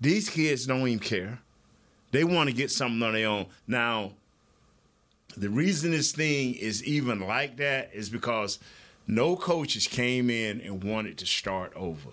These 0.00 0.30
kids 0.30 0.66
don't 0.66 0.86
even 0.86 0.98
care. 0.98 1.40
They 2.10 2.24
want 2.24 2.48
to 2.48 2.54
get 2.54 2.70
something 2.70 3.02
on 3.02 3.12
their 3.12 3.28
own. 3.28 3.46
Now, 3.66 4.12
the 5.36 5.50
reason 5.50 5.90
this 5.90 6.12
thing 6.12 6.54
is 6.54 6.82
even 6.84 7.20
like 7.20 7.56
that 7.58 7.90
is 7.92 8.08
because 8.08 8.58
no 9.06 9.36
coaches 9.36 9.86
came 9.86 10.30
in 10.30 10.60
and 10.60 10.82
wanted 10.82 11.18
to 11.18 11.26
start 11.26 11.72
over. 11.76 12.10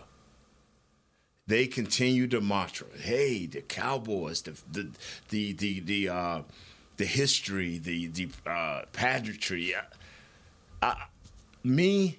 They 1.47 1.67
continue 1.67 2.27
the 2.27 2.41
mantra, 2.41 2.87
"Hey, 2.99 3.45
the 3.45 3.61
Cowboys, 3.61 4.41
the 4.41 4.53
the 4.71 4.89
the 5.29 5.53
the 5.53 5.79
the, 5.79 6.09
uh, 6.09 6.41
the 6.97 7.05
history, 7.05 7.77
the 7.77 8.07
the 8.07 8.29
uh, 8.47 8.81
pageantry." 8.93 9.75
I, 9.75 9.81
I, 10.81 11.05
me, 11.63 12.17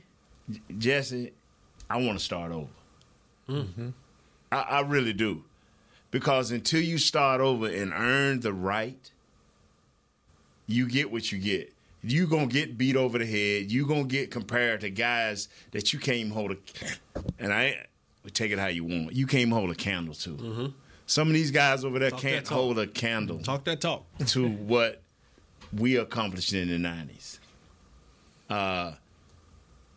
Jesse, 0.79 1.33
I 1.91 1.97
want 1.97 2.19
to 2.19 2.25
start 2.25 2.53
over. 2.53 2.69
Mm-hmm. 3.49 3.89
I, 4.53 4.61
I 4.61 4.81
really 4.81 5.13
do, 5.13 5.43
because 6.11 6.51
until 6.51 6.81
you 6.81 6.99
start 6.99 7.41
over 7.41 7.67
and 7.67 7.93
earn 7.93 8.41
the 8.41 8.53
right 8.53 9.11
you 10.67 10.89
get 10.89 11.11
what 11.11 11.31
you 11.33 11.39
get. 11.39 11.73
You 12.03 12.27
gonna 12.27 12.47
get 12.47 12.77
beat 12.77 12.97
over 12.97 13.19
the 13.19 13.27
head. 13.27 13.71
You 13.71 13.87
gonna 13.87 14.05
get 14.05 14.31
compared 14.31 14.81
to 14.83 14.91
guys 14.91 15.49
that 15.73 15.93
you 15.93 15.99
can't 15.99 16.19
even 16.19 16.33
hold 16.33 16.53
a. 16.53 16.57
And 17.39 17.53
I 17.53 17.87
take 18.31 18.53
it 18.53 18.59
how 18.59 18.67
you 18.67 18.85
want. 18.85 19.13
You 19.13 19.27
can't 19.27 19.53
hold 19.53 19.71
a 19.71 19.75
candle 19.75 20.15
to. 20.15 20.31
Mm-hmm. 20.31 20.67
Some 21.07 21.29
of 21.29 21.35
these 21.35 21.51
guys 21.51 21.85
over 21.85 21.99
there 21.99 22.11
Talk 22.11 22.21
can't 22.21 22.49
hold 22.49 22.79
a 22.79 22.87
candle. 22.87 23.39
Talk 23.39 23.65
that 23.65 23.81
talk. 23.81 24.05
to 24.27 24.49
what 24.49 25.03
we 25.73 25.97
accomplished 25.97 26.53
in 26.53 26.69
the 26.69 26.79
nineties. 26.79 27.39
Uh, 28.51 28.93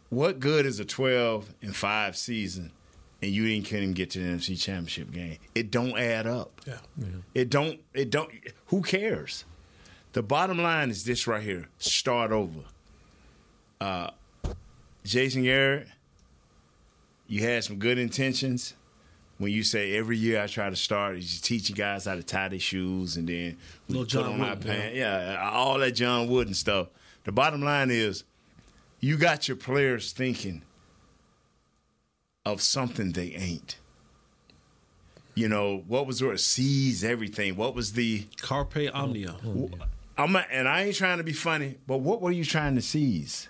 what 0.10 0.40
good 0.40 0.66
is 0.66 0.80
a 0.80 0.86
twelve 0.86 1.54
and 1.62 1.76
five 1.76 2.16
season, 2.16 2.72
and 3.22 3.32
you 3.32 3.48
didn't 3.48 3.66
couldn't 3.66 3.84
even 3.84 3.94
get 3.94 4.12
to 4.12 4.20
the 4.20 4.26
NFC 4.26 4.60
Championship 4.60 5.12
game? 5.12 5.38
It 5.56 5.72
don't 5.72 5.98
add 5.98 6.28
up. 6.28 6.62
Yeah. 6.68 6.78
It 7.34 7.50
don't. 7.50 7.80
It 7.94 8.10
don't. 8.12 8.30
Who 8.68 8.82
cares? 8.82 9.46
The 10.14 10.24
bottom 10.24 10.62
line 10.62 10.90
is 10.90 11.04
this 11.04 11.28
right 11.28 11.44
here: 11.44 11.70
start 11.78 12.32
over. 12.32 12.62
Uh, 13.82 14.10
Jason 15.04 15.44
Garrett, 15.44 15.88
you 17.30 17.44
had 17.44 17.64
some 17.64 17.78
good 17.78 17.98
intentions 17.98 18.74
when 19.38 19.52
you 19.52 19.64
say 19.64 19.96
every 19.96 20.18
year 20.18 20.42
I 20.42 20.48
try 20.48 20.70
to 20.70 20.76
start. 20.76 21.16
Is 21.16 21.36
you 21.36 21.42
teaching 21.42 21.76
guys 21.76 22.06
how 22.06 22.16
to 22.16 22.24
tie 22.24 22.50
their 22.50 22.60
shoes 22.60 23.16
and 23.16 23.30
then 23.30 23.56
we 23.88 23.96
Little 23.96 24.04
put 24.04 24.10
John 24.10 24.34
on 24.34 24.42
our 24.42 24.56
Wooden, 24.56 24.64
pants. 24.64 24.98
Yeah, 24.98 25.50
all 25.54 25.78
that 25.78 25.92
John 25.92 26.28
Wooden 26.28 26.56
stuff. 26.56 26.88
The 27.24 27.32
bottom 27.32 27.62
line 27.62 27.92
is, 27.92 28.24
you 29.00 29.16
got 29.16 29.48
your 29.48 29.58
players 29.58 30.12
thinking 30.12 30.64
of 32.46 32.62
something 32.62 33.12
they 33.12 33.32
ain't. 33.32 33.78
You 35.36 35.48
know 35.48 35.84
what 35.88 36.08
was 36.08 36.20
the 36.20 36.38
seize 36.38 37.04
everything? 37.04 37.56
What 37.56 37.76
was 37.76 37.94
the 37.94 38.26
Carpe 38.42 38.90
omnia. 38.94 39.36
I'm 40.18 40.34
not, 40.34 40.48
and 40.52 40.68
I 40.68 40.84
ain't 40.84 40.96
trying 40.96 41.20
to 41.20 41.24
be 41.24 41.32
funny, 41.32 41.78
but 41.88 42.00
what 42.00 42.22
were 42.22 42.32
you 42.32 42.44
trying 42.44 42.76
to 42.76 42.82
seize? 42.82 43.50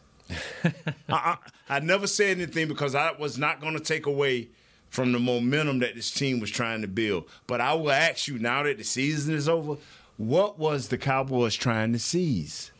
I, 0.64 0.74
I, 1.10 1.38
I 1.70 1.80
never 1.80 2.08
said 2.08 2.38
anything 2.38 2.68
because 2.68 2.96
I 2.96 3.12
was 3.14 3.38
not 3.38 3.62
going 3.62 3.74
to 3.74 3.80
take 3.80 4.06
away 4.06 4.50
from 4.90 5.12
the 5.12 5.20
momentum 5.20 5.80
that 5.80 5.96
this 5.96 6.12
team 6.12 6.40
was 6.40 6.50
trying 6.50 6.82
to 6.82 6.88
build. 6.88 7.30
But 7.48 7.62
I 7.62 7.74
will 7.74 7.92
ask 7.92 8.28
you 8.28 8.40
now 8.40 8.64
that 8.64 8.78
the 8.78 8.84
season 8.84 9.36
is 9.36 9.48
over, 9.48 9.78
what 10.18 10.58
was 10.60 10.88
the 10.90 10.98
Cowboys 10.98 11.56
trying 11.56 11.94
to 11.94 12.00
seize? 12.00 12.72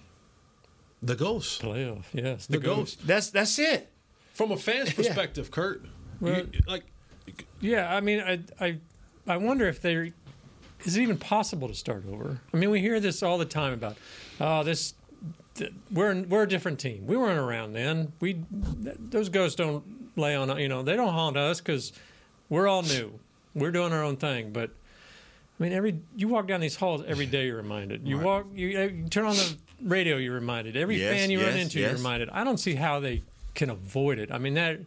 The 1.02 1.16
ghost. 1.16 1.62
Playoff, 1.62 2.06
yes. 2.14 2.46
The, 2.48 2.58
ghost. 2.58 3.06
That's 3.08 3.30
that's 3.30 3.58
it. 3.60 3.90
From 4.34 4.52
a 4.52 4.58
fan's 4.58 4.94
perspective, 4.96 5.50
Kurt. 5.52 5.86
Well- 6.20 6.40
you- 6.52 6.62
like 6.68 6.84
Yeah, 7.62 7.94
I 7.96 8.02
mean, 8.02 8.20
I, 8.20 8.40
I, 8.60 8.78
I 9.28 9.38
wonder 9.38 9.68
if 9.68 9.82
there 9.82 10.10
is 10.86 10.98
it 10.98 11.02
even 11.02 11.18
possible 11.18 11.68
to 11.68 11.74
start 11.76 12.04
over. 12.12 12.40
I 12.54 12.58
mean, 12.58 12.70
we 12.70 12.80
hear 12.82 13.00
this 13.00 13.22
all 13.24 13.38
the 13.38 13.46
time 13.46 13.74
about, 13.74 13.98
oh, 14.42 14.64
this, 14.64 14.92
th- 14.92 14.99
we're 15.92 16.22
we're 16.24 16.44
a 16.44 16.48
different 16.48 16.80
team. 16.80 17.06
We 17.08 17.18
weren't 17.18 17.40
around 17.40 17.74
then. 17.74 18.14
We 18.20 18.42
those 18.52 19.30
ghosts 19.30 19.56
don't 19.56 19.84
lay 20.16 20.36
on, 20.36 20.58
you 20.60 20.68
know, 20.68 20.84
they 20.84 20.96
don't 20.96 21.14
haunt 21.14 21.38
us 21.38 21.60
because 21.62 21.94
we're 22.50 22.68
all 22.68 22.82
new. 22.84 23.20
We're 23.56 23.72
doing 23.72 23.94
our 23.94 24.04
own 24.04 24.18
thing, 24.18 24.52
but. 24.52 24.72
I 24.72 25.64
mean, 25.64 25.74
every 25.74 26.00
you 26.16 26.30
walk 26.30 26.48
down 26.48 26.62
these 26.62 26.78
halls 26.78 27.04
every 27.06 27.26
day, 27.26 27.48
you're 27.48 27.58
reminded. 27.58 28.08
You 28.08 28.16
Right. 28.16 28.26
walk, 28.26 28.46
you, 28.56 28.68
you 28.70 29.10
turn 29.10 29.26
on 29.26 29.36
the 29.36 29.58
radio, 29.84 30.16
you're 30.16 30.34
reminded. 30.34 30.78
Every 30.78 30.98
Yes, 30.98 31.14
fan 31.14 31.30
you 31.32 31.42
run 31.42 31.54
yes, 31.54 31.64
into, 31.64 31.80
you're 31.82 31.92
reminded. 31.92 32.30
I 32.30 32.46
don't 32.46 32.60
see 32.60 32.76
how 32.76 33.02
they 33.02 33.24
can 33.56 33.70
avoid 33.70 34.20
it. 34.20 34.32
I 34.32 34.38
mean, 34.38 34.54
that 34.54 34.80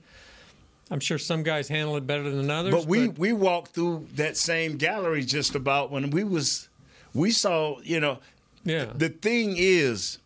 I'm 0.91 0.99
sure 1.01 1.19
some 1.19 1.43
guys 1.43 1.69
handle 1.69 1.97
it 1.97 2.07
better 2.07 2.23
than 2.31 2.51
others. 2.51 2.73
But 2.73 2.87
we 2.87 3.09
we 3.09 3.35
walked 3.35 3.75
through 3.75 4.07
that 4.15 4.39
same 4.39 4.79
gallery 4.79 5.25
just 5.25 5.55
about 5.55 5.91
when 5.91 6.09
we 6.09 6.25
was 6.25 6.71
we 7.13 7.33
saw 7.33 7.79
you 7.83 8.01
know 8.01 8.21
yeah 8.65 8.87
the 8.95 9.11
thing 9.11 9.57
is 9.59 10.17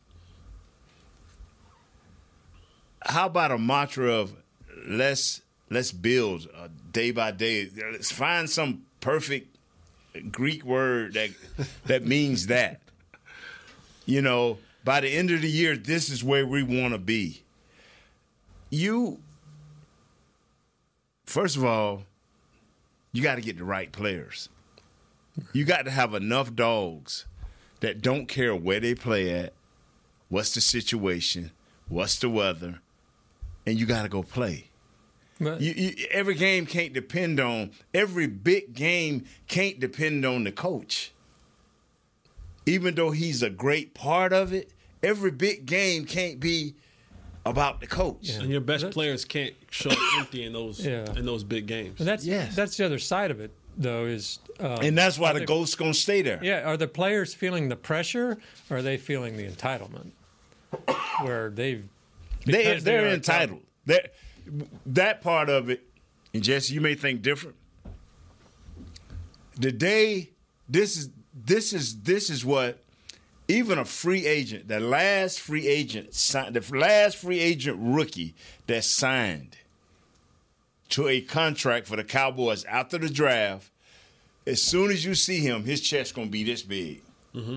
how 3.06 3.26
about 3.26 3.52
a 3.52 3.58
mantra 3.58 4.12
of 4.12 4.34
let's 4.86 5.42
let's 5.70 5.92
build 5.92 6.48
uh, 6.56 6.68
day 6.92 7.10
by 7.10 7.30
day. 7.30 7.68
Let's 7.92 8.12
find 8.12 8.48
some 8.48 8.82
perfect 9.00 9.56
greek 10.30 10.64
word 10.64 11.14
that 11.14 11.30
that 11.86 12.04
means 12.04 12.46
that. 12.48 12.80
You 14.04 14.22
know 14.22 14.58
by 14.84 15.00
the 15.00 15.08
end 15.08 15.30
of 15.30 15.42
the 15.42 15.50
year 15.50 15.76
this 15.76 16.10
is 16.10 16.22
where 16.22 16.46
we 16.46 16.62
want 16.62 16.92
to 16.92 16.98
be. 16.98 17.42
You 18.70 19.20
first 21.24 21.56
of 21.56 21.64
all 21.64 22.04
you 23.12 23.22
got 23.22 23.36
to 23.36 23.40
get 23.40 23.58
the 23.58 23.64
right 23.64 23.90
players. 23.90 24.48
You 25.52 25.64
got 25.64 25.84
to 25.84 25.90
have 25.90 26.14
enough 26.14 26.54
dogs 26.54 27.26
that 27.80 28.00
don't 28.00 28.26
care 28.26 28.54
where 28.54 28.80
they 28.80 28.94
play 28.94 29.30
at, 29.30 29.52
what's 30.28 30.54
the 30.54 30.60
situation, 30.60 31.50
what's 31.88 32.18
the 32.18 32.30
weather, 32.30 32.80
and 33.66 33.78
you 33.78 33.86
got 33.86 34.02
to 34.02 34.08
go 34.08 34.22
play. 34.22 34.66
But- 35.40 35.60
You, 35.60 35.72
you, 35.76 36.06
every 36.10 36.34
game 36.34 36.64
can't 36.66 36.92
depend 36.92 37.40
on 37.40 37.72
every 37.92 38.26
big 38.26 38.74
game 38.74 39.24
can't 39.48 39.78
depend 39.80 40.24
on 40.24 40.44
the 40.44 40.52
coach. 40.52 41.12
Even 42.64 42.94
though 42.94 43.10
he's 43.10 43.42
a 43.42 43.50
great 43.50 43.94
part 43.94 44.32
of 44.32 44.52
it, 44.52 44.72
every 45.02 45.30
big 45.30 45.66
game 45.66 46.04
can't 46.04 46.40
be 46.40 46.74
about 47.44 47.80
the 47.80 47.86
coach. 47.86 48.30
and 48.30 48.50
your 48.50 48.60
best 48.60 48.90
players 48.90 49.24
can't 49.24 49.54
show 49.70 49.90
up 49.90 49.98
empty 50.18 50.42
in 50.44 50.52
those 50.52 50.84
Yeah. 50.84 51.04
in 51.16 51.24
those 51.26 51.44
big 51.44 51.66
games. 51.66 52.00
And 52.00 52.08
that's 52.08 52.24
that's 52.56 52.76
the 52.76 52.84
other 52.84 52.98
side 52.98 53.30
of 53.30 53.40
it, 53.40 53.52
though. 53.76 54.06
Is 54.06 54.40
um, 54.58 54.78
And 54.82 54.98
that's 54.98 55.16
why 55.16 55.32
the 55.32 55.40
they- 55.40 55.44
ghost's 55.44 55.76
gonna 55.76 55.94
stay 55.94 56.22
there. 56.22 56.40
Yeah, 56.42 56.62
are 56.68 56.76
the 56.76 56.88
players 56.88 57.34
feeling 57.34 57.68
the 57.68 57.76
pressure, 57.76 58.38
or 58.68 58.78
are 58.78 58.82
they 58.82 58.96
feeling 58.96 59.36
the 59.36 59.44
entitlement, 59.48 60.10
where 61.22 61.50
they've 61.50 61.84
They, 62.46 62.78
they're 62.78 63.06
a 63.06 63.14
entitled. 63.14 63.62
That 63.86 64.14
that 64.86 65.20
part 65.20 65.48
of 65.48 65.68
it, 65.68 65.82
and 66.32 66.42
Jesse, 66.42 66.74
you 66.74 66.80
may 66.80 66.94
think 66.94 67.22
different. 67.22 67.56
The 69.58 69.72
day 69.72 70.30
this 70.68 70.96
is 70.96 71.10
this 71.34 71.72
is 71.72 72.02
this 72.02 72.30
is 72.30 72.44
what 72.44 72.82
even 73.48 73.78
a 73.78 73.84
free 73.84 74.26
agent, 74.26 74.68
the 74.68 74.80
last 74.80 75.40
free 75.40 75.66
agent 75.66 76.14
signed, 76.14 76.54
the 76.54 76.76
last 76.76 77.16
free 77.16 77.40
agent 77.40 77.78
rookie 77.80 78.34
that 78.66 78.84
signed 78.84 79.56
to 80.90 81.08
a 81.08 81.20
contract 81.20 81.86
for 81.86 81.96
the 81.96 82.04
Cowboys 82.04 82.64
after 82.64 82.98
the 82.98 83.08
draft. 83.08 83.70
As 84.46 84.62
soon 84.62 84.90
as 84.90 85.04
you 85.04 85.14
see 85.16 85.40
him, 85.40 85.64
his 85.64 85.80
chest 85.80 86.14
gonna 86.14 86.28
be 86.28 86.44
this 86.44 86.62
big. 86.62 87.02
Mm-hmm. 87.34 87.56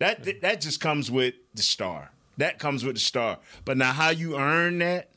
That 0.00 0.40
that 0.42 0.60
just 0.60 0.80
comes 0.80 1.10
with 1.10 1.34
the 1.54 1.62
star. 1.62 2.10
That 2.38 2.58
comes 2.58 2.84
with 2.84 2.96
the 2.96 3.00
star. 3.00 3.38
But 3.64 3.76
now 3.76 3.92
how 3.92 4.10
you 4.10 4.36
earn 4.36 4.78
that 4.78 5.10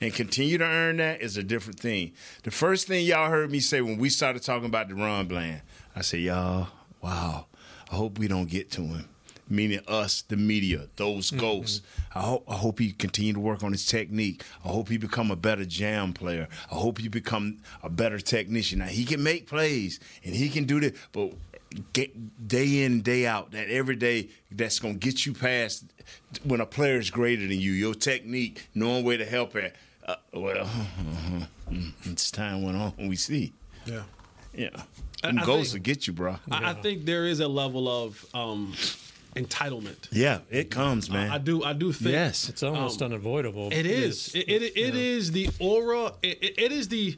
and 0.00 0.14
continue 0.14 0.58
to 0.58 0.64
earn 0.64 0.96
that 0.96 1.20
is 1.20 1.36
a 1.36 1.42
different 1.42 1.78
thing. 1.78 2.12
The 2.42 2.50
first 2.50 2.86
thing 2.86 3.04
y'all 3.04 3.30
heard 3.30 3.50
me 3.50 3.60
say 3.60 3.80
when 3.80 3.98
we 3.98 4.08
started 4.08 4.42
talking 4.42 4.66
about 4.66 4.88
DaRon 4.88 5.28
Bland, 5.28 5.62
I 5.94 6.02
said, 6.02 6.20
y'all, 6.20 6.68
wow, 7.02 7.46
I 7.90 7.94
hope 7.96 8.18
we 8.18 8.28
don't 8.28 8.48
get 8.48 8.70
to 8.72 8.82
him. 8.82 9.08
Meaning 9.52 9.80
us, 9.88 10.22
the 10.22 10.36
media, 10.36 10.86
those 10.94 11.32
mm-hmm. 11.32 11.40
ghosts. 11.40 11.82
I 12.14 12.20
hope 12.20 12.44
I 12.48 12.54
hope 12.54 12.78
he 12.78 12.92
continue 12.92 13.32
to 13.32 13.40
work 13.40 13.64
on 13.64 13.72
his 13.72 13.84
technique. 13.84 14.44
I 14.64 14.68
hope 14.68 14.88
he 14.88 14.96
become 14.96 15.32
a 15.32 15.36
better 15.36 15.64
jam 15.64 16.12
player. 16.12 16.46
I 16.70 16.76
hope 16.76 16.98
he 16.98 17.08
become 17.08 17.58
a 17.82 17.90
better 17.90 18.20
technician. 18.20 18.78
Now 18.78 18.86
he 18.86 19.04
can 19.04 19.24
make 19.24 19.48
plays 19.48 19.98
and 20.24 20.36
he 20.36 20.50
can 20.50 20.66
do 20.66 20.78
that, 20.78 20.94
but 21.10 21.32
get 21.92 22.48
day 22.48 22.82
in 22.82 23.00
day 23.02 23.26
out 23.26 23.52
that 23.52 23.68
every 23.68 23.96
day 23.96 24.28
that's 24.50 24.78
gonna 24.78 24.94
get 24.94 25.24
you 25.26 25.32
past 25.32 25.84
when 26.44 26.60
a 26.60 26.66
player 26.66 26.98
is 26.98 27.10
greater 27.10 27.42
than 27.42 27.58
you. 27.60 27.72
Your 27.72 27.94
technique, 27.94 28.66
knowing 28.74 29.04
where 29.04 29.18
to 29.18 29.24
help 29.24 29.54
at. 29.56 29.74
Uh, 30.06 30.16
well, 30.32 30.68
it's 32.04 32.30
time 32.30 32.62
went 32.62 32.76
on. 32.76 32.94
We 33.08 33.16
see. 33.16 33.52
Yeah. 33.86 34.02
Yeah. 34.54 34.70
I- 35.22 35.28
Them 35.28 35.38
I 35.38 35.44
ghosts 35.44 35.72
think- 35.72 35.86
will 35.86 35.94
get 35.94 36.06
you, 36.06 36.12
bro. 36.12 36.36
I, 36.50 36.70
I 36.70 36.74
think 36.74 37.04
there 37.04 37.26
is 37.26 37.40
a 37.40 37.46
level 37.48 37.88
of 37.88 38.24
um, 38.34 38.72
entitlement. 39.36 40.08
Yeah, 40.10 40.38
it 40.50 40.70
comes, 40.70 41.08
man. 41.10 41.30
I, 41.30 41.34
I 41.36 41.38
do. 41.38 41.62
I 41.62 41.72
do 41.74 41.92
think 41.92 42.10
Yes. 42.12 42.48
It's 42.48 42.62
almost 42.62 43.00
um, 43.02 43.12
unavoidable. 43.12 43.68
It 43.70 43.86
is. 43.86 44.34
It, 44.34 44.48
it, 44.48 44.62
it 44.76 44.96
is 44.96 45.30
the 45.30 45.50
aura. 45.60 46.14
It, 46.22 46.42
it- 46.42 46.58
it 46.58 46.72
is 46.72 46.88
the. 46.88 47.16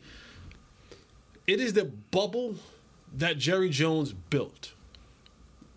It 1.46 1.60
is 1.60 1.72
the 1.72 1.86
bubble 1.86 2.54
that 3.18 3.38
Jerry 3.38 3.68
Jones 3.68 4.12
built. 4.12 4.72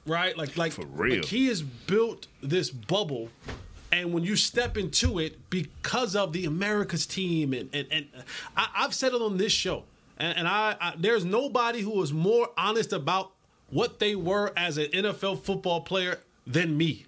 Right, 0.06 0.38
like 0.38 0.56
like 0.56 0.72
for 0.72 0.86
real. 0.86 1.18
Like 1.18 1.26
he 1.26 1.48
has 1.48 1.62
built 1.62 2.28
this 2.42 2.70
bubble, 2.70 3.30
and 3.92 4.14
when 4.14 4.24
you 4.24 4.36
step 4.36 4.78
into 4.78 5.18
it, 5.20 5.50
because 5.50 6.16
of 6.16 6.32
the 6.32 6.46
America's 6.46 7.06
team, 7.06 7.54
and 7.54 7.70
and, 7.74 7.88
and 7.92 8.08
I, 8.56 8.68
I've 8.76 8.94
said 8.94 9.14
it 9.14 9.22
on 9.22 9.38
this 9.38 9.52
show, 9.52 9.84
and, 10.18 10.38
and 10.40 10.48
I, 10.48 10.76
I 10.80 10.94
there's 10.98 11.26
nobody 11.26 11.82
who 11.82 12.02
is 12.04 12.14
more 12.14 12.50
honest 12.56 12.94
about 12.94 13.32
what 13.70 13.98
they 14.00 14.16
were 14.16 14.54
as 14.56 14.78
an 14.78 14.86
NFL 14.88 15.42
football 15.42 15.82
player 15.82 16.20
than 16.46 16.78
me. 16.78 17.06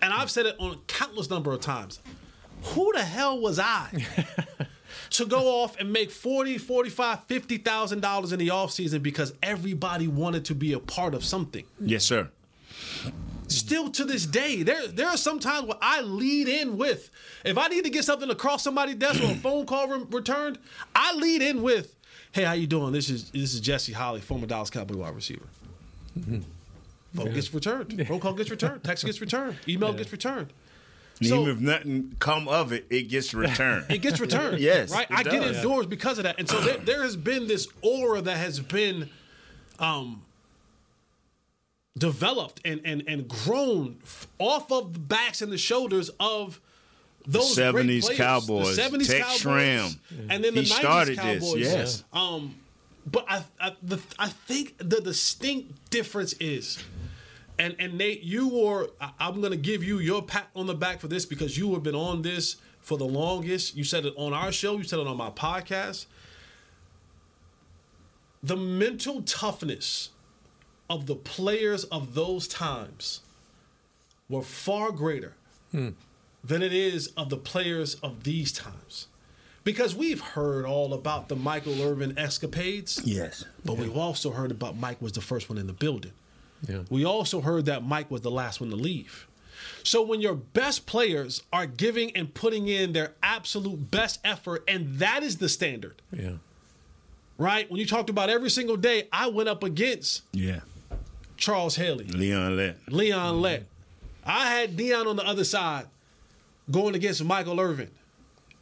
And 0.00 0.12
I've 0.12 0.30
said 0.30 0.46
it 0.46 0.54
on 0.60 0.78
countless 0.86 1.28
number 1.28 1.52
of 1.52 1.60
times. 1.60 2.00
Who 2.62 2.92
the 2.92 3.02
hell 3.02 3.40
was 3.40 3.58
I 3.58 3.88
to 5.10 5.26
go 5.26 5.62
off 5.62 5.78
and 5.78 5.92
make 5.92 6.10
40, 6.10 6.58
45, 6.58 7.24
50,000 7.24 8.00
dollars 8.00 8.32
in 8.32 8.38
the 8.38 8.48
offseason 8.48 9.02
because 9.02 9.32
everybody 9.42 10.08
wanted 10.08 10.44
to 10.46 10.54
be 10.54 10.72
a 10.72 10.78
part 10.78 11.14
of 11.14 11.24
something? 11.24 11.64
Yes, 11.80 12.04
sir. 12.04 12.28
Still 13.48 13.90
to 13.92 14.04
this 14.04 14.26
day, 14.26 14.62
there 14.62 14.86
there 14.88 15.08
are 15.08 15.16
some 15.16 15.38
times 15.40 15.66
where 15.66 15.78
I 15.80 16.02
lead 16.02 16.48
in 16.48 16.76
with 16.76 17.10
if 17.44 17.56
I 17.56 17.68
need 17.68 17.84
to 17.84 17.90
get 17.90 18.04
something 18.04 18.30
across 18.30 18.62
somebody's 18.62 18.96
desk 18.96 19.22
or 19.22 19.30
a 19.30 19.34
phone 19.36 19.64
call 19.64 19.88
re- 19.88 20.04
returned, 20.10 20.58
I 20.94 21.14
lead 21.14 21.40
in 21.40 21.62
with, 21.62 21.94
"Hey, 22.32 22.44
how 22.44 22.52
you 22.52 22.66
doing? 22.66 22.92
This 22.92 23.08
is 23.08 23.30
this 23.30 23.54
is 23.54 23.60
Jesse 23.60 23.92
Holley, 23.92 24.20
former 24.20 24.46
Dallas 24.46 24.68
Cowboy 24.68 24.96
wide 24.96 25.14
receiver." 25.14 25.46
Mm-hmm. 26.18 26.40
Phone 27.14 27.32
gets 27.32 27.52
returned. 27.54 28.06
Phone 28.06 28.20
call 28.20 28.34
gets 28.34 28.50
returned. 28.50 28.84
Text 28.84 29.04
gets 29.04 29.20
returned. 29.20 29.56
Email 29.66 29.94
gets 29.94 30.12
returned. 30.12 30.52
And 31.20 31.28
So- 31.28 31.42
even 31.42 31.54
if 31.56 31.60
nothing 31.60 32.16
come 32.18 32.46
of 32.48 32.72
it, 32.72 32.86
it 32.90 33.02
gets 33.08 33.34
returned. 33.34 33.86
It 33.90 33.98
gets 34.02 34.20
returned. 34.20 34.58
yes, 34.60 34.90
Right? 34.92 35.06
I 35.10 35.22
get 35.22 35.40
does. 35.42 35.56
indoors 35.56 35.86
because 35.86 36.18
of 36.18 36.24
that. 36.24 36.36
And 36.38 36.48
so 36.48 36.60
there, 36.60 36.76
there 36.84 37.02
has 37.02 37.16
been 37.16 37.46
this 37.48 37.66
aura 37.82 38.20
that 38.22 38.36
has 38.36 38.60
been 38.60 39.10
um, 39.78 40.22
developed 41.96 42.60
and, 42.64 42.80
and, 42.84 43.02
and 43.08 43.26
grown 43.28 43.98
off 44.38 44.70
of 44.70 44.92
the 44.92 44.98
backs 45.00 45.42
and 45.42 45.50
the 45.50 45.58
shoulders 45.58 46.10
of 46.20 46.60
those 47.26 47.56
The 47.56 47.72
great 47.72 47.86
70s 47.86 48.02
players. 48.02 48.16
Cowboys, 48.18 48.76
the 48.76 48.82
70s 48.82 49.06
Tex 49.10 49.42
Cowboys, 49.42 49.96
and 50.30 50.44
then 50.44 50.54
the 50.54 50.62
He 50.62 50.70
90s 50.70 50.78
started 50.78 51.18
Cowboys. 51.18 51.40
this, 51.54 51.72
yes. 51.72 52.04
Um, 52.12 52.54
but 53.10 53.24
I, 53.28 53.42
I, 53.60 53.72
the, 53.82 53.98
I 54.18 54.28
think 54.28 54.74
the 54.78 55.00
distinct 55.00 55.90
difference 55.90 56.34
is, 56.34 56.78
and 57.58 57.74
and 57.78 57.98
Nate, 57.98 58.22
you 58.22 58.48
were. 58.48 58.90
I, 59.00 59.10
I'm 59.18 59.40
going 59.40 59.52
to 59.52 59.58
give 59.58 59.82
you 59.82 59.98
your 59.98 60.22
pat 60.22 60.48
on 60.54 60.66
the 60.66 60.74
back 60.74 61.00
for 61.00 61.08
this 61.08 61.26
because 61.26 61.58
you 61.58 61.72
have 61.74 61.82
been 61.82 61.94
on 61.94 62.22
this 62.22 62.56
for 62.80 62.96
the 62.96 63.04
longest. 63.04 63.76
You 63.76 63.84
said 63.84 64.06
it 64.06 64.14
on 64.16 64.32
our 64.32 64.52
show. 64.52 64.76
You 64.78 64.84
said 64.84 64.98
it 64.98 65.06
on 65.06 65.16
my 65.16 65.30
podcast. 65.30 66.06
The 68.42 68.56
mental 68.56 69.22
toughness 69.22 70.10
of 70.88 71.06
the 71.06 71.16
players 71.16 71.84
of 71.84 72.14
those 72.14 72.46
times 72.48 73.20
were 74.28 74.42
far 74.42 74.92
greater 74.92 75.34
hmm. 75.72 75.90
than 76.44 76.62
it 76.62 76.72
is 76.72 77.08
of 77.08 77.30
the 77.30 77.36
players 77.36 77.96
of 77.96 78.22
these 78.24 78.52
times. 78.52 79.08
Because 79.64 79.94
we've 79.94 80.20
heard 80.20 80.64
all 80.64 80.94
about 80.94 81.28
the 81.28 81.36
Michael 81.36 81.82
Irvin 81.82 82.18
escapades. 82.18 83.02
Yes. 83.04 83.44
But 83.64 83.76
we've 83.76 83.96
also 83.96 84.30
heard 84.30 84.50
about 84.50 84.76
Mike 84.78 85.02
was 85.02 85.12
the 85.12 85.20
first 85.20 85.50
one 85.50 85.58
in 85.58 85.66
the 85.66 85.74
building. 85.74 86.12
Yeah. 86.66 86.80
We 86.90 87.04
also 87.04 87.40
heard 87.40 87.66
that 87.66 87.84
Mike 87.84 88.10
was 88.10 88.22
the 88.22 88.30
last 88.30 88.60
one 88.60 88.70
to 88.70 88.76
leave. 88.76 89.26
So 89.82 90.02
when 90.02 90.20
your 90.20 90.34
best 90.34 90.86
players 90.86 91.42
are 91.52 91.66
giving 91.66 92.14
and 92.16 92.32
putting 92.32 92.68
in 92.68 92.92
their 92.92 93.14
absolute 93.22 93.90
best 93.90 94.20
effort, 94.24 94.64
and 94.68 94.98
that 94.98 95.22
is 95.22 95.38
the 95.38 95.48
standard, 95.48 96.00
Yeah. 96.12 96.32
right? 97.38 97.70
When 97.70 97.80
you 97.80 97.86
talked 97.86 98.10
about 98.10 98.28
every 98.28 98.50
single 98.50 98.76
day, 98.76 99.08
I 99.12 99.28
went 99.28 99.48
up 99.48 99.62
against 99.62 100.22
Yeah. 100.32 100.60
Charles 101.36 101.76
Haley, 101.76 102.04
Leon 102.06 102.56
Lett. 102.56 102.76
Leon 102.88 103.34
mm-hmm. 103.34 103.42
Lett. 103.42 103.66
I 104.24 104.50
had 104.50 104.76
Deion 104.76 105.06
on 105.06 105.16
the 105.16 105.26
other 105.26 105.44
side 105.44 105.86
going 106.70 106.94
against 106.94 107.24
Michael 107.24 107.60
Irvin. 107.60 107.90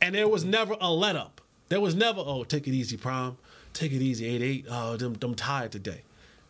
And 0.00 0.14
there 0.14 0.28
was 0.28 0.44
never 0.44 0.76
a 0.80 0.92
let 0.92 1.16
up. 1.16 1.40
There 1.68 1.80
was 1.80 1.94
never, 1.94 2.20
oh, 2.24 2.44
take 2.44 2.68
it 2.68 2.74
easy, 2.74 2.96
Prime. 2.96 3.36
Take 3.72 3.92
it 3.92 4.02
easy, 4.02 4.26
8 4.26 4.42
8. 4.42 4.66
Oh, 4.70 4.96
them, 4.96 5.14
them 5.14 5.34
tired 5.34 5.72
today. 5.72 6.02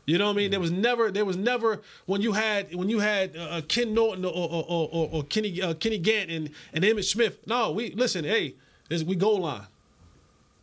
You 0.07 0.19
know 0.19 0.27
what 0.27 0.35
I 0.35 0.37
mean? 0.37 0.51
There 0.53 0.61
was 0.61 0.71
never, 0.71 1.11
there 1.11 1.25
was 1.25 1.37
never 1.37 1.83
when 2.07 2.23
you 2.23 2.33
had 2.33 2.73
when 2.75 2.89
you 2.89 3.01
had 3.01 3.37
uh, 3.37 3.61
Ken 3.67 3.93
Norton 3.93 4.25
or 4.25 4.33
or, 4.33 4.65
or, 4.69 4.89
or, 4.93 5.09
or 5.13 5.23
Kenny 5.25 5.61
uh, 5.61 5.75
Kenny 5.75 5.99
Gant 5.99 6.31
and, 6.31 6.51
and 6.73 6.85
Emmitt 6.85 7.05
Smith. 7.05 7.45
No, 7.47 7.73
we 7.73 7.91
listen. 7.91 8.25
Hey, 8.25 8.55
this, 8.89 9.03
we 9.03 9.17
goal 9.17 9.41
line. 9.41 9.67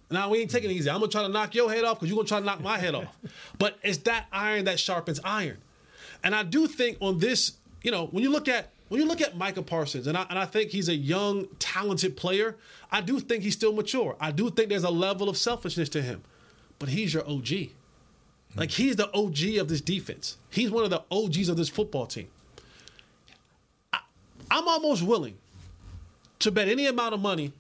Now 0.10 0.30
we 0.30 0.40
ain't 0.40 0.50
taking 0.50 0.70
it 0.70 0.74
easy. 0.74 0.90
I'm 0.90 1.00
gonna 1.00 1.12
try 1.12 1.24
to 1.24 1.30
knock 1.30 1.56
your 1.56 1.72
head 1.72 1.84
off 1.84 2.00
because 2.00 2.10
you're 2.10 2.16
gonna 2.16 2.28
try 2.28 2.40
to 2.40 2.46
knock 2.46 2.62
my 2.62 2.78
head 2.78 2.96
off. 2.96 3.16
But 3.60 3.78
it's 3.84 4.00
that 4.00 4.28
iron 4.32 4.66
that 4.66 4.80
sharpens 4.80 5.20
iron. 5.24 5.58
And 6.24 6.34
I 6.34 6.44
do 6.44 6.68
think 6.68 6.98
on 7.02 7.20
this, 7.20 7.54
you 7.82 7.92
know, 7.92 8.08
when 8.08 8.24
you 8.24 8.30
look 8.30 8.48
at 8.48 8.70
when 8.88 9.02
you 9.02 9.08
look 9.08 9.22
at 9.22 9.36
Micah 9.36 9.64
Parsons, 9.64 10.08
and 10.08 10.18
I, 10.18 10.26
and 10.30 10.38
I 10.38 10.46
think 10.46 10.70
he's 10.70 10.88
a 10.88 10.96
young, 10.96 11.48
talented 11.58 12.16
player, 12.16 12.56
I 12.92 13.02
do 13.02 13.20
think 13.20 13.44
he's 13.44 13.56
still 13.56 13.74
mature. 13.74 14.16
I 14.20 14.32
do 14.32 14.50
think 14.52 14.70
there's 14.70 14.84
a 14.84 14.90
level 14.90 15.30
of 15.30 15.38
selfishness 15.38 15.90
to 15.90 16.02
him. 16.02 16.22
But 16.80 16.90
he's 16.90 17.14
your 17.14 17.28
OG. 17.28 17.70
Like 18.56 18.72
he's 18.72 18.96
the 18.96 19.12
OG 19.14 19.58
of 19.60 19.68
this 19.68 19.82
defense. 19.82 20.38
He's 20.50 20.70
one 20.70 20.84
of 20.84 20.90
the 20.90 21.04
OGs 21.12 21.50
of 21.50 21.58
this 21.58 21.70
football 21.70 22.06
team. 22.06 22.28
I, 23.92 24.00
I'm 24.52 24.68
almost 24.68 25.04
willing 25.04 25.38
to 26.40 26.52
bet 26.52 26.68
any 26.68 26.86
amount 26.86 27.14
of 27.14 27.20
money 27.20 27.54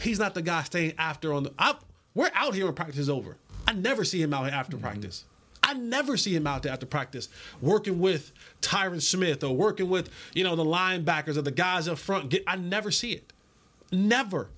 he's 0.00 0.18
not 0.18 0.34
the 0.34 0.42
guy 0.42 0.62
staying 0.62 0.94
after 0.98 1.32
on 1.32 1.44
the. 1.44 1.52
I, 1.58 1.74
we're 2.14 2.30
out 2.34 2.54
here 2.54 2.66
when 2.66 2.74
practice 2.74 2.98
is 2.98 3.10
over. 3.10 3.36
I 3.66 3.72
never 3.72 4.04
see 4.04 4.20
him 4.20 4.34
out 4.34 4.44
here 4.44 4.54
after 4.54 4.76
mm-hmm. 4.76 4.86
practice. 4.86 5.24
I 5.62 5.74
never 5.74 6.16
see 6.16 6.34
him 6.34 6.46
out 6.46 6.64
there 6.64 6.72
after 6.72 6.86
practice 6.86 7.28
working 7.60 8.00
with 8.00 8.32
Tyron 8.60 9.00
Smith 9.00 9.44
or 9.44 9.54
working 9.54 9.88
with 9.88 10.10
you 10.34 10.44
know 10.44 10.56
the 10.56 10.64
linebackers 10.64 11.36
or 11.36 11.42
the 11.42 11.50
guys 11.52 11.88
up 11.88 11.98
front. 11.98 12.30
Get, 12.30 12.44
I 12.46 12.56
never 12.56 12.90
see 12.90 13.12
it. 13.12 13.32
Never. 13.90 14.48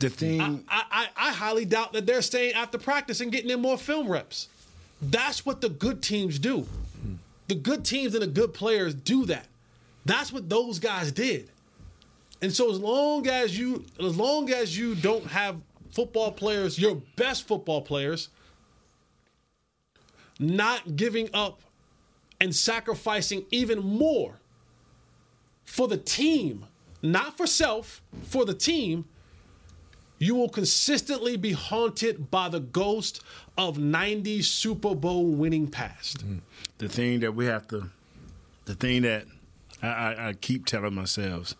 The 0.00 0.10
thing. 0.10 0.64
I, 0.68 0.82
I, 0.90 1.08
I 1.16 1.32
highly 1.32 1.64
doubt 1.64 1.92
that 1.92 2.06
they're 2.06 2.22
staying 2.22 2.54
after 2.54 2.78
practice 2.78 3.20
and 3.20 3.30
getting 3.30 3.50
in 3.50 3.60
more 3.60 3.78
film 3.78 4.08
reps. 4.08 4.48
That's 5.00 5.44
what 5.44 5.60
the 5.60 5.68
good 5.68 6.02
teams 6.02 6.38
do. 6.38 6.66
The 7.48 7.54
good 7.54 7.84
teams 7.84 8.14
and 8.14 8.22
the 8.22 8.28
good 8.28 8.54
players 8.54 8.94
do 8.94 9.26
that. 9.26 9.46
That's 10.04 10.32
what 10.32 10.48
those 10.48 10.78
guys 10.78 11.12
did. 11.12 11.50
And 12.40 12.52
so 12.52 12.70
as 12.70 12.78
long 12.78 13.28
as 13.28 13.56
you 13.56 13.84
as 14.00 14.16
long 14.16 14.50
as 14.50 14.76
you 14.76 14.94
don't 14.96 15.26
have 15.26 15.56
football 15.92 16.32
players, 16.32 16.78
your 16.78 16.96
best 17.16 17.46
football 17.46 17.82
players, 17.82 18.28
not 20.40 20.96
giving 20.96 21.28
up 21.32 21.60
and 22.40 22.54
sacrificing 22.54 23.44
even 23.50 23.78
more 23.78 24.40
for 25.64 25.86
the 25.86 25.96
team, 25.96 26.66
not 27.02 27.36
for 27.36 27.46
self, 27.46 28.02
for 28.24 28.44
the 28.44 28.54
team, 28.54 29.04
you 30.22 30.36
will 30.36 30.48
consistently 30.48 31.36
be 31.36 31.50
haunted 31.50 32.30
by 32.30 32.48
the 32.48 32.60
ghost 32.60 33.20
of 33.58 33.76
90s 33.76 34.44
Super 34.44 34.94
Bowl 34.94 35.26
winning 35.26 35.66
past. 35.66 36.24
Mm. 36.24 36.40
the 36.78 36.88
thing 36.88 37.18
that 37.20 37.34
we 37.34 37.46
have 37.46 37.66
to, 37.68 37.90
the 38.66 38.76
thing 38.76 39.02
that 39.02 39.24
I, 39.82 39.88
I, 39.88 40.28
I 40.28 40.32
keep 40.34 40.64
telling 40.64 40.94
myself, 40.94 41.54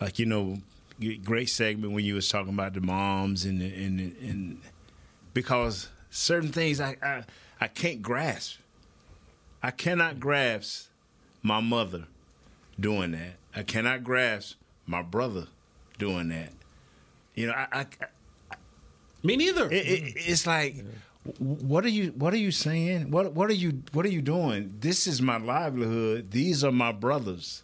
like 0.00 0.18
you 0.18 0.26
know, 0.26 0.58
great 1.22 1.48
segment 1.48 1.92
when 1.92 2.04
you 2.04 2.16
was 2.16 2.28
talking 2.28 2.52
about 2.52 2.74
the 2.74 2.80
moms 2.80 3.44
and 3.44 3.62
and 3.62 4.00
and 4.00 4.60
because 5.32 5.88
certain 6.10 6.50
things 6.50 6.80
I 6.80 6.96
I, 7.00 7.22
I 7.60 7.68
can't 7.68 8.02
grasp. 8.02 8.58
I 9.62 9.70
cannot 9.70 10.18
grasp 10.18 10.88
my 11.40 11.60
mother 11.60 12.06
doing 12.80 13.12
that. 13.12 13.34
I 13.54 13.62
cannot 13.62 14.02
grasp 14.02 14.56
my 14.88 15.02
brother 15.02 15.46
doing 15.98 16.30
that. 16.30 16.50
You 17.34 17.46
know, 17.48 17.52
I, 17.54 17.66
I, 17.72 17.86
I 18.50 18.56
me 19.22 19.36
neither. 19.36 19.70
It, 19.70 19.86
it, 19.86 20.12
it's 20.16 20.46
like, 20.46 20.84
what 21.38 21.84
are 21.84 21.90
you 21.90 22.08
what 22.10 22.34
are 22.34 22.38
you 22.38 22.50
saying? 22.50 23.10
What 23.10 23.32
what 23.32 23.48
are 23.48 23.54
you 23.54 23.82
what 23.92 24.04
are 24.04 24.10
you 24.10 24.22
doing? 24.22 24.74
This 24.80 25.06
is 25.06 25.22
my 25.22 25.38
livelihood. 25.38 26.30
These 26.30 26.64
are 26.64 26.72
my 26.72 26.92
brothers 26.92 27.62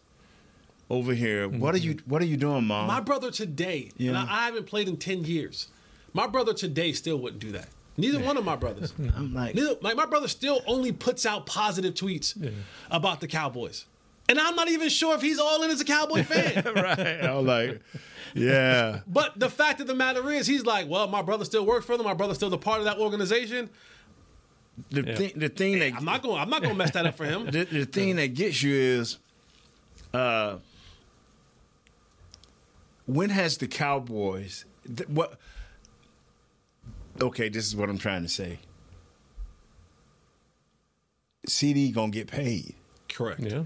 over 0.89 1.13
here. 1.13 1.49
What 1.49 1.75
are 1.75 1.79
you 1.79 1.95
mm-hmm. 1.97 2.11
what 2.11 2.23
are 2.23 2.27
you 2.27 2.37
doing, 2.37 2.65
mom? 2.65 2.87
My 2.87 3.01
brother 3.01 3.31
today, 3.31 3.91
and 3.99 4.17
I, 4.17 4.23
I 4.23 4.45
haven't 4.47 4.67
played 4.67 4.89
in 4.89 4.97
ten 4.97 5.25
years. 5.25 5.69
My 6.15 6.27
brother 6.27 6.55
today 6.55 6.93
still 6.93 7.19
wouldn't 7.19 7.43
do 7.43 7.53
that. 7.53 7.69
Neither 7.97 8.21
one 8.21 8.37
of 8.37 8.45
my 8.45 8.55
brothers. 8.55 8.95
I'm 9.17 9.35
like, 9.35 9.57
Neither, 9.57 9.75
like 9.81 9.97
my 9.97 10.07
brother 10.07 10.29
still 10.29 10.63
only 10.67 10.93
puts 10.93 11.27
out 11.27 11.47
positive 11.47 11.95
tweets 11.95 12.41
about 12.91 13.21
the 13.21 13.27
Cowboys, 13.27 13.87
and 14.29 14.39
I'm 14.39 14.55
not 14.57 14.69
even 14.69 14.89
sure 14.89 15.15
if 15.15 15.23
he's 15.23 15.39
all 15.39 15.63
in 15.63 15.71
as 15.71 15.81
a 15.81 15.85
Cowboy 15.85 16.23
fan. 16.25 16.63
right. 16.75 16.99
I 17.25 17.35
was 17.35 17.47
like, 17.47 17.81
yeah. 18.35 19.01
But 19.07 19.39
the 19.39 19.49
fact 19.49 19.81
of 19.81 19.87
the 19.87 19.95
matter 19.95 20.31
is, 20.31 20.47
he's 20.47 20.65
like, 20.65 20.89
well, 20.89 21.07
my 21.09 21.23
brother 21.23 21.45
still 21.45 21.65
works 21.65 21.87
for 21.87 21.97
them. 21.97 22.05
My 22.07 22.15
brother's 22.15 22.37
still 22.37 22.53
a 22.53 22.59
part 22.59 22.79
of 22.79 22.85
that 22.85 22.99
organization. 22.99 23.71
The 24.91 25.03
thing 25.03 25.33
the 25.35 25.49
thing 25.49 25.81
that 25.81 25.95
I'm 25.95 26.05
not 26.05 26.23
going. 26.23 26.41
I'm 26.41 26.51
not 26.51 26.63
going 26.63 26.73
to 26.73 26.79
mess 26.79 26.93
that 26.93 27.05
up 27.05 27.17
for 27.17 27.25
him. 27.25 27.47
the, 27.51 27.65
the 27.65 27.85
thing 27.85 28.15
that 28.17 28.35
gets 28.35 28.63
you 28.63 28.75
is, 28.75 29.19
uh, 30.15 30.59
when 33.07 33.31
has 33.31 33.57
the 33.59 33.67
Cowboys? 33.67 34.65
th- 34.87 35.09
what? 35.09 35.39
Okay, 37.21 37.49
this 37.49 37.67
is 37.67 37.75
what 37.75 37.89
I'm 37.91 37.99
trying 37.99 38.23
to 38.23 38.29
say. 38.29 38.61
CD 41.47 41.91
gonna 41.91 42.13
get 42.13 42.29
paid. 42.29 42.75
Correct. 43.09 43.41
Yeah. 43.41 43.65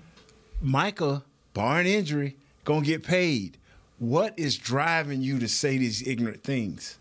Micah, 0.63 1.25
barring 1.55 1.87
injury, 1.87 2.37
gonna 2.65 2.85
get 2.85 3.03
paid. 3.03 3.59
What 3.99 4.39
is 4.39 4.57
driving 4.57 5.23
you 5.23 5.39
to 5.39 5.49
say 5.49 5.79
these 5.79 6.07
ignorant 6.07 6.43
things? 6.43 6.99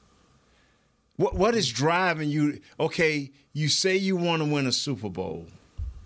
What 1.16 1.36
what 1.36 1.56
is 1.56 1.70
driving 1.72 2.30
you? 2.30 2.60
Okay, 2.80 3.32
you 3.54 3.70
say 3.70 3.96
you 3.96 4.16
want 4.16 4.42
to 4.42 4.50
win 4.50 4.66
a 4.66 4.72
Super 4.72 5.10
Bowl. 5.10 5.46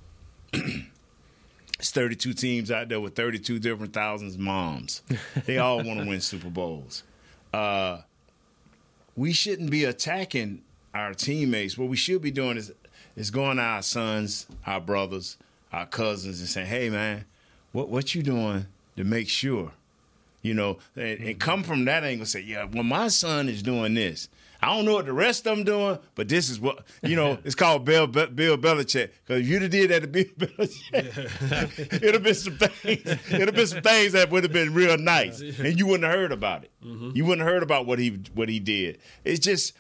it's 0.54 1.92
32 1.92 2.34
teams 2.34 2.72
out 2.72 2.90
there 2.90 3.00
with 3.00 3.16
32 3.16 3.60
different 3.60 3.94
thousands 3.94 4.36
of 4.36 4.42
moms. 4.42 5.02
They 5.46 5.58
all 5.58 5.78
want 5.78 6.00
to 6.00 6.06
win 6.06 6.22
Super 6.22 6.50
Bowls. 6.50 7.04
Uh, 7.54 8.02
we 9.16 9.32
shouldn't 9.32 9.70
be 9.70 9.86
attacking 9.86 10.62
our 10.94 11.14
teammates. 11.14 11.78
What 11.78 11.88
we 11.90 11.98
should 11.98 12.22
be 12.22 12.32
doing 12.32 12.58
is 12.58 12.74
is 13.16 13.32
going 13.32 13.58
to 13.58 13.64
our 13.64 13.82
sons, 13.82 14.46
our 14.66 14.82
brothers, 14.82 15.38
our 15.72 15.86
cousins, 15.86 16.42
and 16.42 16.50
saying, 16.50 16.68
"Hey, 16.68 16.90
man, 16.90 17.26
what 17.76 17.90
what 17.90 18.16
you 18.16 18.24
doing 18.24 18.66
to 18.98 19.04
make 19.04 19.30
sure?" 19.30 19.72
You 20.42 20.54
know, 20.54 20.78
and, 20.96 21.06
and 21.06 21.20
mm-hmm. 21.20 21.38
come 21.40 21.64
from 21.64 21.86
that 21.86 22.04
angle. 22.04 22.26
Say, 22.26 22.42
"Yeah, 22.42 22.66
well, 22.72 22.84
my 22.84 23.10
son 23.10 23.50
is 23.50 23.62
doing 23.62 23.94
this. 23.94 24.30
I 24.62 24.76
don't 24.76 24.86
know 24.86 24.94
what 24.96 25.06
the 25.06 25.14
rest 25.14 25.46
of 25.46 25.58
them 25.58 25.66
doing, 25.66 26.00
but 26.16 26.28
this 26.28 26.50
is 26.50 26.60
what 26.60 26.84
you 27.04 27.16
know. 27.16 27.38
it's 27.44 27.56
called 27.56 27.86
Bill 27.86 28.08
Be- 28.08 28.28
Bill 28.28 28.58
Belichick. 28.58 29.12
Because 29.26 29.42
if 29.42 29.48
you'd 29.48 29.62
have 29.62 29.72
did 29.72 29.92
that 29.92 30.02
to 30.02 30.08
Bill 30.08 30.24
Belichick, 30.38 31.94
it'd 31.94 32.14
have 32.14 32.24
been 32.24 32.34
some 32.36 32.58
things. 32.58 33.20
It'd 33.32 33.48
have 33.48 33.56
been 33.56 33.68
some 33.68 33.82
things 33.82 34.14
that 34.14 34.32
would 34.32 34.44
have 34.44 34.54
been 34.54 34.74
real 34.74 34.98
nice, 34.98 35.40
and 35.42 35.78
you 35.78 35.86
wouldn't 35.86 36.06
have 36.06 36.14
heard 36.14 36.32
about 36.32 36.64
it. 36.64 36.72
Mm-hmm. 36.84 37.12
You 37.14 37.26
wouldn't 37.26 37.46
have 37.46 37.54
heard 37.54 37.64
about 37.64 37.86
what 37.86 38.00
he 38.00 38.20
what 38.34 38.50
he 38.50 38.60
did. 38.60 38.98
It's 39.24 39.40
just. 39.40 39.74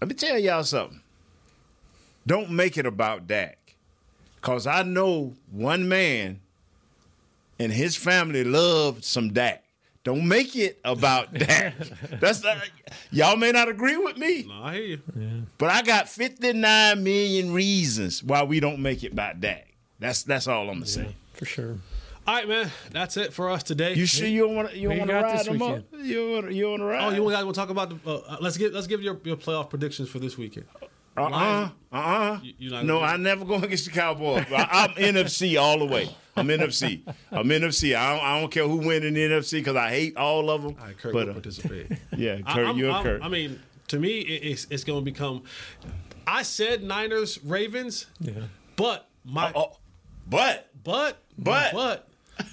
Let 0.00 0.08
me 0.08 0.14
tell 0.14 0.38
y'all 0.38 0.62
something. 0.62 1.00
Don't 2.26 2.50
make 2.50 2.76
it 2.76 2.86
about 2.86 3.26
Dak. 3.26 3.65
Cause 4.46 4.64
I 4.68 4.84
know 4.84 5.34
one 5.50 5.88
man 5.88 6.38
and 7.58 7.72
his 7.72 7.96
family 7.96 8.44
loved 8.44 9.02
some 9.04 9.32
Dak. 9.32 9.64
Don't 10.04 10.28
make 10.28 10.54
it 10.54 10.78
about 10.84 11.34
Dak. 11.38 11.74
That's 12.20 12.44
not, 12.44 12.58
y'all 13.10 13.34
may 13.36 13.50
not 13.50 13.68
agree 13.68 13.96
with 13.96 14.16
me. 14.16 14.44
No, 14.46 14.62
I 14.62 14.74
hear 14.74 14.82
you. 14.84 15.00
But 15.58 15.70
I 15.70 15.82
got 15.82 16.08
59 16.08 17.02
million 17.02 17.54
reasons 17.54 18.22
why 18.22 18.44
we 18.44 18.60
don't 18.60 18.78
make 18.78 19.02
it 19.02 19.14
about 19.14 19.40
Dak. 19.40 19.66
That's 19.98 20.22
that's 20.22 20.46
all 20.46 20.70
I'm 20.70 20.76
gonna 20.76 20.86
say. 20.86 21.16
For 21.32 21.44
sure. 21.44 21.78
All 22.24 22.34
right, 22.36 22.46
man. 22.48 22.70
That's 22.92 23.16
it 23.16 23.32
for 23.32 23.50
us 23.50 23.64
today. 23.64 23.94
You 23.94 24.06
sure 24.06 24.28
you 24.28 24.46
don't 24.46 24.54
want 24.54 24.70
to 24.70 24.78
you 24.78 24.90
Who 24.90 24.96
don't 24.96 25.08
you 25.08 25.08
want 25.08 25.08
to 25.08 25.12
got 25.14 25.22
ride 25.24 25.38
this 25.40 25.46
them 25.48 25.62
up? 25.62 25.68
weekend? 25.92 26.06
You 26.06 26.30
want 26.30 26.52
you 26.52 26.68
want 26.70 26.80
to 26.82 26.84
ride? 26.84 27.02
Oh, 27.02 27.24
you 27.24 27.30
guys 27.32 27.44
want 27.44 27.54
to 27.56 27.60
talk 27.60 27.70
about 27.70 28.04
the? 28.04 28.12
Uh, 28.12 28.36
let's 28.40 28.56
get 28.56 28.72
let's 28.72 28.86
give 28.86 29.02
your, 29.02 29.18
your 29.24 29.36
playoff 29.36 29.70
predictions 29.70 30.08
for 30.08 30.20
this 30.20 30.38
weekend. 30.38 30.66
Uh 31.16 31.22
uh 31.22 31.68
uh 31.92 31.96
uh. 31.96 32.40
You- 32.42 32.54
you 32.58 32.70
No, 32.70 33.00
gonna- 33.00 33.00
I 33.00 33.16
never 33.16 33.44
go 33.44 33.54
against 33.56 33.86
the 33.86 33.90
Cowboys. 33.92 34.44
I, 34.52 34.68
I'm 34.72 34.90
NFC 35.14 35.58
all 35.60 35.78
the 35.78 35.86
way. 35.86 36.08
I'm 36.36 36.48
NFC. 36.48 37.02
I'm 37.32 37.46
NFC. 37.48 37.96
I 37.96 38.12
don't, 38.14 38.24
I 38.24 38.40
don't 38.40 38.50
care 38.52 38.68
who 38.68 38.76
win 38.76 39.02
in 39.04 39.14
the 39.14 39.20
NFC 39.20 39.52
because 39.60 39.76
I 39.76 39.88
hate 39.90 40.16
all 40.18 40.50
of 40.50 40.62
them. 40.62 40.76
All 40.78 40.86
right, 40.86 40.98
Kurt 40.98 41.12
but 41.14 41.24
will 41.24 41.30
uh, 41.30 41.34
participate. 41.34 41.92
yeah, 42.16 42.40
Kurt, 42.42 42.66
I'm- 42.66 42.76
you're 42.76 42.90
I'm- 42.90 43.02
Kurt. 43.02 43.22
I 43.22 43.28
mean, 43.28 43.58
to 43.88 43.98
me, 43.98 44.18
it's 44.20 44.66
it's 44.70 44.84
going 44.84 45.00
to 45.00 45.04
become. 45.04 45.42
I 46.26 46.42
said 46.42 46.82
Niners 46.82 47.42
Ravens, 47.44 48.06
Yeah. 48.20 48.32
but 48.76 49.08
my 49.24 49.52
oh, 49.54 49.78
but 50.28 50.68
but 50.84 51.22
But- 51.38 51.72
but. 51.72 52.08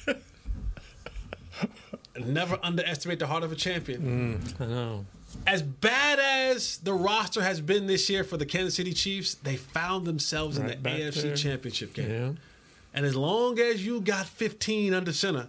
Never 2.20 2.60
underestimate 2.62 3.18
the 3.20 3.26
heart 3.28 3.44
of 3.44 3.52
a 3.52 3.56
champion. 3.56 4.40
I 4.60 4.66
know. 4.66 5.06
As 5.46 5.62
bad 5.62 6.20
as 6.20 6.78
the 6.78 6.94
roster 6.94 7.42
has 7.42 7.60
been 7.62 7.88
this 7.88 8.10
year 8.10 8.24
for 8.24 8.38
the 8.38 8.46
Kansas 8.46 8.76
City 8.76 8.94
Chiefs, 8.94 9.36
they 9.36 9.56
found 9.58 10.06
themselves 10.06 10.60
Right 10.60 10.76
in 10.78 10.84
the 10.84 10.90
AFC 10.90 11.22
there. 11.22 11.36
Championship 11.36 11.94
game. 11.94 12.10
Yeah. 12.10 12.32
And 12.94 13.06
as 13.06 13.16
long 13.16 13.60
as 13.60 13.86
you 13.86 14.02
got 14.02 14.28
15 14.28 14.94
under 14.94 15.12
center, 15.12 15.48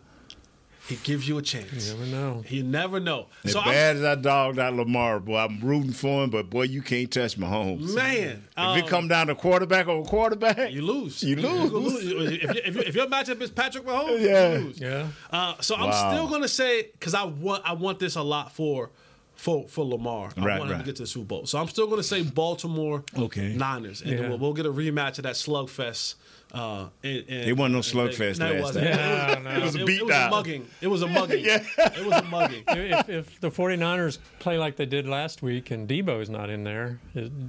he 0.89 0.97
gives 0.97 1.27
you 1.27 1.39
a 1.39 1.43
chance. 1.43 1.89
You 1.91 1.95
never 1.97 2.07
know. 2.11 2.45
You 2.49 2.63
never 2.63 3.01
know. 3.01 3.27
as 3.45 3.53
so 3.53 3.61
I'm- 3.61 3.71
bad 3.71 3.97
as 3.97 4.03
I 4.05 4.15
dogged 4.17 4.59
out 4.59 4.75
Lamar, 4.75 5.19
boy, 5.21 5.39
I'm 5.39 5.61
rooting 5.61 5.93
for 5.93 6.25
him. 6.25 6.31
But 6.31 6.51
boy, 6.51 6.63
you 6.65 6.83
can't 6.83 7.11
touch 7.11 7.39
Mahomes. 7.39 7.95
Man, 7.95 8.45
if 8.51 8.59
um, 8.59 8.79
it 8.79 8.87
come 8.87 9.09
down 9.09 9.29
to 9.29 9.35
quarterback 9.35 9.87
over 9.89 10.07
quarterback, 10.07 10.73
you 10.73 10.83
lose. 10.83 11.23
You 11.23 11.37
lose. 11.37 12.05
If, 12.05 12.13
you- 12.43 12.61
if, 12.65 12.75
you- 12.75 12.83
if 12.83 12.95
your 12.95 13.07
matchup 13.07 13.41
is 13.41 13.51
Patrick 13.51 13.85
Mahomes, 13.87 14.21
Yeah. 14.21 14.59
you 14.59 14.65
lose. 14.65 14.81
Yeah. 14.81 15.07
Uh, 15.31 15.55
so 15.61 15.75
I'm 15.77 15.93
still 16.13 16.29
gonna 16.29 16.49
say 16.49 16.91
because 16.93 17.15
I 17.15 17.25
want 17.25 17.63
I 17.65 17.73
want 17.75 17.99
this 17.99 18.17
a 18.17 18.23
lot 18.23 18.53
for 18.53 18.91
for 19.37 19.67
for 19.69 19.85
Lamar. 19.85 20.31
I 20.37 20.45
Right, 20.45 20.59
want 20.59 20.71
him 20.71 20.77
right. 20.77 20.83
to 20.83 20.85
get 20.87 20.97
to 20.97 21.03
the 21.03 21.07
Super 21.07 21.27
Bowl. 21.27 21.47
So 21.47 21.59
I'm 21.59 21.69
still 21.69 21.87
gonna 21.89 22.03
say 22.03 22.23
Baltimore 22.23 23.05
Okay. 23.17 23.55
Niners, 23.55 24.01
and 24.03 24.11
Yeah. 24.13 24.29
we'll, 24.29 24.39
we'll 24.39 24.53
get 24.55 24.67
a 24.67 24.73
rematch 24.73 25.19
of 25.19 25.25
that 25.25 25.35
slugfest. 25.35 26.15
Uh, 26.53 26.87
and, 27.03 27.25
and, 27.29 27.49
It 27.51 27.57
wasn't 27.57 27.75
no 27.75 27.81
slugfest 27.81 28.39
No, 28.39 28.47
it 28.47 28.55
last 28.55 28.63
wasn't. 28.63 28.87
time. 28.87 28.95
Yeah, 28.97 29.41
no. 29.43 29.51
It 29.51 29.63
was, 29.65 29.75
It 29.75 29.81
was 29.83 29.89
a 29.91 29.93
it, 29.93 29.99
it 29.99 30.07
was 30.07 30.15
a 30.15 30.29
mugging. 30.31 30.67
It 30.81 30.87
was 30.87 31.03
a 31.03 31.09
mugging. 31.09 31.45
Yeah. 31.45 31.65
It 31.79 32.07
was 32.07 32.15
a 32.15 32.23
mugging. 32.23 32.63
if, 32.69 33.09
if 33.09 33.41
the 33.41 33.51
49ers 33.51 34.19
play 34.39 34.57
like 34.57 34.77
they 34.77 34.87
did 34.87 35.09
last 35.09 35.43
week 35.43 35.73
and 35.73 35.89
Deebo's 35.89 36.31
not 36.31 36.51
in 36.51 36.63
there, 36.63 37.01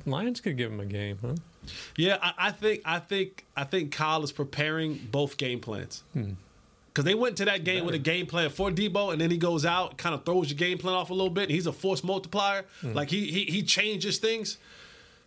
Lions 0.07 0.41
could 0.41 0.57
give 0.57 0.71
them 0.71 0.79
a 0.79 0.85
game, 0.87 1.19
huh? 1.21 1.35
Yeah, 1.97 2.17
I, 2.21 2.33
I 2.47 2.51
think 2.51 2.81
I 2.85 2.97
think 2.99 3.45
I 3.55 3.63
think 3.63 3.91
Kyle 3.91 4.23
is 4.23 4.31
preparing 4.31 5.07
both 5.11 5.37
game 5.37 5.59
plans. 5.59 6.03
Because 6.95 7.03
they 7.03 7.13
went 7.13 7.35
to 7.37 7.45
that 7.45 7.65
game 7.65 7.85
with 7.85 7.93
a 7.93 7.99
game 7.99 8.25
plan 8.25 8.49
for 8.49 8.71
Deebo, 8.71 9.11
and 9.11 9.19
then 9.19 9.29
he 9.29 9.35
goes 9.37 9.65
out, 9.65 9.97
kind 9.97 10.15
of 10.15 10.23
throws 10.23 10.49
your 10.49 10.55
game 10.57 10.77
plan 10.77 10.93
off 10.95 11.09
a 11.09 11.13
little 11.13 11.29
bit. 11.29 11.43
And 11.43 11.51
he's 11.51 11.67
a 11.67 11.73
force 11.73 12.05
multiplier. 12.05 12.63
Like 12.81 13.09
he, 13.09 13.25
he 13.25 13.43
he 13.43 13.63
changes 13.63 14.17
things. 14.17 14.57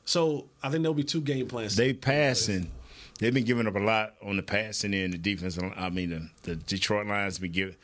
So 0.06 0.46
I 0.62 0.70
think 0.70 0.80
there'll 0.82 0.94
be 0.94 1.04
two 1.04 1.20
game 1.20 1.46
plans. 1.46 1.76
they 1.76 1.92
passing. 1.92 2.70
They've 3.18 3.34
been 3.34 3.44
giving 3.44 3.66
up 3.66 3.74
a 3.76 3.80
lot 3.80 4.14
on 4.22 4.36
the 4.36 4.42
passing 4.42 4.94
end. 4.94 5.12
The 5.12 5.18
defense. 5.18 5.58
I 5.76 5.90
mean, 5.90 6.08
the, 6.08 6.30
the 6.44 6.56
Detroit 6.56 7.06
Lions 7.06 7.38
been 7.38 7.52
giving. 7.52 7.76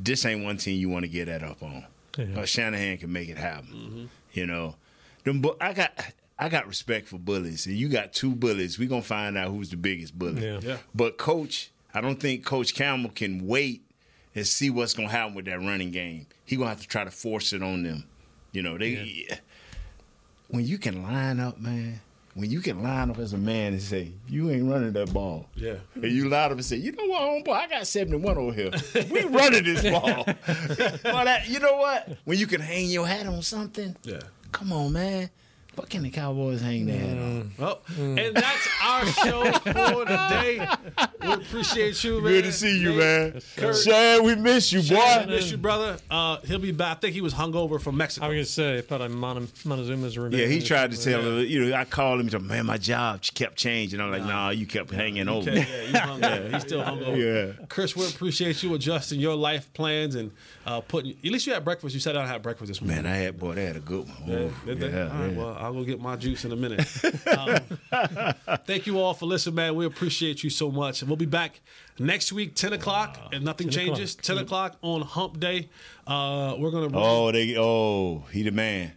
This 0.00 0.24
ain't 0.24 0.44
one 0.44 0.56
team 0.58 0.78
you 0.78 0.88
want 0.88 1.02
to 1.04 1.08
get 1.08 1.26
that 1.26 1.42
up 1.42 1.60
on. 1.60 1.84
Yeah. 2.16 2.42
Uh, 2.42 2.44
Shanahan 2.44 2.98
can 2.98 3.12
make 3.12 3.28
it 3.28 3.36
happen. 3.36 4.10
You 4.32 4.46
know, 4.46 4.76
them. 5.24 5.40
Bu- 5.40 5.56
I 5.60 5.72
got. 5.72 5.92
I 6.38 6.48
got 6.48 6.68
respect 6.68 7.08
for 7.08 7.18
bullies, 7.18 7.66
and 7.66 7.76
you 7.76 7.88
got 7.88 8.12
two 8.12 8.34
bullies. 8.34 8.78
We 8.78 8.86
gonna 8.86 9.02
find 9.02 9.36
out 9.36 9.50
who's 9.50 9.70
the 9.70 9.76
biggest 9.76 10.16
bully. 10.16 10.44
Yeah. 10.44 10.60
Yeah. 10.62 10.76
But 10.94 11.18
coach, 11.18 11.71
I 11.94 12.00
don't 12.00 12.18
think 12.20 12.44
Coach 12.44 12.74
Campbell 12.74 13.10
can 13.10 13.46
wait 13.46 13.82
and 14.34 14.46
see 14.46 14.70
what's 14.70 14.94
gonna 14.94 15.08
happen 15.08 15.34
with 15.34 15.44
that 15.46 15.58
running 15.58 15.90
game. 15.90 16.26
He 16.44 16.56
gonna 16.56 16.70
have 16.70 16.80
to 16.80 16.88
try 16.88 17.04
to 17.04 17.10
force 17.10 17.52
it 17.52 17.62
on 17.62 17.82
them. 17.82 18.04
You 18.52 18.62
know, 18.62 18.78
they 18.78 19.26
when 20.48 20.64
you 20.66 20.78
can 20.78 21.02
line 21.02 21.40
up, 21.40 21.60
man. 21.60 22.00
When 22.34 22.50
you 22.50 22.60
can 22.60 22.82
line 22.82 23.10
up 23.10 23.18
as 23.18 23.34
a 23.34 23.38
man 23.38 23.74
and 23.74 23.82
say, 23.82 24.10
you 24.26 24.50
ain't 24.50 24.70
running 24.70 24.92
that 24.94 25.12
ball. 25.12 25.46
Yeah. 25.54 25.74
And 25.94 26.10
you 26.10 26.30
line 26.30 26.46
up 26.46 26.52
and 26.52 26.64
say, 26.64 26.76
you 26.76 26.92
know 26.92 27.04
what, 27.04 27.20
homeboy, 27.20 27.52
I 27.52 27.68
got 27.68 27.86
71 27.86 28.38
over 28.38 28.52
here. 28.54 28.70
We 29.10 29.24
running 29.24 29.64
this 29.64 29.82
ball. 29.82 30.24
but 30.46 31.02
that, 31.02 31.46
you 31.46 31.60
know 31.60 31.76
what? 31.76 32.16
When 32.24 32.38
you 32.38 32.46
can 32.46 32.62
hang 32.62 32.86
your 32.86 33.06
hat 33.06 33.26
on 33.26 33.42
something, 33.42 33.94
yeah. 34.04 34.20
come 34.50 34.72
on, 34.72 34.94
man. 34.94 35.28
What 35.74 35.88
can 35.88 36.02
the 36.02 36.10
Cowboys 36.10 36.60
hang 36.60 36.84
their 36.84 36.98
head 36.98 37.16
on? 37.16 37.50
Well, 37.58 37.80
and 37.98 38.36
that's 38.36 38.68
our 38.84 39.06
show 39.06 39.50
for 39.52 40.04
today. 40.04 40.68
We 41.22 41.32
appreciate 41.32 42.04
you, 42.04 42.20
man. 42.20 42.30
Good 42.32 42.44
to 42.44 42.52
see 42.52 42.78
you, 42.78 42.90
Nate, 42.90 42.98
man. 42.98 43.42
Kurt. 43.56 43.76
Shad, 43.76 44.22
we 44.22 44.34
miss 44.36 44.70
you, 44.70 44.82
Shad, 44.82 45.28
boy. 45.28 45.32
miss 45.34 45.50
you, 45.50 45.56
brother. 45.56 45.96
Uh, 46.10 46.36
he'll 46.44 46.58
be 46.58 46.72
back. 46.72 46.98
I 46.98 47.00
think 47.00 47.14
he 47.14 47.22
was 47.22 47.32
hungover 47.32 47.80
from 47.80 47.96
Mexico. 47.96 48.26
I 48.26 48.28
was 48.28 48.36
gonna 48.36 48.44
say, 48.82 48.86
but 48.86 49.00
I'm 49.00 49.14
Mon- 49.14 49.46
Montezuma's 49.64 50.18
revenge. 50.18 50.42
Yeah, 50.42 50.46
he 50.46 50.60
tried 50.60 50.90
to 50.90 51.00
tell 51.00 51.22
her, 51.22 51.40
you 51.42 51.64
know, 51.70 51.74
I 51.74 51.86
called 51.86 52.20
him, 52.20 52.26
he 52.26 52.32
said, 52.32 52.42
man, 52.42 52.66
my 52.66 52.76
job 52.76 53.22
kept 53.34 53.56
changing. 53.56 53.98
I'm 53.98 54.10
like, 54.10 54.24
nah, 54.24 54.50
you 54.50 54.66
kept 54.66 54.90
hanging 54.90 55.26
over. 55.26 55.48
Okay, 55.48 55.66
yeah, 55.90 56.18
you 56.18 56.20
hung. 56.28 56.52
He's 56.52 56.62
still 56.62 56.82
hungover. 56.84 57.56
Yeah. 57.58 57.64
Chris, 57.68 57.96
we 57.96 58.06
appreciate 58.06 58.62
you 58.62 58.74
adjusting 58.74 59.20
your 59.20 59.36
life 59.36 59.72
plans 59.72 60.16
and 60.16 60.32
uh, 60.66 60.82
putting. 60.82 61.12
At 61.12 61.24
least 61.24 61.46
you 61.46 61.54
had 61.54 61.64
breakfast. 61.64 61.94
You 61.94 62.00
sat 62.00 62.12
down 62.12 62.24
and 62.24 62.30
had 62.30 62.42
breakfast 62.42 62.68
this 62.68 62.82
morning. 62.82 63.04
Man, 63.04 63.10
I 63.10 63.16
had, 63.16 63.38
boy, 63.38 63.54
they 63.54 63.64
had 63.64 63.76
a 63.76 63.80
good 63.80 64.06
one. 64.06 64.16
Yeah, 64.26 64.36
Ooh, 64.36 64.52
did 64.66 64.80
they? 64.80 64.90
yeah, 64.90 65.02
All 65.04 65.08
right, 65.18 65.32
yeah. 65.32 65.38
well, 65.38 65.61
I'll 65.62 65.72
go 65.72 65.84
get 65.84 66.00
my 66.00 66.16
juice 66.16 66.44
in 66.44 66.52
a 66.52 66.56
minute. 66.56 66.80
um, 67.38 68.58
thank 68.66 68.86
you 68.86 68.98
all 68.98 69.14
for 69.14 69.26
listening, 69.26 69.54
man. 69.54 69.74
We 69.76 69.86
appreciate 69.86 70.42
you 70.42 70.50
so 70.50 70.70
much. 70.70 71.02
And 71.02 71.08
we'll 71.08 71.16
be 71.16 71.26
back 71.26 71.60
next 71.98 72.32
week, 72.32 72.54
10 72.54 72.72
o'clock, 72.72 73.18
if 73.32 73.42
nothing 73.42 73.68
10 73.68 73.82
o'clock. 73.84 73.96
changes. 73.96 74.14
10 74.16 74.38
o'clock 74.38 74.76
on 74.82 75.02
Hump 75.02 75.38
Day. 75.38 75.68
Uh, 76.06 76.56
we're 76.58 76.70
going 76.70 76.90
to. 76.90 76.98
Oh, 76.98 77.30
they, 77.30 77.56
oh, 77.56 78.24
he 78.32 78.42
the 78.42 78.50
man. 78.50 78.92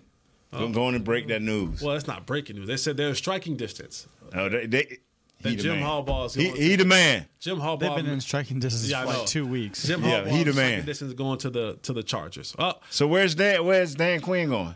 Go, 0.52 0.70
go 0.70 0.86
on 0.86 0.96
and 0.96 1.04
break 1.04 1.28
that 1.28 1.42
news. 1.42 1.82
Well, 1.82 1.94
that's 1.94 2.08
not 2.08 2.26
breaking 2.26 2.56
news. 2.56 2.68
They 2.68 2.78
said 2.78 2.96
they're 2.98 3.14
striking 3.14 3.58
distance. 3.58 4.08
Oh, 4.34 4.48
they, 4.48 4.66
they, 4.66 5.00
That 5.42 5.50
he 5.50 5.56
the 5.58 5.64
Jim 5.64 5.80
man. 5.82 5.84
Harbaugh's 5.86 6.34
He, 6.34 6.50
he 6.50 6.76
the 6.78 6.86
man. 6.86 7.26
Jim 7.40 7.58
Harbaugh. 7.60 7.80
They've 7.82 7.96
been 7.96 8.06
in 8.08 8.22
striking 8.22 8.60
distance 8.60 8.90
Yeah, 8.90 9.02
for 9.02 9.08
like 9.20 9.26
two 9.28 9.46
weeks. 9.46 9.84
Jim 9.86 10.02
Yeah, 10.04 10.22
Harbaugh 10.24 10.28
he 10.30 10.44
the 10.46 10.54
striking 10.54 10.78
man. 10.78 10.86
Distance 10.86 11.14
going 11.14 11.38
to 11.40 11.50
the 11.50 11.78
to 11.84 11.92
the 11.94 12.04
Chargers. 12.04 12.56
Oh, 12.58 12.74
So 12.90 13.06
where's 13.06 13.36
Dan? 13.36 13.66
Where's 13.66 13.96
Dan 13.96 14.22
Quinn 14.22 14.48
going? 14.50 14.76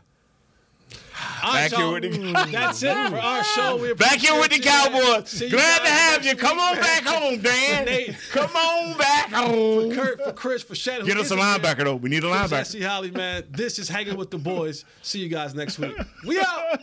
All 1.44 1.54
right, 1.54 1.70
Back 1.72 1.80
here 1.80 1.92
with 1.92 2.04
the- 2.04 2.10
mm, 2.10 2.52
That's 2.52 2.84
it 2.84 3.10
for 3.10 3.18
our 3.18 3.44
show. 3.44 3.78
We 3.78 3.94
Back 3.94 4.20
here 4.20 4.34
with 4.40 4.50
the. 4.50 4.60
Cowboys. 4.60 5.40
Glad 5.40 5.52
guys 5.52 5.80
to 5.84 5.90
have 5.90 6.26
you. 6.26 6.36
Come 6.36 6.60
on 6.60 6.76
back 6.76 7.04
home, 7.04 7.40
Dan. 7.42 7.86
Nate. 7.86 8.16
Come 8.32 8.54
on 8.56 8.98
back 8.98 9.32
home. 9.32 9.90
For 9.90 9.96
Kurt, 9.96 10.24
for 10.24 10.34
Chris, 10.34 10.64
for 10.64 10.76
Shannon. 10.76 11.06
Get 11.06 11.18
us 11.18 11.32
a 11.32 11.36
isn't 11.36 11.40
linebacker 11.40 11.84
though. 11.86 11.96
We 11.96 12.10
need 12.10 12.24
a 12.24 12.28
linebacker. 12.28 12.50
Jesse 12.50 12.82
Holley, 12.84 13.12
man. 13.12 13.44
This 13.50 13.80
is 13.80 13.88
hanging 13.90 14.18
with 14.18 14.32
the 14.32 14.38
boys. 14.38 14.86
See 15.02 15.20
you 15.20 15.30
guys 15.30 15.56
next 15.56 15.80
week. 15.80 15.96
We 16.26 16.40
out. 16.40 16.80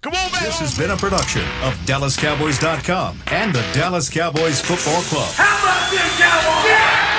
Come 0.00 0.14
on 0.14 0.30
back. 0.32 0.42
This 0.42 0.58
has 0.58 0.76
been 0.76 0.90
a 0.90 0.96
production 0.96 1.42
of 1.62 1.74
DallasCowboys.com 1.86 3.20
and 3.28 3.54
the 3.54 3.62
Dallas 3.72 4.08
Cowboys 4.10 4.60
Football 4.60 5.02
Club. 5.02 5.32
How 5.34 5.62
about 5.62 5.90
this, 5.90 6.18
Cowboys? 6.20 7.11